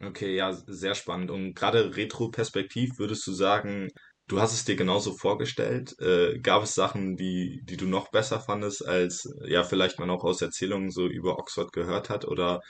Okay, 0.03 0.35
ja, 0.35 0.53
sehr 0.53 0.95
spannend. 0.95 1.31
Und 1.31 1.55
gerade 1.55 1.95
retroperspektiv 1.95 2.99
würdest 2.99 3.27
du 3.27 3.33
sagen, 3.33 3.89
du 4.29 4.41
hast 4.41 4.55
es 4.55 4.65
dir 4.65 4.77
genauso 4.77 5.13
vorgestellt? 5.13 5.95
Äh, 6.01 6.39
gab 6.39 6.63
es 6.63 6.75
Sachen, 6.75 7.17
die, 7.17 7.61
die 7.65 7.77
du 7.77 7.87
noch 7.87 8.11
besser 8.11 8.41
fandest, 8.41 8.87
als 8.87 9.31
ja 9.47 9.63
vielleicht 9.63 9.99
man 9.99 10.09
auch 10.09 10.25
aus 10.25 10.41
Erzählungen 10.41 10.91
so 10.91 11.07
über 11.07 11.39
Oxford 11.39 11.71
gehört 11.73 12.09
hat? 12.09 12.27
Oder 12.27 12.61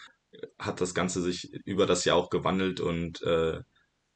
hat 0.59 0.81
das 0.81 0.95
Ganze 0.95 1.21
sich 1.21 1.53
über 1.65 1.87
das 1.87 2.05
Jahr 2.05 2.17
auch 2.17 2.31
gewandelt 2.31 2.81
und 2.81 3.23
äh, 3.23 3.61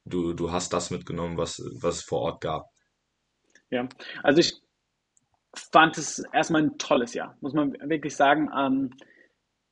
du, 0.05 0.33
du 0.33 0.53
hast 0.53 0.73
das 0.73 0.91
mitgenommen, 0.91 1.37
was, 1.37 1.63
was 1.81 1.97
es 1.97 2.03
vor 2.03 2.21
Ort 2.21 2.41
gab? 2.41 2.71
Ja, 3.71 3.89
also 4.23 4.41
ich 4.41 4.55
fand 5.73 5.99
es 5.99 6.23
erstmal 6.33 6.63
ein 6.63 6.79
tolles 6.79 7.15
Jahr, 7.15 7.37
muss 7.41 7.55
man 7.55 7.73
wirklich 7.89 8.15
sagen. 8.17 8.51
Ähm, 8.57 8.91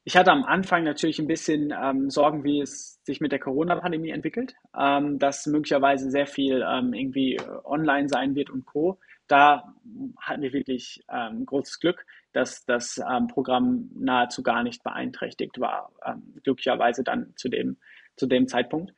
ich 0.05 0.17
hatte 0.17 0.33
am 0.33 0.43
Anfang 0.45 0.83
natürlich 0.83 1.21
ein 1.21 1.29
bisschen 1.29 1.73
ähm, 1.81 2.11
Sorgen, 2.11 2.43
wie 2.43 2.61
es 2.61 3.01
sich 3.05 3.21
mit 3.21 3.31
der 3.31 3.39
Corona-Pandemie 3.39 4.11
entwickelt, 4.11 4.55
ähm, 4.77 5.19
dass 5.19 5.47
möglicherweise 5.47 6.11
sehr 6.11 6.27
viel 6.27 6.65
ähm, 6.69 6.93
irgendwie 6.93 7.41
online 7.65 8.09
sein 8.09 8.35
wird 8.35 8.51
und 8.51 8.67
Co. 8.67 8.99
Da 9.29 9.75
hatten 10.21 10.43
wir 10.43 10.53
wirklich 10.53 11.05
ähm, 11.09 11.47
großes 11.47 11.79
Glück, 11.79 12.05
dass 12.33 12.65
das 12.65 12.99
ähm, 12.99 13.29
Programm 13.29 13.91
nahezu 13.95 14.43
gar 14.43 14.63
nicht 14.63 14.83
beeinträchtigt 14.83 15.61
war, 15.61 15.93
ähm, 16.05 16.35
glücklicherweise 16.43 17.05
dann 17.05 17.33
zu 17.37 17.49
dem, 17.49 17.79
zu 18.17 18.27
dem 18.27 18.47
Zeitpunkt. 18.47 18.93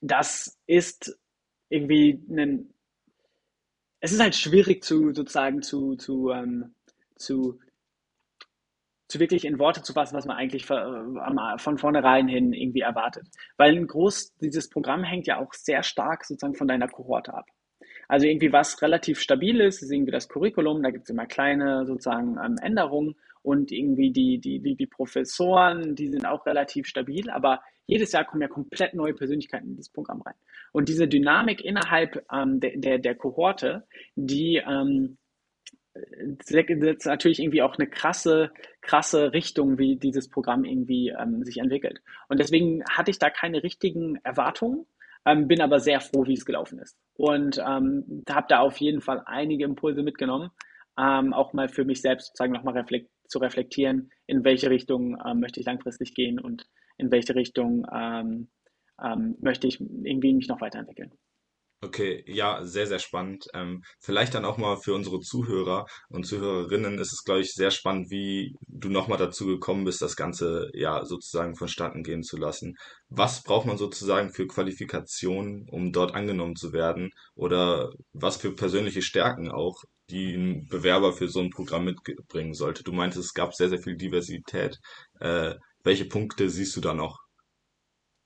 das 0.00 0.58
ist 0.66 1.18
irgendwie 1.70 2.22
ein 2.28 2.74
es 4.04 4.12
ist 4.12 4.20
halt 4.20 4.34
schwierig 4.34 4.84
zu 4.84 5.14
sozusagen 5.14 5.62
zu, 5.62 5.96
zu, 5.96 6.28
ähm, 6.28 6.74
zu, 7.16 7.58
zu 9.08 9.18
wirklich 9.18 9.46
in 9.46 9.58
Worte 9.58 9.82
zu 9.82 9.94
fassen, 9.94 10.14
was 10.14 10.26
man 10.26 10.36
eigentlich 10.36 10.68
äh, 10.68 11.58
von 11.58 11.78
vornherein 11.78 12.28
hin 12.28 12.52
irgendwie 12.52 12.80
erwartet. 12.82 13.26
Weil 13.56 13.74
ein 13.74 13.86
groß, 13.86 14.34
dieses 14.42 14.68
Programm 14.68 15.04
hängt 15.04 15.26
ja 15.26 15.38
auch 15.38 15.54
sehr 15.54 15.82
stark 15.82 16.26
sozusagen 16.26 16.54
von 16.54 16.68
deiner 16.68 16.88
Kohorte 16.88 17.32
ab. 17.32 17.46
Also 18.14 18.28
irgendwie 18.28 18.52
was 18.52 18.80
relativ 18.80 19.18
stabil 19.18 19.60
ist, 19.60 19.82
ist 19.82 19.90
irgendwie 19.90 20.12
das 20.12 20.28
Curriculum, 20.28 20.84
da 20.84 20.90
gibt 20.90 21.02
es 21.02 21.10
immer 21.10 21.26
kleine 21.26 21.84
sozusagen 21.84 22.38
ähm, 22.38 22.58
Änderungen 22.62 23.16
und 23.42 23.72
irgendwie 23.72 24.12
die, 24.12 24.38
die, 24.38 24.60
die, 24.60 24.76
die 24.76 24.86
Professoren, 24.86 25.96
die 25.96 26.06
sind 26.06 26.24
auch 26.24 26.46
relativ 26.46 26.86
stabil, 26.86 27.28
aber 27.28 27.60
jedes 27.86 28.12
Jahr 28.12 28.24
kommen 28.24 28.42
ja 28.42 28.46
komplett 28.46 28.94
neue 28.94 29.14
Persönlichkeiten 29.14 29.66
in 29.66 29.74
dieses 29.74 29.88
Programm 29.88 30.22
rein. 30.22 30.36
Und 30.70 30.88
diese 30.88 31.08
Dynamik 31.08 31.64
innerhalb 31.64 32.24
ähm, 32.32 32.60
der, 32.60 32.76
der, 32.76 32.98
der 33.00 33.16
Kohorte, 33.16 33.82
die 34.14 34.62
ähm, 34.64 35.18
setzt 36.44 37.06
natürlich 37.06 37.40
irgendwie 37.40 37.62
auch 37.62 37.76
eine 37.76 37.88
krasse, 37.88 38.52
krasse 38.80 39.32
Richtung, 39.32 39.76
wie 39.76 39.96
dieses 39.96 40.28
Programm 40.28 40.64
irgendwie 40.64 41.08
ähm, 41.08 41.42
sich 41.42 41.58
entwickelt. 41.58 42.00
Und 42.28 42.38
deswegen 42.38 42.84
hatte 42.88 43.10
ich 43.10 43.18
da 43.18 43.28
keine 43.28 43.64
richtigen 43.64 44.20
Erwartungen, 44.22 44.86
ähm, 45.26 45.48
bin 45.48 45.60
aber 45.60 45.80
sehr 45.80 46.00
froh, 46.00 46.26
wie 46.26 46.34
es 46.34 46.44
gelaufen 46.44 46.78
ist. 46.78 46.96
Und 47.16 47.58
ähm, 47.58 48.22
habe 48.28 48.46
da 48.48 48.60
auf 48.60 48.76
jeden 48.78 49.00
Fall 49.00 49.22
einige 49.26 49.64
Impulse 49.64 50.02
mitgenommen, 50.02 50.50
ähm, 50.98 51.32
auch 51.32 51.52
mal 51.52 51.68
für 51.68 51.84
mich 51.84 52.00
selbst 52.00 52.28
sozusagen 52.28 52.52
nochmal 52.52 52.76
reflekt 52.76 53.10
zu 53.26 53.38
reflektieren, 53.38 54.10
in 54.26 54.44
welche 54.44 54.70
Richtung 54.70 55.18
ähm, 55.24 55.40
möchte 55.40 55.60
ich 55.60 55.66
langfristig 55.66 56.14
gehen 56.14 56.38
und 56.38 56.68
in 56.98 57.10
welche 57.10 57.34
Richtung 57.34 57.86
ähm, 57.92 58.48
ähm, 59.02 59.36
möchte 59.40 59.66
ich 59.66 59.80
irgendwie 59.80 60.34
mich 60.34 60.48
noch 60.48 60.60
weiterentwickeln. 60.60 61.12
Okay, 61.86 62.22
ja, 62.26 62.64
sehr, 62.64 62.86
sehr 62.86 62.98
spannend. 62.98 63.46
Ähm, 63.52 63.82
vielleicht 64.00 64.34
dann 64.34 64.44
auch 64.44 64.56
mal 64.58 64.76
für 64.76 64.94
unsere 64.94 65.20
Zuhörer 65.20 65.86
und 66.08 66.24
Zuhörerinnen 66.24 66.98
ist 66.98 67.12
es, 67.12 67.24
glaube 67.24 67.40
ich, 67.42 67.52
sehr 67.52 67.70
spannend, 67.70 68.10
wie 68.10 68.54
du 68.68 68.88
nochmal 68.88 69.18
dazu 69.18 69.46
gekommen 69.46 69.84
bist, 69.84 70.00
das 70.00 70.16
Ganze 70.16 70.70
ja 70.72 71.04
sozusagen 71.04 71.56
vonstatten 71.56 72.02
gehen 72.02 72.22
zu 72.22 72.36
lassen. 72.38 72.74
Was 73.08 73.42
braucht 73.42 73.66
man 73.66 73.76
sozusagen 73.76 74.30
für 74.32 74.46
Qualifikationen, 74.46 75.68
um 75.68 75.92
dort 75.92 76.14
angenommen 76.14 76.56
zu 76.56 76.72
werden? 76.72 77.10
Oder 77.34 77.90
was 78.12 78.36
für 78.36 78.52
persönliche 78.54 79.02
Stärken 79.02 79.50
auch, 79.50 79.82
die 80.10 80.34
ein 80.34 80.66
Bewerber 80.68 81.12
für 81.12 81.28
so 81.28 81.40
ein 81.40 81.50
Programm 81.50 81.84
mitbringen 81.84 82.54
sollte? 82.54 82.82
Du 82.84 82.92
meintest, 82.92 83.24
es 83.26 83.34
gab 83.34 83.54
sehr, 83.54 83.68
sehr 83.68 83.80
viel 83.82 83.96
Diversität. 83.96 84.78
Äh, 85.20 85.56
welche 85.82 86.06
Punkte 86.06 86.48
siehst 86.48 86.74
du 86.76 86.80
da 86.80 86.94
noch? 86.94 87.23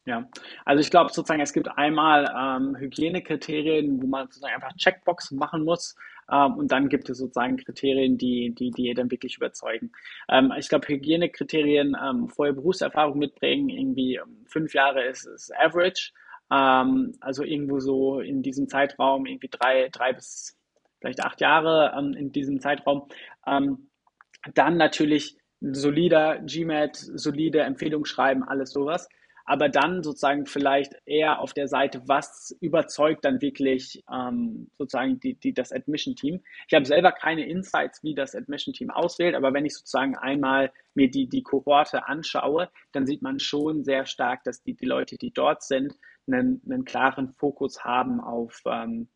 Ja, 0.08 0.26
also 0.64 0.80
ich 0.80 0.90
glaube 0.90 1.12
sozusagen, 1.12 1.42
es 1.42 1.52
gibt 1.52 1.68
einmal 1.76 2.34
ähm, 2.34 2.74
Hygienekriterien, 2.78 4.02
wo 4.02 4.06
man 4.06 4.26
sozusagen 4.28 4.54
einfach 4.54 4.74
Checkbox 4.78 5.32
machen 5.32 5.64
muss. 5.64 5.96
Ähm, 6.32 6.54
und 6.54 6.72
dann 6.72 6.88
gibt 6.88 7.10
es 7.10 7.18
sozusagen 7.18 7.58
Kriterien, 7.58 8.16
die, 8.16 8.54
die, 8.54 8.70
die 8.70 8.94
dann 8.94 9.10
wirklich 9.10 9.36
überzeugen. 9.36 9.92
Ähm, 10.30 10.50
ich 10.58 10.70
glaube, 10.70 10.88
Hygienekriterien, 10.88 11.94
ähm, 12.02 12.26
vorher 12.30 12.54
Berufserfahrung 12.54 13.18
mitbringen, 13.18 13.68
irgendwie 13.68 14.14
ähm, 14.14 14.46
fünf 14.46 14.72
Jahre 14.72 15.04
ist, 15.04 15.26
ist 15.26 15.54
average. 15.54 16.12
Ähm, 16.50 17.12
also 17.20 17.44
irgendwo 17.44 17.78
so 17.78 18.20
in 18.20 18.42
diesem 18.42 18.66
Zeitraum, 18.66 19.26
irgendwie 19.26 19.50
drei, 19.50 19.90
drei 19.92 20.14
bis 20.14 20.56
vielleicht 21.00 21.22
acht 21.22 21.42
Jahre 21.42 21.94
in 22.16 22.32
diesem 22.32 22.60
Zeitraum. 22.60 23.08
Dann 23.44 24.76
natürlich 24.76 25.36
solider 25.60 26.38
GMAT, 26.40 26.96
solide 26.96 27.60
Empfehlung 27.60 28.04
schreiben, 28.04 28.42
alles 28.42 28.72
sowas 28.72 29.06
aber 29.48 29.70
dann 29.70 30.02
sozusagen 30.02 30.44
vielleicht 30.44 30.92
eher 31.06 31.40
auf 31.40 31.54
der 31.54 31.68
Seite, 31.68 32.02
was 32.06 32.54
überzeugt 32.60 33.24
dann 33.24 33.40
wirklich 33.40 34.04
ähm, 34.12 34.70
sozusagen 34.76 35.18
die, 35.20 35.36
die, 35.40 35.54
das 35.54 35.72
Admission-Team. 35.72 36.42
Ich 36.66 36.74
habe 36.74 36.84
selber 36.84 37.12
keine 37.12 37.48
Insights, 37.48 38.04
wie 38.04 38.14
das 38.14 38.34
Admission-Team 38.34 38.90
auswählt, 38.90 39.34
aber 39.34 39.54
wenn 39.54 39.64
ich 39.64 39.74
sozusagen 39.74 40.18
einmal 40.18 40.70
mir 40.92 41.10
die, 41.10 41.30
die 41.30 41.42
Kohorte 41.42 42.06
anschaue, 42.06 42.68
dann 42.92 43.06
sieht 43.06 43.22
man 43.22 43.38
schon 43.38 43.84
sehr 43.84 44.04
stark, 44.04 44.44
dass 44.44 44.62
die, 44.62 44.74
die 44.74 44.84
Leute, 44.84 45.16
die 45.16 45.30
dort 45.30 45.62
sind, 45.62 45.94
einen, 46.26 46.60
einen 46.66 46.84
klaren 46.84 47.32
Fokus 47.32 47.82
haben 47.84 48.20
auf, 48.20 48.60
ähm, 48.66 49.08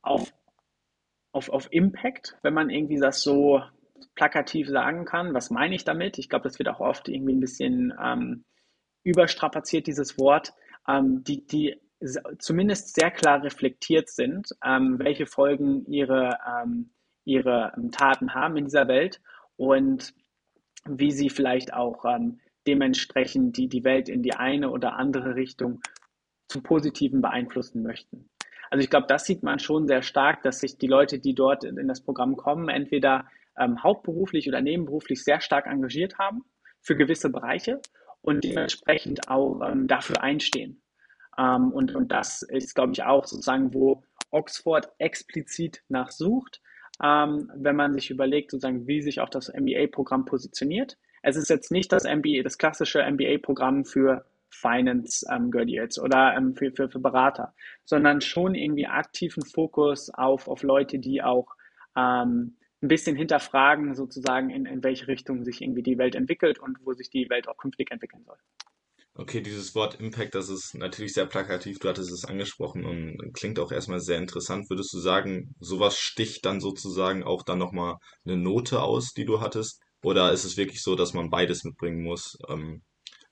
auf, 0.00 0.32
auf, 1.32 1.50
auf 1.50 1.68
Impact, 1.70 2.38
wenn 2.40 2.54
man 2.54 2.70
irgendwie 2.70 2.98
das 2.98 3.20
so 3.20 3.62
plakativ 4.14 4.68
sagen 4.68 5.04
kann. 5.04 5.34
Was 5.34 5.50
meine 5.50 5.74
ich 5.74 5.84
damit? 5.84 6.16
Ich 6.16 6.30
glaube, 6.30 6.44
das 6.44 6.58
wird 6.58 6.70
auch 6.70 6.80
oft 6.80 7.10
irgendwie 7.10 7.34
ein 7.34 7.40
bisschen 7.40 7.92
ähm, 8.02 8.44
überstrapaziert, 9.06 9.86
dieses 9.86 10.18
Wort, 10.18 10.52
ähm, 10.88 11.22
die, 11.22 11.46
die 11.46 11.80
zumindest 12.38 12.94
sehr 12.94 13.10
klar 13.10 13.42
reflektiert 13.42 14.10
sind, 14.10 14.48
ähm, 14.64 14.98
welche 14.98 15.26
Folgen 15.26 15.86
ihre, 15.86 16.38
ähm, 16.46 16.90
ihre 17.24 17.72
ähm, 17.76 17.90
Taten 17.90 18.34
haben 18.34 18.56
in 18.56 18.64
dieser 18.64 18.88
Welt 18.88 19.20
und 19.56 20.12
wie 20.84 21.12
sie 21.12 21.30
vielleicht 21.30 21.72
auch 21.72 22.04
ähm, 22.04 22.40
dementsprechend 22.66 23.56
die, 23.56 23.68
die 23.68 23.84
Welt 23.84 24.08
in 24.08 24.22
die 24.22 24.34
eine 24.34 24.70
oder 24.70 24.94
andere 24.94 25.36
Richtung 25.36 25.80
zum 26.48 26.62
Positiven 26.62 27.22
beeinflussen 27.22 27.82
möchten. 27.82 28.28
Also 28.70 28.82
ich 28.82 28.90
glaube, 28.90 29.06
das 29.08 29.24
sieht 29.24 29.44
man 29.44 29.60
schon 29.60 29.86
sehr 29.86 30.02
stark, 30.02 30.42
dass 30.42 30.58
sich 30.58 30.78
die 30.78 30.88
Leute, 30.88 31.20
die 31.20 31.34
dort 31.34 31.62
in 31.62 31.86
das 31.86 32.02
Programm 32.02 32.36
kommen, 32.36 32.68
entweder 32.68 33.26
ähm, 33.56 33.82
hauptberuflich 33.82 34.48
oder 34.48 34.60
nebenberuflich 34.60 35.22
sehr 35.22 35.40
stark 35.40 35.66
engagiert 35.66 36.18
haben 36.18 36.44
für 36.80 36.96
gewisse 36.96 37.30
Bereiche 37.30 37.80
und 38.26 38.42
dementsprechend 38.44 39.28
auch 39.28 39.60
ähm, 39.66 39.86
dafür 39.86 40.22
einstehen. 40.22 40.82
Ähm, 41.38 41.70
und, 41.72 41.94
und 41.94 42.10
das 42.10 42.42
ist, 42.42 42.74
glaube 42.74 42.92
ich, 42.92 43.02
auch 43.04 43.24
sozusagen, 43.24 43.72
wo 43.72 44.02
Oxford 44.30 44.90
explizit 44.98 45.82
nachsucht, 45.88 46.60
ähm, 47.02 47.50
wenn 47.54 47.76
man 47.76 47.94
sich 47.94 48.10
überlegt, 48.10 48.50
sozusagen, 48.50 48.86
wie 48.86 49.00
sich 49.00 49.20
auch 49.20 49.28
das 49.28 49.52
MBA-Programm 49.54 50.24
positioniert. 50.24 50.98
Es 51.22 51.36
ist 51.36 51.48
jetzt 51.48 51.70
nicht 51.70 51.92
das 51.92 52.04
MBA, 52.04 52.42
das 52.42 52.58
klassische 52.58 53.00
MBA-Programm 53.00 53.84
für 53.84 54.24
Finance 54.50 55.24
ähm, 55.30 55.50
Graduates 55.50 55.98
oder 55.98 56.34
ähm, 56.36 56.54
für, 56.56 56.72
für, 56.72 56.88
für 56.88 56.98
Berater, 56.98 57.54
sondern 57.84 58.20
schon 58.20 58.54
irgendwie 58.54 58.86
aktiven 58.86 59.44
Fokus 59.44 60.10
auf, 60.10 60.48
auf 60.48 60.62
Leute, 60.62 60.98
die 60.98 61.22
auch 61.22 61.54
ähm, 61.96 62.56
ein 62.82 62.88
bisschen 62.88 63.16
hinterfragen, 63.16 63.94
sozusagen, 63.94 64.50
in, 64.50 64.66
in 64.66 64.82
welche 64.82 65.08
Richtung 65.08 65.44
sich 65.44 65.62
irgendwie 65.62 65.82
die 65.82 65.98
Welt 65.98 66.14
entwickelt 66.14 66.58
und 66.58 66.78
wo 66.84 66.92
sich 66.92 67.10
die 67.10 67.28
Welt 67.30 67.48
auch 67.48 67.56
künftig 67.56 67.90
entwickeln 67.90 68.24
soll. 68.24 68.36
Okay, 69.18 69.40
dieses 69.40 69.74
Wort 69.74 69.98
Impact, 69.98 70.34
das 70.34 70.50
ist 70.50 70.74
natürlich 70.74 71.14
sehr 71.14 71.24
plakativ, 71.24 71.78
du 71.78 71.88
hattest 71.88 72.12
es 72.12 72.26
angesprochen 72.26 72.84
und 72.84 73.32
klingt 73.32 73.58
auch 73.58 73.72
erstmal 73.72 74.00
sehr 74.00 74.18
interessant. 74.18 74.68
Würdest 74.68 74.92
du 74.92 74.98
sagen, 74.98 75.54
sowas 75.58 75.96
sticht 75.98 76.44
dann 76.44 76.60
sozusagen 76.60 77.24
auch 77.24 77.42
dann 77.42 77.58
nochmal 77.58 77.96
eine 78.26 78.36
Note 78.36 78.82
aus, 78.82 79.14
die 79.14 79.24
du 79.24 79.40
hattest? 79.40 79.80
Oder 80.02 80.32
ist 80.32 80.44
es 80.44 80.58
wirklich 80.58 80.82
so, 80.82 80.96
dass 80.96 81.14
man 81.14 81.30
beides 81.30 81.64
mitbringen 81.64 82.02
muss? 82.02 82.36
Ähm, 82.50 82.82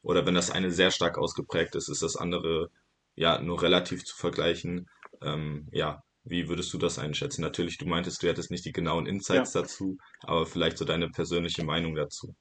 oder 0.00 0.24
wenn 0.24 0.34
das 0.34 0.50
eine 0.50 0.70
sehr 0.70 0.90
stark 0.90 1.18
ausgeprägt 1.18 1.74
ist, 1.74 1.90
ist 1.90 2.02
das 2.02 2.16
andere 2.16 2.70
ja 3.14 3.42
nur 3.42 3.60
relativ 3.60 4.04
zu 4.04 4.16
vergleichen? 4.16 4.88
Ähm, 5.20 5.68
ja, 5.70 6.02
wie 6.24 6.48
würdest 6.48 6.72
du 6.72 6.78
das 6.78 6.98
einschätzen? 6.98 7.42
Natürlich, 7.42 7.76
du 7.76 7.86
meintest, 7.86 8.22
du 8.22 8.28
hättest 8.28 8.50
nicht 8.50 8.64
die 8.64 8.72
genauen 8.72 9.06
Insights 9.06 9.52
ja. 9.52 9.60
dazu, 9.60 9.98
aber 10.22 10.46
vielleicht 10.46 10.78
so 10.78 10.84
deine 10.84 11.10
persönliche 11.10 11.64
Meinung 11.64 11.94
dazu. 11.94 12.34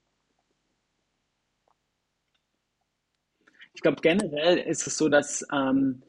Ich 3.74 3.82
glaube, 3.82 4.00
generell 4.00 4.58
ist 4.58 4.86
es 4.86 4.96
so, 4.96 5.08
dass 5.08 5.46
ähm, 5.52 6.02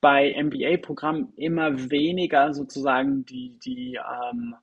bei 0.00 0.34
MBA-Programmen 0.42 1.32
immer 1.36 1.90
weniger 1.90 2.52
sozusagen 2.52 3.24
die, 3.26 3.58
die, 3.64 3.94
ähm, 3.94 4.56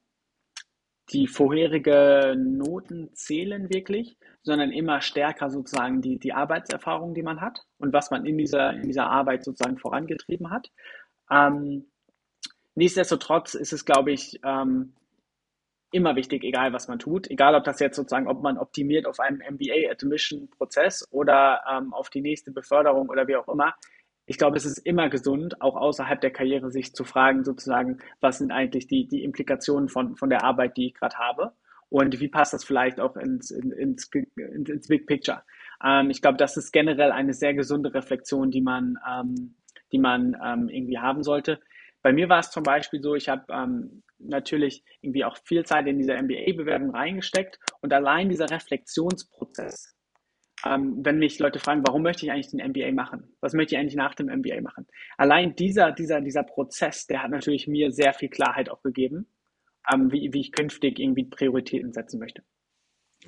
die 1.12 1.28
vorherige 1.28 2.36
Noten 2.38 3.14
zählen 3.14 3.70
wirklich, 3.70 4.18
sondern 4.44 4.72
immer 4.72 5.02
stärker 5.02 5.50
sozusagen 5.50 6.02
die, 6.02 6.20
die 6.20 6.34
Arbeitserfahrung, 6.34 7.14
die 7.14 7.24
man 7.24 7.40
hat 7.42 7.64
und 7.78 7.94
was 7.94 8.12
man 8.12 8.26
in 8.26 8.38
dieser, 8.38 8.74
in 8.74 8.84
dieser 8.84 9.08
Arbeit 9.08 9.44
sozusagen 9.44 9.78
vorangetrieben 9.78 10.50
hat. 10.50 10.70
Ähm, 11.30 11.91
nichtsdestotrotz 12.76 13.54
ist 13.54 13.74
es, 13.74 13.86
glaube 13.86 14.12
ich, 14.12 14.40
ähm, 14.44 14.94
immer 15.92 16.16
wichtig, 16.16 16.44
egal 16.44 16.74
was 16.74 16.88
man 16.88 17.00
tut, 17.00 17.30
egal 17.30 17.56
ob 17.56 17.64
das 17.64 17.80
jetzt 17.80 17.98
sozusagen, 17.98 18.28
ob 18.28 18.42
man 18.42 18.58
optimiert 18.58 19.06
auf 19.06 19.20
einem 19.20 19.40
MBA-Admission-Prozess 19.40 21.08
oder 21.12 21.62
ähm, 21.70 21.94
auf 21.94 22.10
die 22.10 22.22
nächste 22.22 22.52
Beförderung 22.52 23.10
oder 23.10 23.28
wie 23.28 23.36
auch 23.36 23.50
immer. 23.50 23.76
Ich 24.26 24.38
glaube, 24.38 24.56
es 24.56 24.66
ist 24.66 24.78
immer 24.78 25.10
gesund, 25.10 25.62
auch 25.62 25.76
außerhalb 25.76 26.22
der 26.22 26.32
Karriere 26.32 26.72
sich 26.72 26.94
zu 26.94 27.04
fragen, 27.04 27.44
sozusagen, 27.44 27.98
was 28.22 28.38
sind 28.38 28.52
eigentlich 28.52 28.88
die, 28.88 29.08
die 29.08 29.24
Implikationen 29.24 29.90
von, 29.90 30.16
von 30.16 30.30
der 30.30 30.44
Arbeit, 30.44 30.78
die 30.78 30.88
ich 30.88 30.94
gerade 30.94 31.18
habe 31.18 31.52
und 31.90 32.22
wie 32.22 32.30
passt 32.30 32.54
das 32.54 32.64
vielleicht 32.64 33.02
auch 33.02 33.18
ins, 33.18 33.52
ins, 33.52 33.74
ins, 33.76 34.70
ins 34.70 34.88
Big 34.88 35.06
Picture. 35.08 35.44
Ähm, 35.84 36.10
ich 36.10 36.22
glaube, 36.22 36.38
das 36.38 36.56
ist 36.56 36.72
generell 36.72 37.12
eine 37.12 37.34
sehr 37.34 37.54
gesunde 37.54 37.94
Reflexion, 37.94 38.50
die 38.50 38.62
man, 38.62 38.98
ähm, 39.10 39.56
die 39.92 40.00
man 40.00 40.38
ähm, 40.42 40.70
irgendwie 40.70 41.00
haben 41.00 41.24
sollte. 41.24 41.60
Bei 42.02 42.14
mir 42.14 42.30
war 42.30 42.40
es 42.40 42.52
zum 42.52 42.64
Beispiel 42.64 43.02
so, 43.02 43.16
ich 43.16 43.30
habe 43.30 43.46
ähm, 43.52 44.04
natürlich 44.18 44.84
irgendwie 45.02 45.26
auch 45.26 45.38
viel 45.46 45.66
Zeit 45.66 45.88
in 45.88 45.98
diese 45.98 46.14
MBA-Bewerbung 46.14 46.92
reingesteckt 46.92 47.60
und 47.82 47.94
allein 47.94 48.30
dieser 48.30 48.50
Reflexionsprozess, 48.50 49.96
ähm, 50.66 51.00
wenn 51.04 51.20
mich 51.20 51.40
Leute 51.40 51.60
fragen, 51.60 51.84
warum 51.86 52.04
möchte 52.04 52.26
ich 52.26 52.32
eigentlich 52.32 52.50
den 52.50 52.68
MBA 52.68 52.92
machen? 52.92 53.36
Was 53.40 53.54
möchte 53.54 53.76
ich 53.76 53.80
eigentlich 53.80 53.96
nach 53.96 54.16
dem 54.16 54.28
MBA 54.28 54.62
machen? 54.62 54.88
Allein 55.18 55.56
dieser, 55.56 55.92
dieser, 55.92 56.22
dieser 56.22 56.44
Prozess, 56.44 57.08
der 57.08 57.24
hat 57.24 57.32
natürlich 57.32 57.68
mir 57.68 57.92
sehr 57.92 58.14
viel 58.14 58.30
Klarheit 58.30 58.70
auch 58.70 58.82
gegeben, 58.82 59.28
ähm, 59.92 60.12
wie, 60.12 60.34
wie 60.34 60.42
ich 60.42 60.52
künftig 60.52 61.00
irgendwie 61.00 61.26
Prioritäten 61.26 61.94
setzen 61.94 62.20
möchte. 62.20 62.44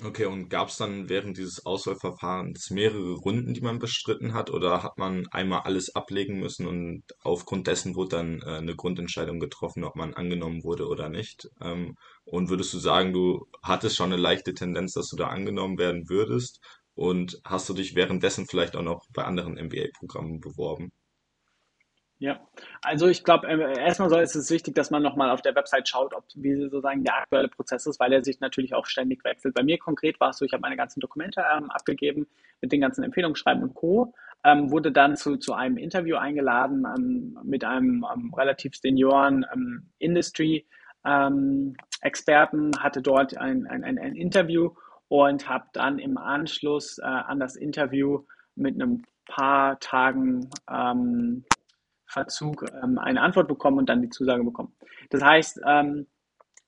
Okay, 0.02 0.24
und 0.24 0.48
gab 0.48 0.68
es 0.68 0.76
dann 0.76 1.08
während 1.08 1.36
dieses 1.36 1.64
Auswahlverfahrens 1.64 2.70
mehrere 2.70 3.12
Runden, 3.12 3.54
die 3.54 3.60
man 3.60 3.78
bestritten 3.78 4.34
hat, 4.34 4.50
oder 4.50 4.82
hat 4.82 4.98
man 4.98 5.28
einmal 5.28 5.60
alles 5.60 5.94
ablegen 5.94 6.40
müssen 6.40 6.66
und 6.66 7.04
aufgrund 7.22 7.68
dessen 7.68 7.94
wurde 7.94 8.16
dann 8.16 8.42
äh, 8.42 8.56
eine 8.56 8.74
Grundentscheidung 8.74 9.38
getroffen, 9.38 9.84
ob 9.84 9.94
man 9.94 10.12
angenommen 10.14 10.64
wurde 10.64 10.88
oder 10.88 11.08
nicht? 11.08 11.48
Ähm, 11.60 11.96
und 12.24 12.50
würdest 12.50 12.74
du 12.74 12.78
sagen, 12.78 13.12
du 13.12 13.46
hattest 13.62 13.96
schon 13.96 14.12
eine 14.12 14.20
leichte 14.20 14.52
Tendenz, 14.52 14.94
dass 14.94 15.08
du 15.10 15.16
da 15.16 15.28
angenommen 15.28 15.78
werden 15.78 16.08
würdest? 16.08 16.60
Und 16.94 17.40
hast 17.44 17.68
du 17.68 17.74
dich 17.74 17.94
währenddessen 17.94 18.46
vielleicht 18.46 18.76
auch 18.76 18.82
noch 18.82 19.06
bei 19.12 19.24
anderen 19.24 19.54
MBA-Programmen 19.54 20.40
beworben? 20.40 20.90
Ja, 22.24 22.40
also 22.80 23.06
ich 23.06 23.22
glaube, 23.22 23.46
äh, 23.46 23.78
erstmal 23.78 24.08
soll 24.08 24.22
es 24.22 24.34
ist 24.34 24.50
wichtig, 24.50 24.74
dass 24.74 24.90
man 24.90 25.02
nochmal 25.02 25.28
auf 25.28 25.42
der 25.42 25.54
Website 25.54 25.86
schaut, 25.86 26.14
ob 26.14 26.24
wie 26.34 26.56
sozusagen 26.56 27.04
der 27.04 27.18
aktuelle 27.18 27.48
Prozess 27.48 27.84
ist, 27.84 28.00
weil 28.00 28.14
er 28.14 28.24
sich 28.24 28.40
natürlich 28.40 28.74
auch 28.74 28.86
ständig 28.86 29.22
wechselt. 29.24 29.54
Bei 29.54 29.62
mir 29.62 29.76
konkret 29.76 30.18
war 30.20 30.30
es 30.30 30.38
so, 30.38 30.46
ich 30.46 30.54
habe 30.54 30.62
meine 30.62 30.78
ganzen 30.78 31.00
Dokumente 31.00 31.44
ähm, 31.54 31.70
abgegeben 31.70 32.26
mit 32.62 32.72
den 32.72 32.80
ganzen 32.80 33.04
Empfehlungsschreiben 33.04 33.62
und 33.62 33.74
Co. 33.74 34.14
Ähm, 34.42 34.70
wurde 34.70 34.90
dann 34.90 35.18
zu, 35.18 35.36
zu 35.36 35.52
einem 35.52 35.76
Interview 35.76 36.16
eingeladen 36.16 36.86
ähm, 36.96 37.38
mit 37.44 37.62
einem 37.62 38.06
ähm, 38.10 38.32
relativ 38.32 38.74
senioren 38.74 39.44
ähm, 39.52 39.90
Industry-Experten, 39.98 42.64
ähm, 42.64 42.82
hatte 42.82 43.02
dort 43.02 43.36
ein, 43.36 43.66
ein, 43.66 43.84
ein, 43.84 43.98
ein 43.98 44.16
Interview 44.16 44.70
und 45.08 45.46
habe 45.46 45.66
dann 45.74 45.98
im 45.98 46.16
Anschluss 46.16 46.96
äh, 46.96 47.02
an 47.02 47.38
das 47.38 47.54
Interview 47.54 48.24
mit 48.54 48.76
einem 48.76 49.02
paar 49.26 49.78
Tagen 49.80 50.48
ähm, 50.70 51.44
Verzug 52.14 52.64
ähm, 52.82 52.98
eine 52.98 53.20
Antwort 53.20 53.48
bekommen 53.48 53.78
und 53.78 53.88
dann 53.88 54.00
die 54.00 54.08
Zusage 54.08 54.42
bekommen. 54.42 54.72
Das 55.10 55.22
heißt, 55.22 55.60
ähm, 55.66 56.06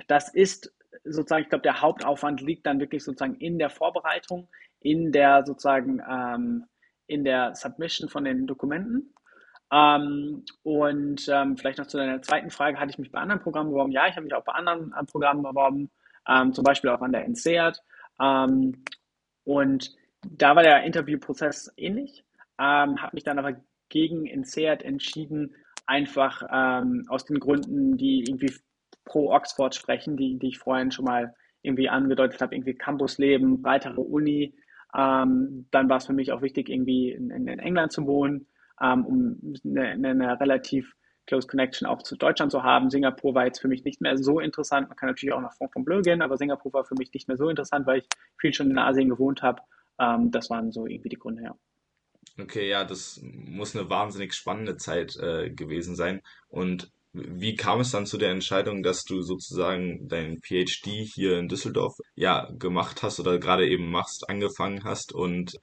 das 0.09 0.35
ist 0.35 0.75
sozusagen, 1.05 1.45
ich 1.45 1.49
glaube, 1.49 1.63
der 1.63 1.81
Hauptaufwand 1.81 2.41
liegt 2.41 2.67
dann 2.67 2.81
wirklich 2.81 3.05
sozusagen 3.05 3.37
in 3.37 3.59
der 3.59 3.71
Vorbereitung, 3.71 4.49
in 4.81 5.13
der 5.13 5.45
sozusagen 5.47 6.03
ähm, 6.09 6.67
in 7.07 7.25
der 7.25 7.55
Submission 7.55 8.09
von 8.09 8.25
den 8.25 8.47
Dokumenten. 8.47 9.15
Ähm, 9.73 10.45
und 10.63 11.29
ähm, 11.29 11.57
vielleicht 11.57 11.79
noch 11.79 11.87
zu 11.87 11.97
deiner 11.97 12.23
zweiten 12.23 12.51
Frage, 12.51 12.79
hatte 12.79 12.91
ich 12.91 12.99
mich 12.99 13.13
bei 13.13 13.21
anderen 13.21 13.41
Programmen 13.41 13.71
beworben? 13.71 13.93
Ja, 13.93 14.07
ich 14.07 14.17
habe 14.17 14.25
mich 14.25 14.35
auch 14.35 14.45
bei 14.45 14.53
anderen 14.53 14.93
äh, 14.93 15.05
Programmen 15.05 15.43
beworben, 15.43 15.91
ähm, 16.29 16.53
zum 16.53 16.65
Beispiel 16.65 16.91
auch 16.91 17.01
an 17.01 17.13
der 17.13 17.27
NCEAT. 17.29 17.81
und 19.45 19.97
da 20.29 20.57
war 20.57 20.63
der 20.63 20.83
Interviewprozess 20.83 21.73
ähnlich, 21.77 22.25
habe 22.59 23.11
mich 23.13 23.23
dann 23.23 23.39
aber 23.39 23.53
gegen 23.89 24.27
Insert 24.27 24.83
entschieden, 24.83 25.55
einfach 25.87 26.43
ähm, 26.53 27.05
aus 27.09 27.25
den 27.25 27.39
Gründen, 27.39 27.97
die 27.97 28.25
irgendwie 28.27 28.53
pro 29.05 29.33
Oxford 29.33 29.75
sprechen, 29.75 30.17
die, 30.17 30.39
die 30.39 30.49
ich 30.49 30.59
vorhin 30.59 30.91
schon 30.91 31.05
mal 31.05 31.35
irgendwie 31.63 31.89
angedeutet 31.89 32.41
habe, 32.41 32.55
irgendwie 32.55 32.75
Campusleben, 32.75 33.63
breitere 33.63 34.01
Uni. 34.01 34.55
Ähm, 34.95 35.67
dann 35.71 35.89
war 35.89 35.99
es 35.99 36.07
für 36.07 36.13
mich 36.13 36.33
auch 36.33 36.43
wichtig, 36.43 36.69
irgendwie 36.69 37.13
in, 37.13 37.31
in, 37.31 37.47
England 37.47 37.93
zu 37.93 38.07
wohnen, 38.07 38.47
ähm, 38.81 39.05
um 39.05 39.55
eine, 39.65 39.89
eine, 39.89 40.41
relativ 40.41 40.95
close 41.27 41.47
Connection 41.49 41.89
auch 41.89 42.03
zu 42.03 42.17
Deutschland 42.17 42.53
zu 42.53 42.63
haben. 42.63 42.89
Singapur 42.89 43.35
war 43.35 43.47
jetzt 43.47 43.61
für 43.61 43.69
mich 43.69 43.85
nicht 43.85 44.01
mehr 44.01 44.17
so 44.17 44.39
interessant. 44.39 44.89
Man 44.89 44.97
kann 44.97 45.09
natürlich 45.09 45.35
auch 45.35 45.41
nach 45.41 45.55
Fontainebleau 45.55 46.03
gehen, 46.03 46.23
aber 46.23 46.37
Singapur 46.37 46.73
war 46.73 46.85
für 46.85 46.95
mich 46.95 47.13
nicht 47.13 47.27
mehr 47.27 47.37
so 47.37 47.49
interessant, 47.49 47.87
weil 47.87 47.99
ich 47.99 48.09
viel 48.39 48.53
schon 48.55 48.71
in 48.71 48.79
Asien 48.79 49.09
gewohnt 49.09 49.43
habe. 49.43 49.61
Ähm, 49.99 50.31
das 50.31 50.51
waren 50.51 50.71
so 50.71 50.87
irgendwie 50.87 51.09
die 51.09 51.19
Gründe, 51.19 51.43
ja. 51.43 51.55
Okay, 52.39 52.69
ja, 52.69 52.85
das 52.85 53.21
muss 53.23 53.75
eine 53.75 53.89
wahnsinnig 53.89 54.35
spannende 54.35 54.77
Zeit 54.77 55.17
äh, 55.17 55.51
gewesen 55.51 55.97
sein. 55.97 56.21
Und 56.49 56.91
wie 57.13 57.55
kam 57.57 57.81
es 57.81 57.91
dann 57.91 58.05
zu 58.05 58.19
der 58.19 58.31
Entscheidung, 58.31 58.83
dass 58.83 59.05
du 59.05 59.23
sozusagen 59.23 60.07
dein 60.09 60.39
PhD 60.43 60.87
hier 61.03 61.39
in 61.39 61.49
Düsseldorf 61.49 61.97
ja 62.15 62.51
gemacht 62.59 63.03
hast 63.03 63.21
oder 63.21 63.39
gerade 63.39 63.67
eben 63.67 63.91
machst, 63.91 64.29
angefangen 64.29 64.85
hast 64.85 65.13
und 65.15 65.59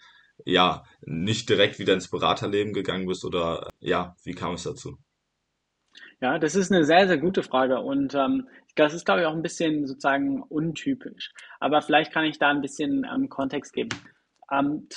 ja, 0.46 0.84
nicht 1.02 1.48
direkt 1.50 1.78
wieder 1.78 1.94
ins 1.94 2.10
Beraterleben 2.10 2.74
gegangen 2.74 3.06
bist 3.06 3.24
oder 3.24 3.70
ja, 3.80 4.16
wie 4.24 4.34
kam 4.34 4.56
es 4.56 4.64
dazu? 4.64 4.98
Ja, 6.22 6.40
das 6.40 6.56
ist 6.56 6.72
eine 6.72 6.86
sehr, 6.86 7.08
sehr 7.08 7.18
gute 7.18 7.44
Frage 7.44 7.80
und 7.82 8.16
ähm, 8.16 8.48
das 8.76 8.94
ist, 8.94 9.06
glaube 9.06 9.22
ich, 9.22 9.28
auch 9.28 9.34
ein 9.34 9.44
bisschen 9.44 9.86
sozusagen 9.86 10.42
untypisch. 10.42 11.32
Aber 11.60 11.82
vielleicht 11.82 12.12
kann 12.12 12.26
ich 12.26 12.40
da 12.40 12.50
ein 12.50 12.62
bisschen 12.62 13.06
ähm, 13.14 13.30
Kontext 13.30 13.74
geben. 13.74 13.90
Ähm, 14.54 14.88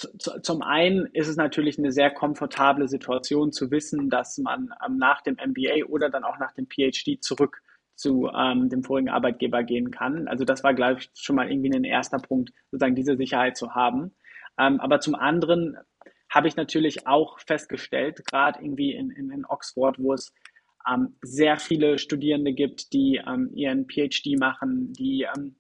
zum 0.42 0.62
einen 0.62 1.06
ist 1.06 1.28
es 1.28 1.36
natürlich 1.36 1.78
eine 1.78 1.92
sehr 1.92 2.10
komfortable 2.10 2.88
Situation 2.88 3.52
zu 3.52 3.70
wissen, 3.70 4.10
dass 4.10 4.38
man 4.38 4.74
ähm, 4.84 4.98
nach 4.98 5.22
dem 5.22 5.36
MBA 5.36 5.86
oder 5.88 6.10
dann 6.10 6.24
auch 6.24 6.38
nach 6.38 6.52
dem 6.52 6.66
PhD 6.66 7.22
zurück 7.22 7.62
zu 7.94 8.28
ähm, 8.36 8.68
dem 8.68 8.82
vorigen 8.82 9.08
Arbeitgeber 9.08 9.62
gehen 9.62 9.90
kann. 9.90 10.28
Also 10.28 10.44
das 10.44 10.62
war, 10.62 10.74
glaube 10.74 11.00
ich, 11.00 11.10
schon 11.14 11.36
mal 11.36 11.50
irgendwie 11.50 11.74
ein 11.74 11.84
erster 11.84 12.18
Punkt, 12.18 12.52
sozusagen 12.70 12.94
diese 12.94 13.16
Sicherheit 13.16 13.56
zu 13.56 13.74
haben. 13.74 14.14
Ähm, 14.58 14.80
aber 14.80 15.00
zum 15.00 15.14
anderen 15.14 15.78
habe 16.28 16.48
ich 16.48 16.56
natürlich 16.56 17.06
auch 17.06 17.38
festgestellt, 17.40 18.26
gerade 18.26 18.62
irgendwie 18.62 18.92
in, 18.92 19.10
in, 19.10 19.30
in, 19.30 19.46
Oxford, 19.46 19.98
wo 19.98 20.12
es 20.12 20.34
ähm, 20.92 21.16
sehr 21.22 21.56
viele 21.58 21.98
Studierende 21.98 22.52
gibt, 22.52 22.92
die 22.92 23.22
ähm, 23.26 23.50
ihren 23.54 23.86
PhD 23.86 24.38
machen, 24.38 24.92
die 24.92 25.26
an, 25.26 25.56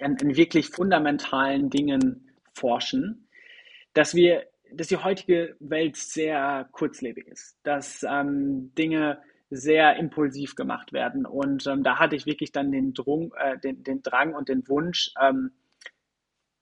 an 0.00 0.16
wirklich 0.20 0.68
fundamentalen 0.68 1.70
Dingen 1.70 2.31
forschen, 2.52 3.28
dass 3.94 4.14
wir, 4.14 4.46
dass 4.72 4.88
die 4.88 4.96
heutige 4.96 5.56
Welt 5.60 5.96
sehr 5.96 6.68
kurzlebig 6.72 7.26
ist, 7.28 7.58
dass 7.62 8.04
ähm, 8.08 8.74
Dinge 8.76 9.20
sehr 9.50 9.96
impulsiv 9.96 10.54
gemacht 10.54 10.92
werden. 10.92 11.26
Und 11.26 11.66
ähm, 11.66 11.82
da 11.82 11.98
hatte 11.98 12.16
ich 12.16 12.24
wirklich 12.24 12.52
dann 12.52 12.72
den, 12.72 12.94
Drung, 12.94 13.34
äh, 13.38 13.58
den, 13.58 13.82
den 13.84 14.02
Drang 14.02 14.34
und 14.34 14.48
den 14.48 14.66
Wunsch, 14.66 15.12
ähm, 15.20 15.52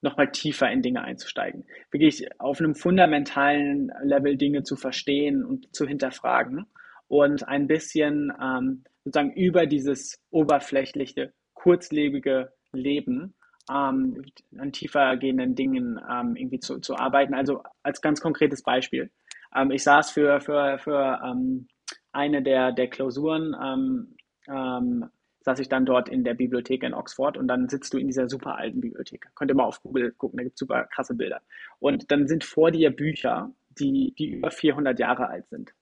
nochmal 0.03 0.32
tiefer 0.32 0.70
in 0.70 0.82
Dinge 0.82 1.03
einzusteigen. 1.03 1.66
Wirklich 1.91 2.28
auf 2.41 2.59
einem 2.59 2.74
fundamentalen 2.74 3.93
Level 4.03 4.36
Dinge 4.36 4.62
zu 4.62 4.76
verstehen 4.76 5.45
und 5.45 5.74
zu 5.74 5.86
hinterfragen 5.86 6.66
und 7.07 7.47
ein 7.47 7.66
bisschen 7.66 8.32
ähm, 8.43 8.84
sozusagen 9.05 9.32
über 9.32 9.66
dieses 9.66 10.22
oberflächliche, 10.30 11.32
kurzlebige 11.55 12.53
Leben 12.72 13.34
ähm, 13.68 14.22
an 14.58 14.72
tiefer 14.72 15.16
gehenden 15.16 15.54
Dingen 15.54 16.00
ähm, 16.11 16.36
irgendwie 16.36 16.61
zu, 16.61 16.78
zu 16.80 16.96
arbeiten. 16.96 17.34
Also 17.34 17.62
als 17.82 18.00
ganz 18.00 18.20
konkretes 18.20 18.62
Beispiel. 18.62 19.11
Ähm, 19.54 19.70
ich 19.70 19.82
saß 19.82 20.11
für, 20.11 20.40
für, 20.40 20.78
für 20.78 21.20
ähm, 21.24 21.66
eine 22.12 22.42
der, 22.42 22.72
der 22.72 22.88
Klausuren, 22.88 23.54
ähm, 23.62 24.16
ähm, 24.48 25.11
saß 25.42 25.58
ich 25.61 25.68
dann 25.68 25.86
dort 25.86 26.08
in 26.08 26.24
der 26.24 26.34
Bibliothek 26.34 26.82
in 26.82 26.94
Oxford 26.94 27.36
und 27.36 27.48
dann 27.48 27.68
sitzt 27.68 27.94
du 27.94 27.98
in 27.98 28.06
dieser 28.06 28.28
super 28.28 28.56
alten 28.56 28.80
Bibliothek. 28.80 29.30
Könnt 29.34 29.50
ihr 29.50 29.54
mal 29.54 29.64
auf 29.64 29.82
Google 29.82 30.12
gucken, 30.12 30.36
da 30.36 30.44
gibt 30.44 30.54
es 30.54 30.58
super 30.58 30.84
krasse 30.84 31.14
Bilder. 31.14 31.40
Und 31.78 32.11
dann 32.11 32.28
sind 32.28 32.44
vor 32.44 32.70
dir 32.70 32.90
Bücher, 32.90 33.50
die, 33.70 34.14
die 34.18 34.30
über 34.30 34.50
400 34.50 34.98
Jahre 34.98 35.28
alt 35.28 35.48
sind. 35.48 35.72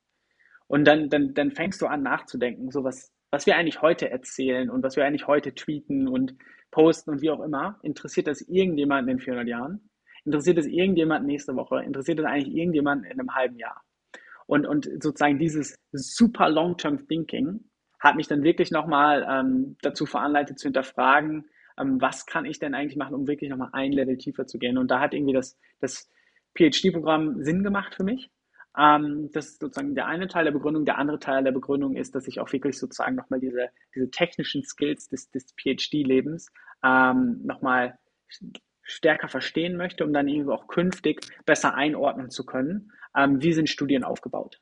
Und 0.69 0.87
dann, 0.87 1.09
dann, 1.09 1.35
dann 1.35 1.51
fängst 1.51 1.83
du 1.83 1.87
an 1.87 2.03
nachzudenken, 2.03 2.71
so 2.71 2.85
was, 2.85 3.11
was 3.31 3.47
wir 3.47 3.57
eigentlich 3.57 3.83
heute 3.83 4.11
erzählen 4.11 4.71
und 4.71 4.83
was 4.83 4.97
wir 4.97 5.05
eigentlich 5.05 5.27
heute 5.27 5.55
tweeten 5.55 6.07
und 6.07 6.35
posten 6.71 7.11
und 7.11 7.23
wie 7.23 7.31
auch 7.31 7.41
immer. 7.41 7.79
Interessiert 7.83 8.27
das 8.27 8.43
irgendjemanden 8.43 9.13
in 9.13 9.21
400 9.21 9.49
Jahren? 9.49 9.91
Interessiert 10.25 10.59
das 10.59 10.67
irgendjemanden 10.67 11.27
nächste 11.27 11.57
Woche? 11.57 11.83
Interessiert 11.83 12.19
das 12.19 12.27
eigentlich 12.27 12.55
irgendjemanden 12.55 13.11
in 13.11 13.19
einem 13.19 13.35
halben 13.35 13.59
Jahr? 13.59 13.83
Und, 14.47 14.67
und 14.67 14.85
sozusagen 15.03 15.39
dieses 15.39 15.75
super 15.93 16.49
Long-Term 16.49 17.07
Thinking 17.07 17.65
hat 18.01 18.17
mich 18.17 18.29
dann 18.29 18.43
wirklich 18.43 18.71
nochmal 18.71 19.27
ähm, 19.29 19.77
dazu 19.83 20.07
veranleitet 20.07 20.59
zu 20.59 20.69
hinterfragen, 20.69 21.47
ähm, 21.79 22.01
was 22.01 22.27
kann 22.27 22.45
ich 22.45 22.59
denn 22.59 22.75
eigentlich 22.75 22.97
machen, 22.97 23.15
um 23.15 23.27
wirklich 23.27 23.51
nochmal 23.51 23.71
ein 23.73 23.93
Level 23.93 24.17
tiefer 24.17 24.47
zu 24.47 24.59
gehen. 24.59 24.79
Und 24.79 24.91
da 24.91 25.01
hat 25.01 25.15
irgendwie 25.15 25.35
das, 25.35 25.59
das 25.81 26.11
PhD-Programm 26.57 27.43
Sinn 27.45 27.63
gemacht 27.63 27.95
für 27.95 28.05
mich. 28.05 28.31
Ähm, 28.79 29.31
das 29.33 29.49
ist 29.49 29.61
sozusagen 29.61 29.95
der 29.95 30.07
eine 30.07 30.29
Teil 30.29 30.45
der 30.45 30.53
Begründung. 30.53 30.85
Der 30.85 30.99
andere 30.99 31.19
Teil 31.19 31.43
der 31.43 31.53
Begründung 31.53 31.97
ist, 31.97 32.15
dass 32.15 32.29
ich 32.29 32.41
auch 32.41 32.53
wirklich 32.53 32.79
sozusagen 32.79 33.17
nochmal 33.17 33.41
diese, 33.41 33.71
diese 33.95 34.11
technischen 34.11 34.63
Skills 34.63 35.09
des, 35.09 35.31
des 35.31 35.55
PhD-Lebens 35.57 36.53
ähm, 36.85 37.41
nochmal 37.45 37.99
stärker 38.83 39.29
verstehen 39.29 39.77
möchte, 39.77 40.05
um 40.05 40.13
dann 40.13 40.29
irgendwie 40.29 40.53
auch 40.53 40.69
künftig 40.69 41.21
besser 41.45 41.75
einordnen 41.75 42.31
zu 42.31 42.47
können, 42.47 42.93
ähm, 43.17 43.43
wie 43.43 43.53
sind 43.53 43.69
Studien 43.69 44.05
aufgebaut 44.05 44.61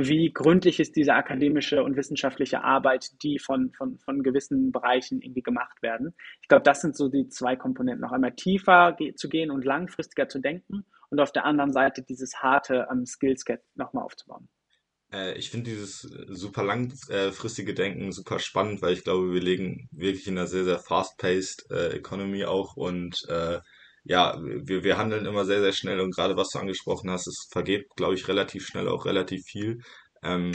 wie 0.00 0.32
gründlich 0.32 0.78
ist 0.78 0.94
diese 0.94 1.14
akademische 1.14 1.82
und 1.82 1.96
wissenschaftliche 1.96 2.62
Arbeit, 2.62 3.20
die 3.24 3.40
von, 3.40 3.72
von, 3.72 3.98
von 3.98 4.22
gewissen 4.22 4.70
Bereichen 4.70 5.20
irgendwie 5.20 5.42
gemacht 5.42 5.82
werden. 5.82 6.14
Ich 6.40 6.46
glaube, 6.46 6.62
das 6.62 6.80
sind 6.80 6.96
so 6.96 7.08
die 7.08 7.28
zwei 7.28 7.56
Komponenten. 7.56 8.02
Noch 8.02 8.12
einmal 8.12 8.32
tiefer 8.32 8.96
zu 9.16 9.28
gehen 9.28 9.50
und 9.50 9.64
langfristiger 9.64 10.28
zu 10.28 10.38
denken 10.38 10.84
und 11.10 11.20
auf 11.20 11.32
der 11.32 11.44
anderen 11.44 11.72
Seite 11.72 12.02
dieses 12.02 12.36
harte 12.36 12.86
ähm, 12.90 13.06
Skillset 13.06 13.62
nochmal 13.74 14.04
aufzubauen. 14.04 14.48
Äh, 15.12 15.38
ich 15.38 15.50
finde 15.50 15.70
dieses 15.70 16.00
super 16.28 16.62
langfristige 16.62 17.74
Denken 17.74 18.12
super 18.12 18.38
spannend, 18.38 18.82
weil 18.82 18.92
ich 18.94 19.04
glaube, 19.04 19.32
wir 19.32 19.40
legen 19.40 19.88
wirklich 19.90 20.26
in 20.26 20.38
einer 20.38 20.46
sehr, 20.46 20.64
sehr 20.64 20.78
fast-paced 20.78 21.70
äh, 21.70 21.96
Economy 21.96 22.44
auch 22.44 22.76
und 22.76 23.16
äh, 23.28 23.60
ja, 24.04 24.38
wir, 24.40 24.84
wir 24.84 24.96
handeln 24.96 25.26
immer 25.26 25.44
sehr, 25.44 25.60
sehr 25.60 25.72
schnell 25.72 26.00
und 26.00 26.14
gerade 26.14 26.36
was 26.36 26.50
du 26.50 26.58
angesprochen 26.58 27.10
hast, 27.10 27.26
es 27.26 27.48
vergeht, 27.50 27.88
glaube 27.96 28.14
ich, 28.14 28.26
relativ 28.28 28.66
schnell 28.66 28.88
auch 28.88 29.04
relativ 29.04 29.44
viel. 29.44 29.80
Ähm, 30.22 30.52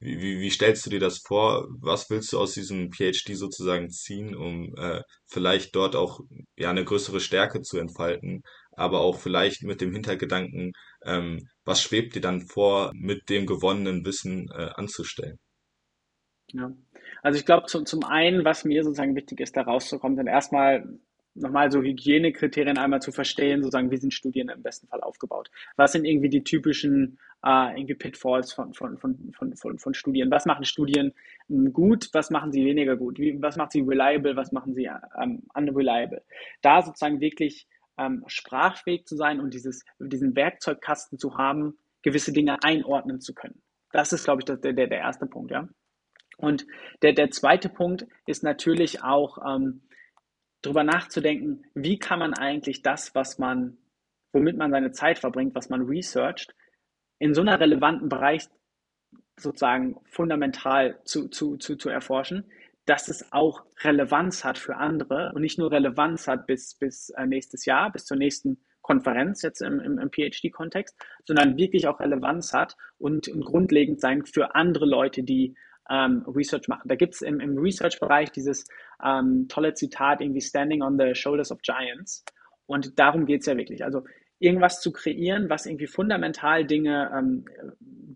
wie, 0.00 0.20
wie, 0.20 0.40
wie 0.40 0.50
stellst 0.50 0.84
du 0.86 0.90
dir 0.90 1.00
das 1.00 1.18
vor? 1.18 1.66
Was 1.80 2.10
willst 2.10 2.32
du 2.32 2.38
aus 2.38 2.52
diesem 2.52 2.92
PhD 2.92 3.36
sozusagen 3.36 3.90
ziehen, 3.90 4.34
um 4.34 4.74
äh, 4.76 5.02
vielleicht 5.26 5.74
dort 5.74 5.96
auch 5.96 6.20
ja 6.56 6.70
eine 6.70 6.84
größere 6.84 7.20
Stärke 7.20 7.62
zu 7.62 7.78
entfalten, 7.78 8.42
aber 8.76 9.00
auch 9.00 9.18
vielleicht 9.18 9.62
mit 9.62 9.80
dem 9.80 9.92
Hintergedanken, 9.92 10.72
ähm, 11.04 11.48
was 11.64 11.82
schwebt 11.82 12.14
dir 12.14 12.20
dann 12.20 12.42
vor, 12.42 12.90
mit 12.94 13.28
dem 13.30 13.46
gewonnenen 13.46 14.04
Wissen 14.04 14.48
äh, 14.50 14.70
anzustellen? 14.74 15.38
Ja, 16.52 16.72
also 17.22 17.38
ich 17.38 17.46
glaube, 17.46 17.66
zum, 17.66 17.86
zum 17.86 18.04
einen, 18.04 18.44
was 18.44 18.64
mir 18.64 18.84
sozusagen 18.84 19.16
wichtig 19.16 19.40
ist, 19.40 19.56
da 19.56 19.62
rauszukommen, 19.62 20.16
dann 20.16 20.26
erstmal 20.26 20.84
nochmal 21.34 21.70
so 21.70 21.82
Hygienekriterien 21.82 22.78
einmal 22.78 23.02
zu 23.02 23.12
verstehen, 23.12 23.62
sozusagen, 23.62 23.90
wie 23.90 23.96
sind 23.96 24.14
Studien 24.14 24.48
im 24.48 24.62
besten 24.62 24.86
Fall 24.86 25.00
aufgebaut? 25.00 25.50
Was 25.76 25.92
sind 25.92 26.04
irgendwie 26.04 26.28
die 26.28 26.44
typischen 26.44 27.18
äh, 27.44 27.76
irgendwie 27.76 27.94
Pitfalls 27.94 28.52
von, 28.52 28.72
von, 28.72 28.98
von, 28.98 29.32
von, 29.32 29.56
von, 29.56 29.78
von 29.78 29.94
Studien? 29.94 30.30
Was 30.30 30.46
machen 30.46 30.64
Studien 30.64 31.12
gut? 31.72 32.08
Was 32.12 32.30
machen 32.30 32.52
sie 32.52 32.64
weniger 32.64 32.96
gut? 32.96 33.18
Wie, 33.18 33.40
was 33.42 33.56
macht 33.56 33.72
sie 33.72 33.80
reliable? 33.80 34.36
Was 34.36 34.52
machen 34.52 34.74
sie 34.74 34.88
ähm, 35.20 35.42
unreliable? 35.54 36.22
Da 36.62 36.82
sozusagen 36.82 37.20
wirklich 37.20 37.66
ähm, 37.98 38.24
sprachfähig 38.26 39.06
zu 39.06 39.16
sein 39.16 39.40
und 39.40 39.54
dieses, 39.54 39.84
diesen 39.98 40.34
Werkzeugkasten 40.34 41.18
zu 41.18 41.36
haben, 41.36 41.78
gewisse 42.02 42.32
Dinge 42.32 42.62
einordnen 42.62 43.20
zu 43.20 43.34
können. 43.34 43.62
Das 43.92 44.12
ist, 44.12 44.24
glaube 44.24 44.40
ich, 44.40 44.44
der, 44.44 44.56
der, 44.56 44.72
der 44.72 44.98
erste 44.98 45.26
Punkt, 45.26 45.50
ja. 45.50 45.68
Und 46.36 46.66
der, 47.02 47.12
der 47.12 47.30
zweite 47.30 47.68
Punkt 47.68 48.06
ist 48.26 48.42
natürlich 48.42 49.02
auch, 49.02 49.38
ähm, 49.46 49.82
darüber 50.64 50.82
nachzudenken, 50.82 51.64
wie 51.74 51.98
kann 51.98 52.18
man 52.18 52.34
eigentlich 52.34 52.82
das, 52.82 53.14
was 53.14 53.38
man, 53.38 53.76
womit 54.32 54.56
man 54.56 54.70
seine 54.70 54.92
Zeit 54.92 55.18
verbringt, 55.18 55.54
was 55.54 55.68
man 55.68 55.82
researcht, 55.82 56.54
in 57.18 57.34
so 57.34 57.42
einer 57.42 57.60
relevanten 57.60 58.08
Bereich 58.08 58.48
sozusagen 59.38 59.96
fundamental 60.06 61.00
zu, 61.04 61.28
zu, 61.28 61.56
zu, 61.56 61.76
zu 61.76 61.88
erforschen, 61.88 62.50
dass 62.86 63.08
es 63.08 63.32
auch 63.32 63.64
Relevanz 63.82 64.44
hat 64.44 64.58
für 64.58 64.76
andere 64.76 65.32
und 65.34 65.40
nicht 65.40 65.58
nur 65.58 65.72
Relevanz 65.72 66.28
hat 66.28 66.46
bis, 66.46 66.74
bis 66.74 67.10
äh, 67.10 67.26
nächstes 67.26 67.64
Jahr, 67.64 67.90
bis 67.90 68.04
zur 68.04 68.16
nächsten 68.16 68.58
Konferenz 68.82 69.42
jetzt 69.42 69.62
im, 69.62 69.80
im, 69.80 69.98
im 69.98 70.10
PhD-Kontext, 70.10 70.94
sondern 71.24 71.56
wirklich 71.56 71.88
auch 71.88 72.00
Relevanz 72.00 72.52
hat 72.52 72.76
und, 72.98 73.28
und 73.28 73.44
grundlegend 73.44 74.00
sein 74.00 74.24
für 74.26 74.54
andere 74.54 74.84
Leute, 74.84 75.22
die 75.22 75.56
ähm, 75.90 76.24
Research 76.26 76.68
machen. 76.68 76.88
Da 76.88 76.94
gibt 76.94 77.14
es 77.14 77.22
im, 77.22 77.40
im 77.40 77.56
Research-Bereich 77.56 78.30
dieses 78.30 78.66
ähm, 79.02 79.46
tolle 79.48 79.74
Zitat, 79.74 80.20
irgendwie 80.20 80.42
Standing 80.42 80.82
on 80.82 80.98
the 80.98 81.14
Shoulders 81.14 81.50
of 81.50 81.62
Giants. 81.62 82.24
Und 82.66 82.98
darum 82.98 83.26
geht 83.26 83.40
es 83.40 83.46
ja 83.46 83.56
wirklich. 83.56 83.84
Also 83.84 84.04
irgendwas 84.38 84.80
zu 84.80 84.92
kreieren, 84.92 85.48
was 85.48 85.66
irgendwie 85.66 85.86
fundamental 85.86 86.66
Dinge 86.66 87.10
ähm, 87.16 87.46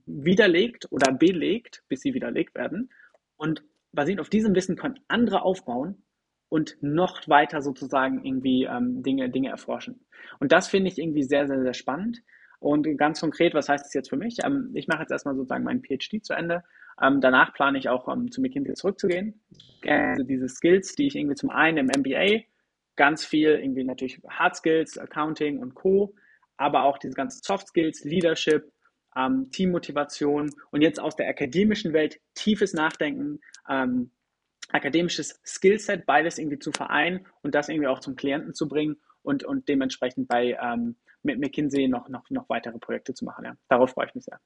widerlegt 0.04 0.86
oder 0.90 1.12
belegt, 1.12 1.82
bis 1.88 2.00
sie 2.00 2.14
widerlegt 2.14 2.54
werden. 2.54 2.90
Und 3.36 3.62
basierend 3.92 4.20
auf 4.20 4.28
diesem 4.28 4.54
Wissen 4.54 4.76
können 4.76 5.00
andere 5.08 5.42
aufbauen 5.42 6.02
und 6.48 6.76
noch 6.80 7.28
weiter 7.28 7.62
sozusagen 7.62 8.24
irgendwie 8.24 8.64
ähm, 8.64 9.02
Dinge, 9.02 9.30
Dinge 9.30 9.50
erforschen. 9.50 10.06
Und 10.40 10.52
das 10.52 10.68
finde 10.68 10.90
ich 10.90 10.98
irgendwie 10.98 11.22
sehr, 11.22 11.46
sehr, 11.46 11.62
sehr 11.62 11.74
spannend. 11.74 12.22
Und 12.60 12.98
ganz 12.98 13.20
konkret, 13.20 13.54
was 13.54 13.68
heißt 13.68 13.84
das 13.84 13.94
jetzt 13.94 14.10
für 14.10 14.16
mich? 14.16 14.38
Ähm, 14.44 14.70
ich 14.74 14.88
mache 14.88 15.00
jetzt 15.00 15.12
erstmal 15.12 15.34
sozusagen 15.34 15.64
meinen 15.64 15.82
PhD 15.82 16.24
zu 16.24 16.32
Ende 16.32 16.64
ähm, 17.00 17.20
danach 17.20 17.52
plane 17.52 17.78
ich 17.78 17.88
auch 17.88 18.08
ähm, 18.08 18.30
zu 18.30 18.40
McKinsey 18.40 18.74
zurückzugehen. 18.74 19.40
Also 19.86 20.24
diese 20.24 20.48
Skills, 20.48 20.94
die 20.94 21.06
ich 21.06 21.16
irgendwie 21.16 21.36
zum 21.36 21.50
einen 21.50 21.78
im 21.78 21.86
MBA, 21.86 22.42
ganz 22.96 23.24
viel 23.24 23.50
irgendwie 23.50 23.84
natürlich 23.84 24.20
Hard 24.28 24.56
Skills, 24.56 24.98
Accounting 24.98 25.58
und 25.58 25.74
Co., 25.74 26.14
aber 26.56 26.82
auch 26.82 26.98
diese 26.98 27.14
ganzen 27.14 27.40
Soft 27.44 27.68
Skills, 27.68 28.02
Leadership, 28.02 28.72
ähm, 29.18 29.50
Teammotivation 29.50 30.50
und 30.70 30.82
jetzt 30.82 31.00
aus 31.00 31.16
der 31.16 31.28
akademischen 31.28 31.92
Welt 31.92 32.20
tiefes 32.34 32.72
Nachdenken, 32.72 33.40
ähm, 33.68 34.12
akademisches 34.70 35.40
Skillset, 35.44 36.06
beides 36.06 36.38
irgendwie 36.38 36.58
zu 36.58 36.72
vereinen 36.72 37.26
und 37.42 37.54
das 37.54 37.68
irgendwie 37.68 37.88
auch 37.88 38.00
zum 38.00 38.16
Klienten 38.16 38.54
zu 38.54 38.68
bringen 38.68 38.96
und, 39.22 39.44
und 39.44 39.68
dementsprechend 39.68 40.28
bei 40.28 40.56
ähm, 40.62 40.96
mit 41.22 41.40
McKinsey 41.40 41.88
noch, 41.88 42.08
noch, 42.08 42.30
noch 42.30 42.48
weitere 42.48 42.78
Projekte 42.78 43.14
zu 43.14 43.24
machen. 43.24 43.44
Ja. 43.44 43.56
Darauf 43.68 43.90
freue 43.90 44.06
ich 44.06 44.14
mich 44.14 44.24
sehr. 44.24 44.40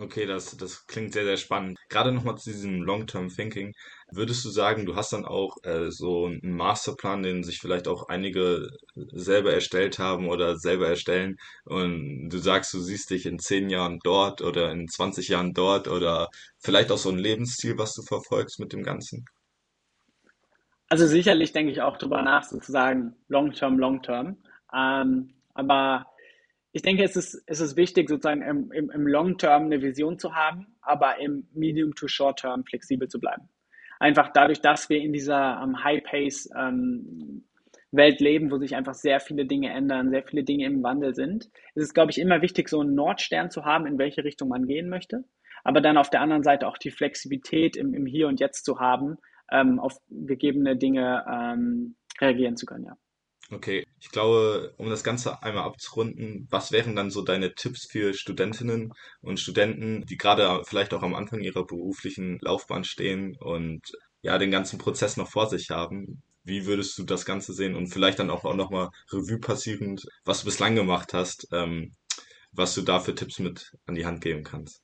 Okay, 0.00 0.24
das, 0.24 0.56
das 0.56 0.86
klingt 0.86 1.12
sehr, 1.12 1.24
sehr 1.24 1.36
spannend. 1.36 1.78
Gerade 1.90 2.10
nochmal 2.10 2.38
zu 2.38 2.50
diesem 2.50 2.82
Long-Term 2.82 3.28
Thinking. 3.28 3.74
Würdest 4.10 4.42
du 4.46 4.48
sagen, 4.48 4.86
du 4.86 4.96
hast 4.96 5.12
dann 5.12 5.26
auch 5.26 5.58
äh, 5.62 5.90
so 5.90 6.24
einen 6.24 6.56
Masterplan, 6.56 7.22
den 7.22 7.42
sich 7.42 7.58
vielleicht 7.58 7.86
auch 7.86 8.08
einige 8.08 8.70
selber 8.94 9.52
erstellt 9.52 9.98
haben 9.98 10.30
oder 10.30 10.56
selber 10.56 10.88
erstellen 10.88 11.36
und 11.66 12.30
du 12.30 12.38
sagst, 12.38 12.72
du 12.72 12.80
siehst 12.80 13.10
dich 13.10 13.26
in 13.26 13.38
zehn 13.38 13.68
Jahren 13.68 13.98
dort 14.02 14.40
oder 14.40 14.72
in 14.72 14.88
20 14.88 15.28
Jahren 15.28 15.52
dort 15.52 15.86
oder 15.86 16.28
vielleicht 16.58 16.90
auch 16.92 16.98
so 16.98 17.10
ein 17.10 17.18
Lebensziel, 17.18 17.76
was 17.76 17.92
du 17.92 18.00
verfolgst 18.00 18.58
mit 18.58 18.72
dem 18.72 18.82
Ganzen? 18.82 19.26
Also 20.88 21.06
sicherlich 21.06 21.52
denke 21.52 21.72
ich 21.72 21.82
auch 21.82 21.98
drüber 21.98 22.22
nach, 22.22 22.44
sozusagen 22.44 23.16
Long-Term, 23.28 23.78
Long-Term. 23.78 24.38
Ähm, 24.74 25.34
aber 25.52 26.06
ich 26.72 26.82
denke, 26.82 27.02
es 27.02 27.16
ist, 27.16 27.42
es 27.46 27.60
ist 27.60 27.76
wichtig, 27.76 28.08
sozusagen 28.08 28.42
im, 28.42 28.70
im, 28.72 28.90
im 28.90 29.06
Long-Term 29.06 29.64
eine 29.64 29.82
Vision 29.82 30.18
zu 30.18 30.34
haben, 30.34 30.66
aber 30.80 31.18
im 31.18 31.48
Medium 31.52 31.94
to 31.94 32.06
Short-Term 32.06 32.64
flexibel 32.64 33.08
zu 33.08 33.18
bleiben. 33.18 33.48
Einfach 33.98 34.30
dadurch, 34.32 34.60
dass 34.60 34.88
wir 34.88 35.00
in 35.00 35.12
dieser 35.12 35.62
um, 35.62 35.82
High-Pace 35.82 36.50
ähm, 36.56 37.44
Welt 37.92 38.20
leben, 38.20 38.50
wo 38.50 38.58
sich 38.58 38.76
einfach 38.76 38.94
sehr 38.94 39.18
viele 39.20 39.46
Dinge 39.46 39.70
ändern, 39.70 40.10
sehr 40.10 40.22
viele 40.22 40.44
Dinge 40.44 40.64
im 40.66 40.82
Wandel 40.82 41.14
sind, 41.14 41.46
ist 41.74 41.84
es, 41.84 41.94
glaube 41.94 42.12
ich, 42.12 42.18
immer 42.18 42.40
wichtig, 42.40 42.68
so 42.68 42.80
einen 42.80 42.94
Nordstern 42.94 43.50
zu 43.50 43.64
haben, 43.64 43.86
in 43.86 43.98
welche 43.98 44.22
Richtung 44.22 44.48
man 44.48 44.66
gehen 44.66 44.88
möchte, 44.88 45.24
aber 45.64 45.80
dann 45.80 45.98
auf 45.98 46.08
der 46.08 46.20
anderen 46.20 46.44
Seite 46.44 46.68
auch 46.68 46.78
die 46.78 46.92
Flexibilität 46.92 47.76
im, 47.76 47.92
im 47.94 48.06
Hier 48.06 48.28
und 48.28 48.38
Jetzt 48.38 48.64
zu 48.64 48.78
haben, 48.78 49.18
ähm, 49.50 49.80
auf 49.80 49.96
gegebene 50.08 50.76
Dinge 50.76 51.24
ähm, 51.28 51.96
reagieren 52.20 52.56
zu 52.56 52.64
können, 52.64 52.84
ja. 52.84 52.96
Okay, 53.52 53.84
ich 53.98 54.10
glaube, 54.10 54.74
um 54.76 54.88
das 54.90 55.02
Ganze 55.02 55.42
einmal 55.42 55.64
abzurunden, 55.64 56.46
was 56.50 56.70
wären 56.70 56.94
dann 56.94 57.10
so 57.10 57.22
deine 57.22 57.52
Tipps 57.54 57.84
für 57.90 58.14
Studentinnen 58.14 58.92
und 59.22 59.40
Studenten, 59.40 60.06
die 60.06 60.16
gerade 60.16 60.62
vielleicht 60.64 60.94
auch 60.94 61.02
am 61.02 61.16
Anfang 61.16 61.40
ihrer 61.40 61.66
beruflichen 61.66 62.38
Laufbahn 62.42 62.84
stehen 62.84 63.36
und 63.40 63.80
ja, 64.22 64.38
den 64.38 64.52
ganzen 64.52 64.78
Prozess 64.78 65.16
noch 65.16 65.28
vor 65.28 65.48
sich 65.48 65.70
haben? 65.70 66.22
Wie 66.44 66.66
würdest 66.66 66.96
du 66.96 67.02
das 67.02 67.24
Ganze 67.24 67.52
sehen 67.52 67.74
und 67.74 67.88
vielleicht 67.88 68.20
dann 68.20 68.30
auch, 68.30 68.44
nochmal 68.54 68.90
Revue 69.12 69.40
passierend, 69.40 70.06
was 70.24 70.40
du 70.40 70.44
bislang 70.46 70.76
gemacht 70.76 71.12
hast, 71.12 71.48
ähm, 71.52 71.96
was 72.52 72.74
du 72.74 72.82
da 72.82 73.00
für 73.00 73.16
Tipps 73.16 73.40
mit 73.40 73.72
an 73.84 73.96
die 73.96 74.06
Hand 74.06 74.20
geben 74.20 74.44
kannst? 74.44 74.80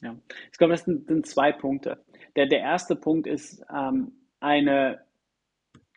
Ja, 0.00 0.16
ich 0.52 0.58
glaube, 0.58 0.74
das 0.74 0.84
sind, 0.84 1.08
sind 1.08 1.26
zwei 1.26 1.50
Punkte. 1.50 2.04
Der, 2.36 2.46
der 2.46 2.60
erste 2.60 2.94
Punkt 2.94 3.26
ist 3.26 3.62
ähm, 3.74 4.12
eine 4.38 5.07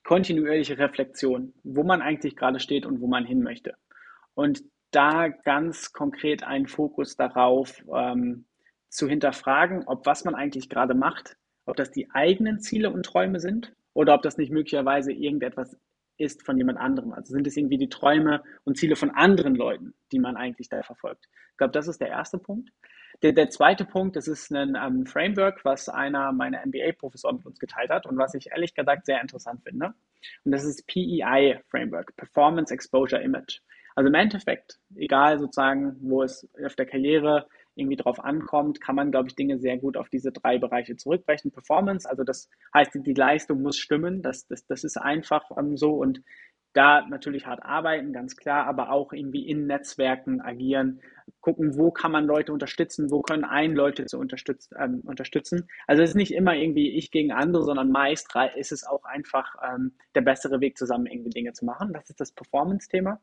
kontinuierliche 0.03 0.77
Reflexion, 0.77 1.53
wo 1.63 1.83
man 1.83 2.01
eigentlich 2.01 2.35
gerade 2.35 2.59
steht 2.59 2.85
und 2.85 3.01
wo 3.01 3.07
man 3.07 3.25
hin 3.25 3.43
möchte. 3.43 3.75
Und 4.33 4.63
da 4.91 5.29
ganz 5.29 5.93
konkret 5.93 6.43
einen 6.43 6.67
Fokus 6.67 7.15
darauf 7.15 7.83
ähm, 7.93 8.45
zu 8.89 9.07
hinterfragen, 9.07 9.83
ob 9.87 10.05
was 10.05 10.25
man 10.25 10.35
eigentlich 10.35 10.69
gerade 10.69 10.93
macht, 10.93 11.37
ob 11.65 11.77
das 11.77 11.91
die 11.91 12.11
eigenen 12.11 12.59
Ziele 12.59 12.89
und 12.89 13.05
Träume 13.05 13.39
sind 13.39 13.73
oder 13.93 14.13
ob 14.13 14.21
das 14.21 14.37
nicht 14.37 14.51
möglicherweise 14.51 15.11
irgendetwas 15.11 15.77
ist 16.17 16.43
von 16.43 16.57
jemand 16.57 16.77
anderem. 16.77 17.13
Also 17.13 17.33
sind 17.33 17.47
es 17.47 17.57
irgendwie 17.57 17.77
die 17.77 17.89
Träume 17.89 18.43
und 18.63 18.77
Ziele 18.77 18.95
von 18.95 19.11
anderen 19.11 19.55
Leuten, 19.55 19.93
die 20.11 20.19
man 20.19 20.37
eigentlich 20.37 20.69
da 20.69 20.83
verfolgt. 20.83 21.27
Ich 21.51 21.57
glaube, 21.57 21.71
das 21.71 21.87
ist 21.87 22.01
der 22.01 22.09
erste 22.09 22.37
Punkt. 22.37 22.69
Der, 23.21 23.33
der 23.33 23.49
zweite 23.51 23.85
Punkt, 23.85 24.15
das 24.15 24.27
ist 24.27 24.51
ein 24.51 24.75
ähm, 24.75 25.05
Framework, 25.05 25.63
was 25.63 25.89
einer 25.89 26.31
meiner 26.31 26.65
MBA-Professoren 26.65 27.37
mit 27.37 27.45
uns 27.45 27.59
geteilt 27.59 27.91
hat 27.91 28.07
und 28.07 28.17
was 28.17 28.33
ich 28.33 28.51
ehrlich 28.51 28.73
gesagt 28.73 29.05
sehr 29.05 29.21
interessant 29.21 29.61
finde. 29.63 29.93
Und 30.43 30.51
das 30.51 30.63
ist 30.63 30.87
PEI 30.87 31.61
Framework, 31.69 32.15
Performance 32.15 32.73
Exposure 32.73 33.21
Image. 33.21 33.59
Also 33.95 34.07
im 34.07 34.15
Endeffekt, 34.15 34.79
egal 34.95 35.37
sozusagen, 35.37 35.97
wo 35.99 36.23
es 36.23 36.47
auf 36.65 36.75
der 36.75 36.85
Karriere 36.85 37.45
irgendwie 37.75 37.95
drauf 37.95 38.19
ankommt, 38.19 38.81
kann 38.81 38.95
man, 38.95 39.11
glaube 39.11 39.29
ich, 39.29 39.35
Dinge 39.35 39.59
sehr 39.59 39.77
gut 39.77 39.97
auf 39.97 40.09
diese 40.09 40.31
drei 40.31 40.57
Bereiche 40.57 40.97
zurückbrechen. 40.97 41.51
Performance, 41.51 42.09
also 42.09 42.23
das 42.23 42.49
heißt, 42.73 42.91
die 42.95 43.13
Leistung 43.13 43.61
muss 43.61 43.77
stimmen, 43.77 44.21
das, 44.21 44.47
das, 44.47 44.65
das 44.65 44.83
ist 44.83 44.97
einfach 44.97 45.49
ähm, 45.57 45.77
so 45.77 45.93
und 45.93 46.21
da 46.73 47.05
natürlich 47.07 47.45
hart 47.45 47.63
arbeiten, 47.63 48.13
ganz 48.13 48.35
klar, 48.35 48.65
aber 48.65 48.91
auch 48.91 49.13
irgendwie 49.13 49.47
in 49.47 49.67
Netzwerken 49.67 50.41
agieren, 50.41 51.01
gucken, 51.41 51.77
wo 51.77 51.91
kann 51.91 52.11
man 52.11 52.25
Leute 52.25 52.53
unterstützen, 52.53 53.11
wo 53.11 53.21
können 53.21 53.43
ein 53.43 53.73
Leute 53.73 54.05
zu 54.05 54.17
unterstützen, 54.17 54.75
ähm, 54.79 55.01
unterstützen. 55.03 55.67
Also 55.87 56.03
es 56.03 56.11
ist 56.11 56.15
nicht 56.15 56.33
immer 56.33 56.55
irgendwie 56.55 56.91
ich 56.91 57.11
gegen 57.11 57.31
andere, 57.31 57.63
sondern 57.63 57.89
meist 57.91 58.29
ist 58.55 58.71
es 58.71 58.85
auch 58.85 59.03
einfach 59.03 59.55
ähm, 59.63 59.93
der 60.15 60.21
bessere 60.21 60.61
Weg, 60.61 60.77
zusammen 60.77 61.07
irgendwie 61.07 61.31
Dinge 61.31 61.53
zu 61.53 61.65
machen. 61.65 61.93
Das 61.93 62.09
ist 62.09 62.19
das 62.19 62.31
Performance-Thema. 62.31 63.19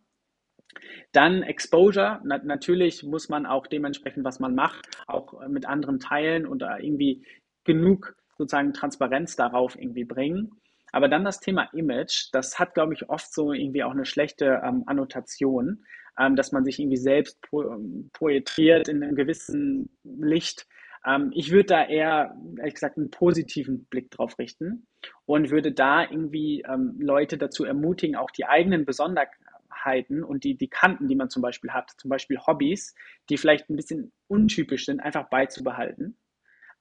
Dann 1.13 1.43
Exposure. 1.43 2.21
Na, 2.25 2.39
natürlich 2.39 3.03
muss 3.03 3.29
man 3.29 3.47
auch 3.47 3.67
dementsprechend, 3.67 4.25
was 4.25 4.41
man 4.41 4.55
macht, 4.55 4.89
auch 5.07 5.47
mit 5.49 5.67
anderen 5.67 5.99
teilen 5.99 6.47
und 6.47 6.63
irgendwie 6.63 7.25
genug 7.65 8.15
sozusagen 8.37 8.73
Transparenz 8.73 9.37
darauf 9.37 9.77
irgendwie 9.77 10.05
bringen. 10.05 10.53
Aber 10.93 11.09
dann 11.09 11.25
das 11.25 11.41
Thema 11.41 11.69
Image, 11.73 12.29
das 12.33 12.59
hat, 12.59 12.75
glaube 12.75 12.95
ich, 12.95 13.09
oft 13.09 13.33
so 13.33 13.53
irgendwie 13.53 13.83
auch 13.83 13.93
eine 13.93 14.05
schlechte 14.05 14.61
ähm, 14.65 14.85
Annotation, 14.87 15.85
ähm, 16.19 16.37
dass 16.37 16.53
man 16.53 16.65
sich 16.65 16.79
irgendwie 16.79 16.97
selbst 16.97 17.41
pro, 17.43 17.63
ähm, 17.63 18.11
projiziert 18.13 18.89
in 18.89 19.03
einem 19.03 19.15
gewissen 19.15 19.91
Licht. 20.03 20.67
Ähm, 21.07 21.31
ich 21.35 21.51
würde 21.51 21.67
da 21.67 21.85
eher, 21.87 22.35
ehrlich 22.59 22.75
gesagt, 22.75 22.97
einen 22.97 23.11
positiven 23.11 23.85
Blick 23.87 24.11
drauf 24.11 24.39
richten 24.39 24.87
und 25.27 25.51
würde 25.51 25.73
da 25.73 26.03
irgendwie 26.03 26.65
ähm, 26.69 26.97
Leute 26.99 27.39
dazu 27.39 27.65
ermutigen, 27.65 28.17
auch 28.17 28.31
die 28.31 28.47
eigenen 28.47 28.85
Besonderheiten 28.85 30.25
und 30.25 30.45
die, 30.45 30.57
die 30.57 30.69
Kanten, 30.69 31.09
die 31.09 31.17
man 31.17 31.31
zum 31.31 31.43
Beispiel 31.43 31.71
hat, 31.71 31.91
zum 31.99 32.09
Beispiel 32.09 32.39
Hobbys, 32.39 32.95
die 33.29 33.37
vielleicht 33.37 33.71
ein 33.71 33.77
bisschen 33.77 34.13
untypisch 34.27 34.87
sind, 34.87 35.01
einfach 35.01 35.29
beizubehalten 35.29 36.17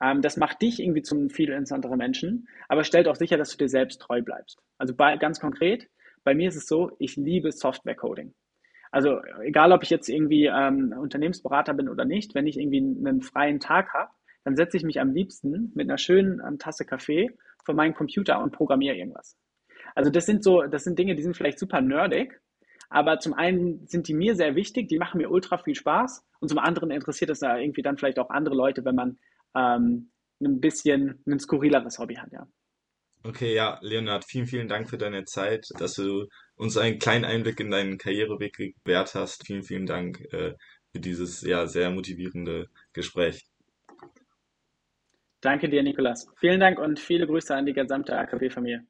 ähm, 0.02 0.22
das 0.22 0.38
macht 0.38 0.62
dich 0.62 0.80
irgendwie 0.82 1.02
zum 1.02 1.30
viel 1.30 1.50
interessanteren 1.50 1.98
Menschen, 1.98 2.48
aber 2.68 2.84
stellt 2.84 3.08
auch 3.08 3.16
sicher, 3.16 3.38
dass 3.38 3.52
du 3.52 3.58
dir 3.58 3.70
selbst 3.70 4.02
treu 4.02 4.22
bleibst. 4.22 4.62
Also 4.78 4.96
bei, 4.96 5.18
ganz 5.18 5.40
konkret, 5.40 5.90
bei 6.24 6.36
mir 6.36 6.50
ist 6.50 6.56
es 6.56 6.68
so, 6.68 6.92
ich 7.00 7.16
liebe 7.16 7.52
Software-Coding. 7.52 8.34
Also 8.92 9.20
egal, 9.44 9.72
ob 9.72 9.84
ich 9.84 9.90
jetzt 9.90 10.10
irgendwie 10.10 10.46
ähm, 10.46 10.94
Unternehmensberater 10.98 11.74
bin 11.74 11.90
oder 11.90 12.06
nicht, 12.06 12.36
wenn 12.36 12.48
ich 12.48 12.58
irgendwie 12.58 12.80
einen 12.80 13.22
freien 13.22 13.60
Tag 13.60 13.94
habe, 13.94 14.12
dann 14.44 14.56
setze 14.56 14.78
ich 14.78 14.84
mich 14.84 15.00
am 15.00 15.12
liebsten 15.12 15.72
mit 15.76 15.90
einer 15.90 15.98
schönen 15.98 16.42
ähm, 16.46 16.58
Tasse 16.58 16.86
Kaffee 16.86 17.30
vor 17.66 17.76
meinen 17.76 17.94
Computer 17.94 18.42
und 18.42 18.54
programmiere 18.54 18.96
irgendwas. 18.96 19.38
Also 19.94 20.10
das 20.10 20.26
sind 20.26 20.44
so, 20.44 20.64
das 20.64 20.84
sind 20.84 20.98
Dinge, 20.98 21.16
die 21.16 21.24
sind 21.24 21.36
vielleicht 21.36 21.60
super 21.60 21.82
nerdig, 21.82 22.40
aber 22.90 23.20
zum 23.20 23.34
einen 23.34 23.86
sind 23.88 24.08
die 24.08 24.14
mir 24.14 24.36
sehr 24.36 24.56
wichtig, 24.56 24.88
die 24.88 25.00
machen 25.00 25.18
mir 25.18 25.30
ultra 25.30 25.58
viel 25.58 25.76
Spaß 25.76 26.26
und 26.40 26.48
zum 26.48 26.60
anderen 26.60 26.92
interessiert 26.92 27.30
es 27.30 27.40
da 27.40 27.58
irgendwie 27.58 27.82
dann 27.82 27.98
vielleicht 27.98 28.20
auch 28.20 28.30
andere 28.30 28.56
Leute, 28.56 28.86
wenn 28.86 28.96
man 28.96 29.18
ähm, 29.58 30.12
ein 30.42 30.60
bisschen 30.60 31.24
ein 31.26 31.40
skurrileres 31.40 31.98
Hobby 32.00 32.16
hat, 32.16 32.32
ja. 32.32 32.48
Okay, 33.24 33.54
ja, 33.54 33.80
Leonard, 33.82 34.24
vielen, 34.26 34.46
vielen 34.46 34.68
Dank 34.68 34.90
für 34.90 34.98
deine 34.98 35.26
Zeit, 35.26 35.68
dass 35.80 35.96
du 35.96 36.28
uns 36.56 36.78
einen 36.78 37.00
kleinen 37.00 37.26
Einblick 37.26 37.60
in 37.60 37.72
deinen 37.72 37.98
Karriereweg 37.98 38.56
gewährt 38.86 39.16
hast. 39.16 39.46
Vielen, 39.46 39.64
vielen 39.64 39.86
Dank 39.86 40.22
äh, 40.32 40.54
für 40.92 41.00
dieses 41.00 41.42
ja 41.42 41.68
sehr 41.68 41.90
motivierende 41.90 42.68
Gespräch. 42.94 43.44
Danke 45.42 45.70
dir, 45.70 45.84
Nikolas. 45.84 46.28
Vielen 46.40 46.60
Dank 46.60 46.80
und 46.80 47.00
viele 47.00 47.28
Grüße 47.28 47.54
an 47.54 47.66
die 47.66 47.74
gesamte 47.74 48.18
AKB-Familie. 48.18 48.86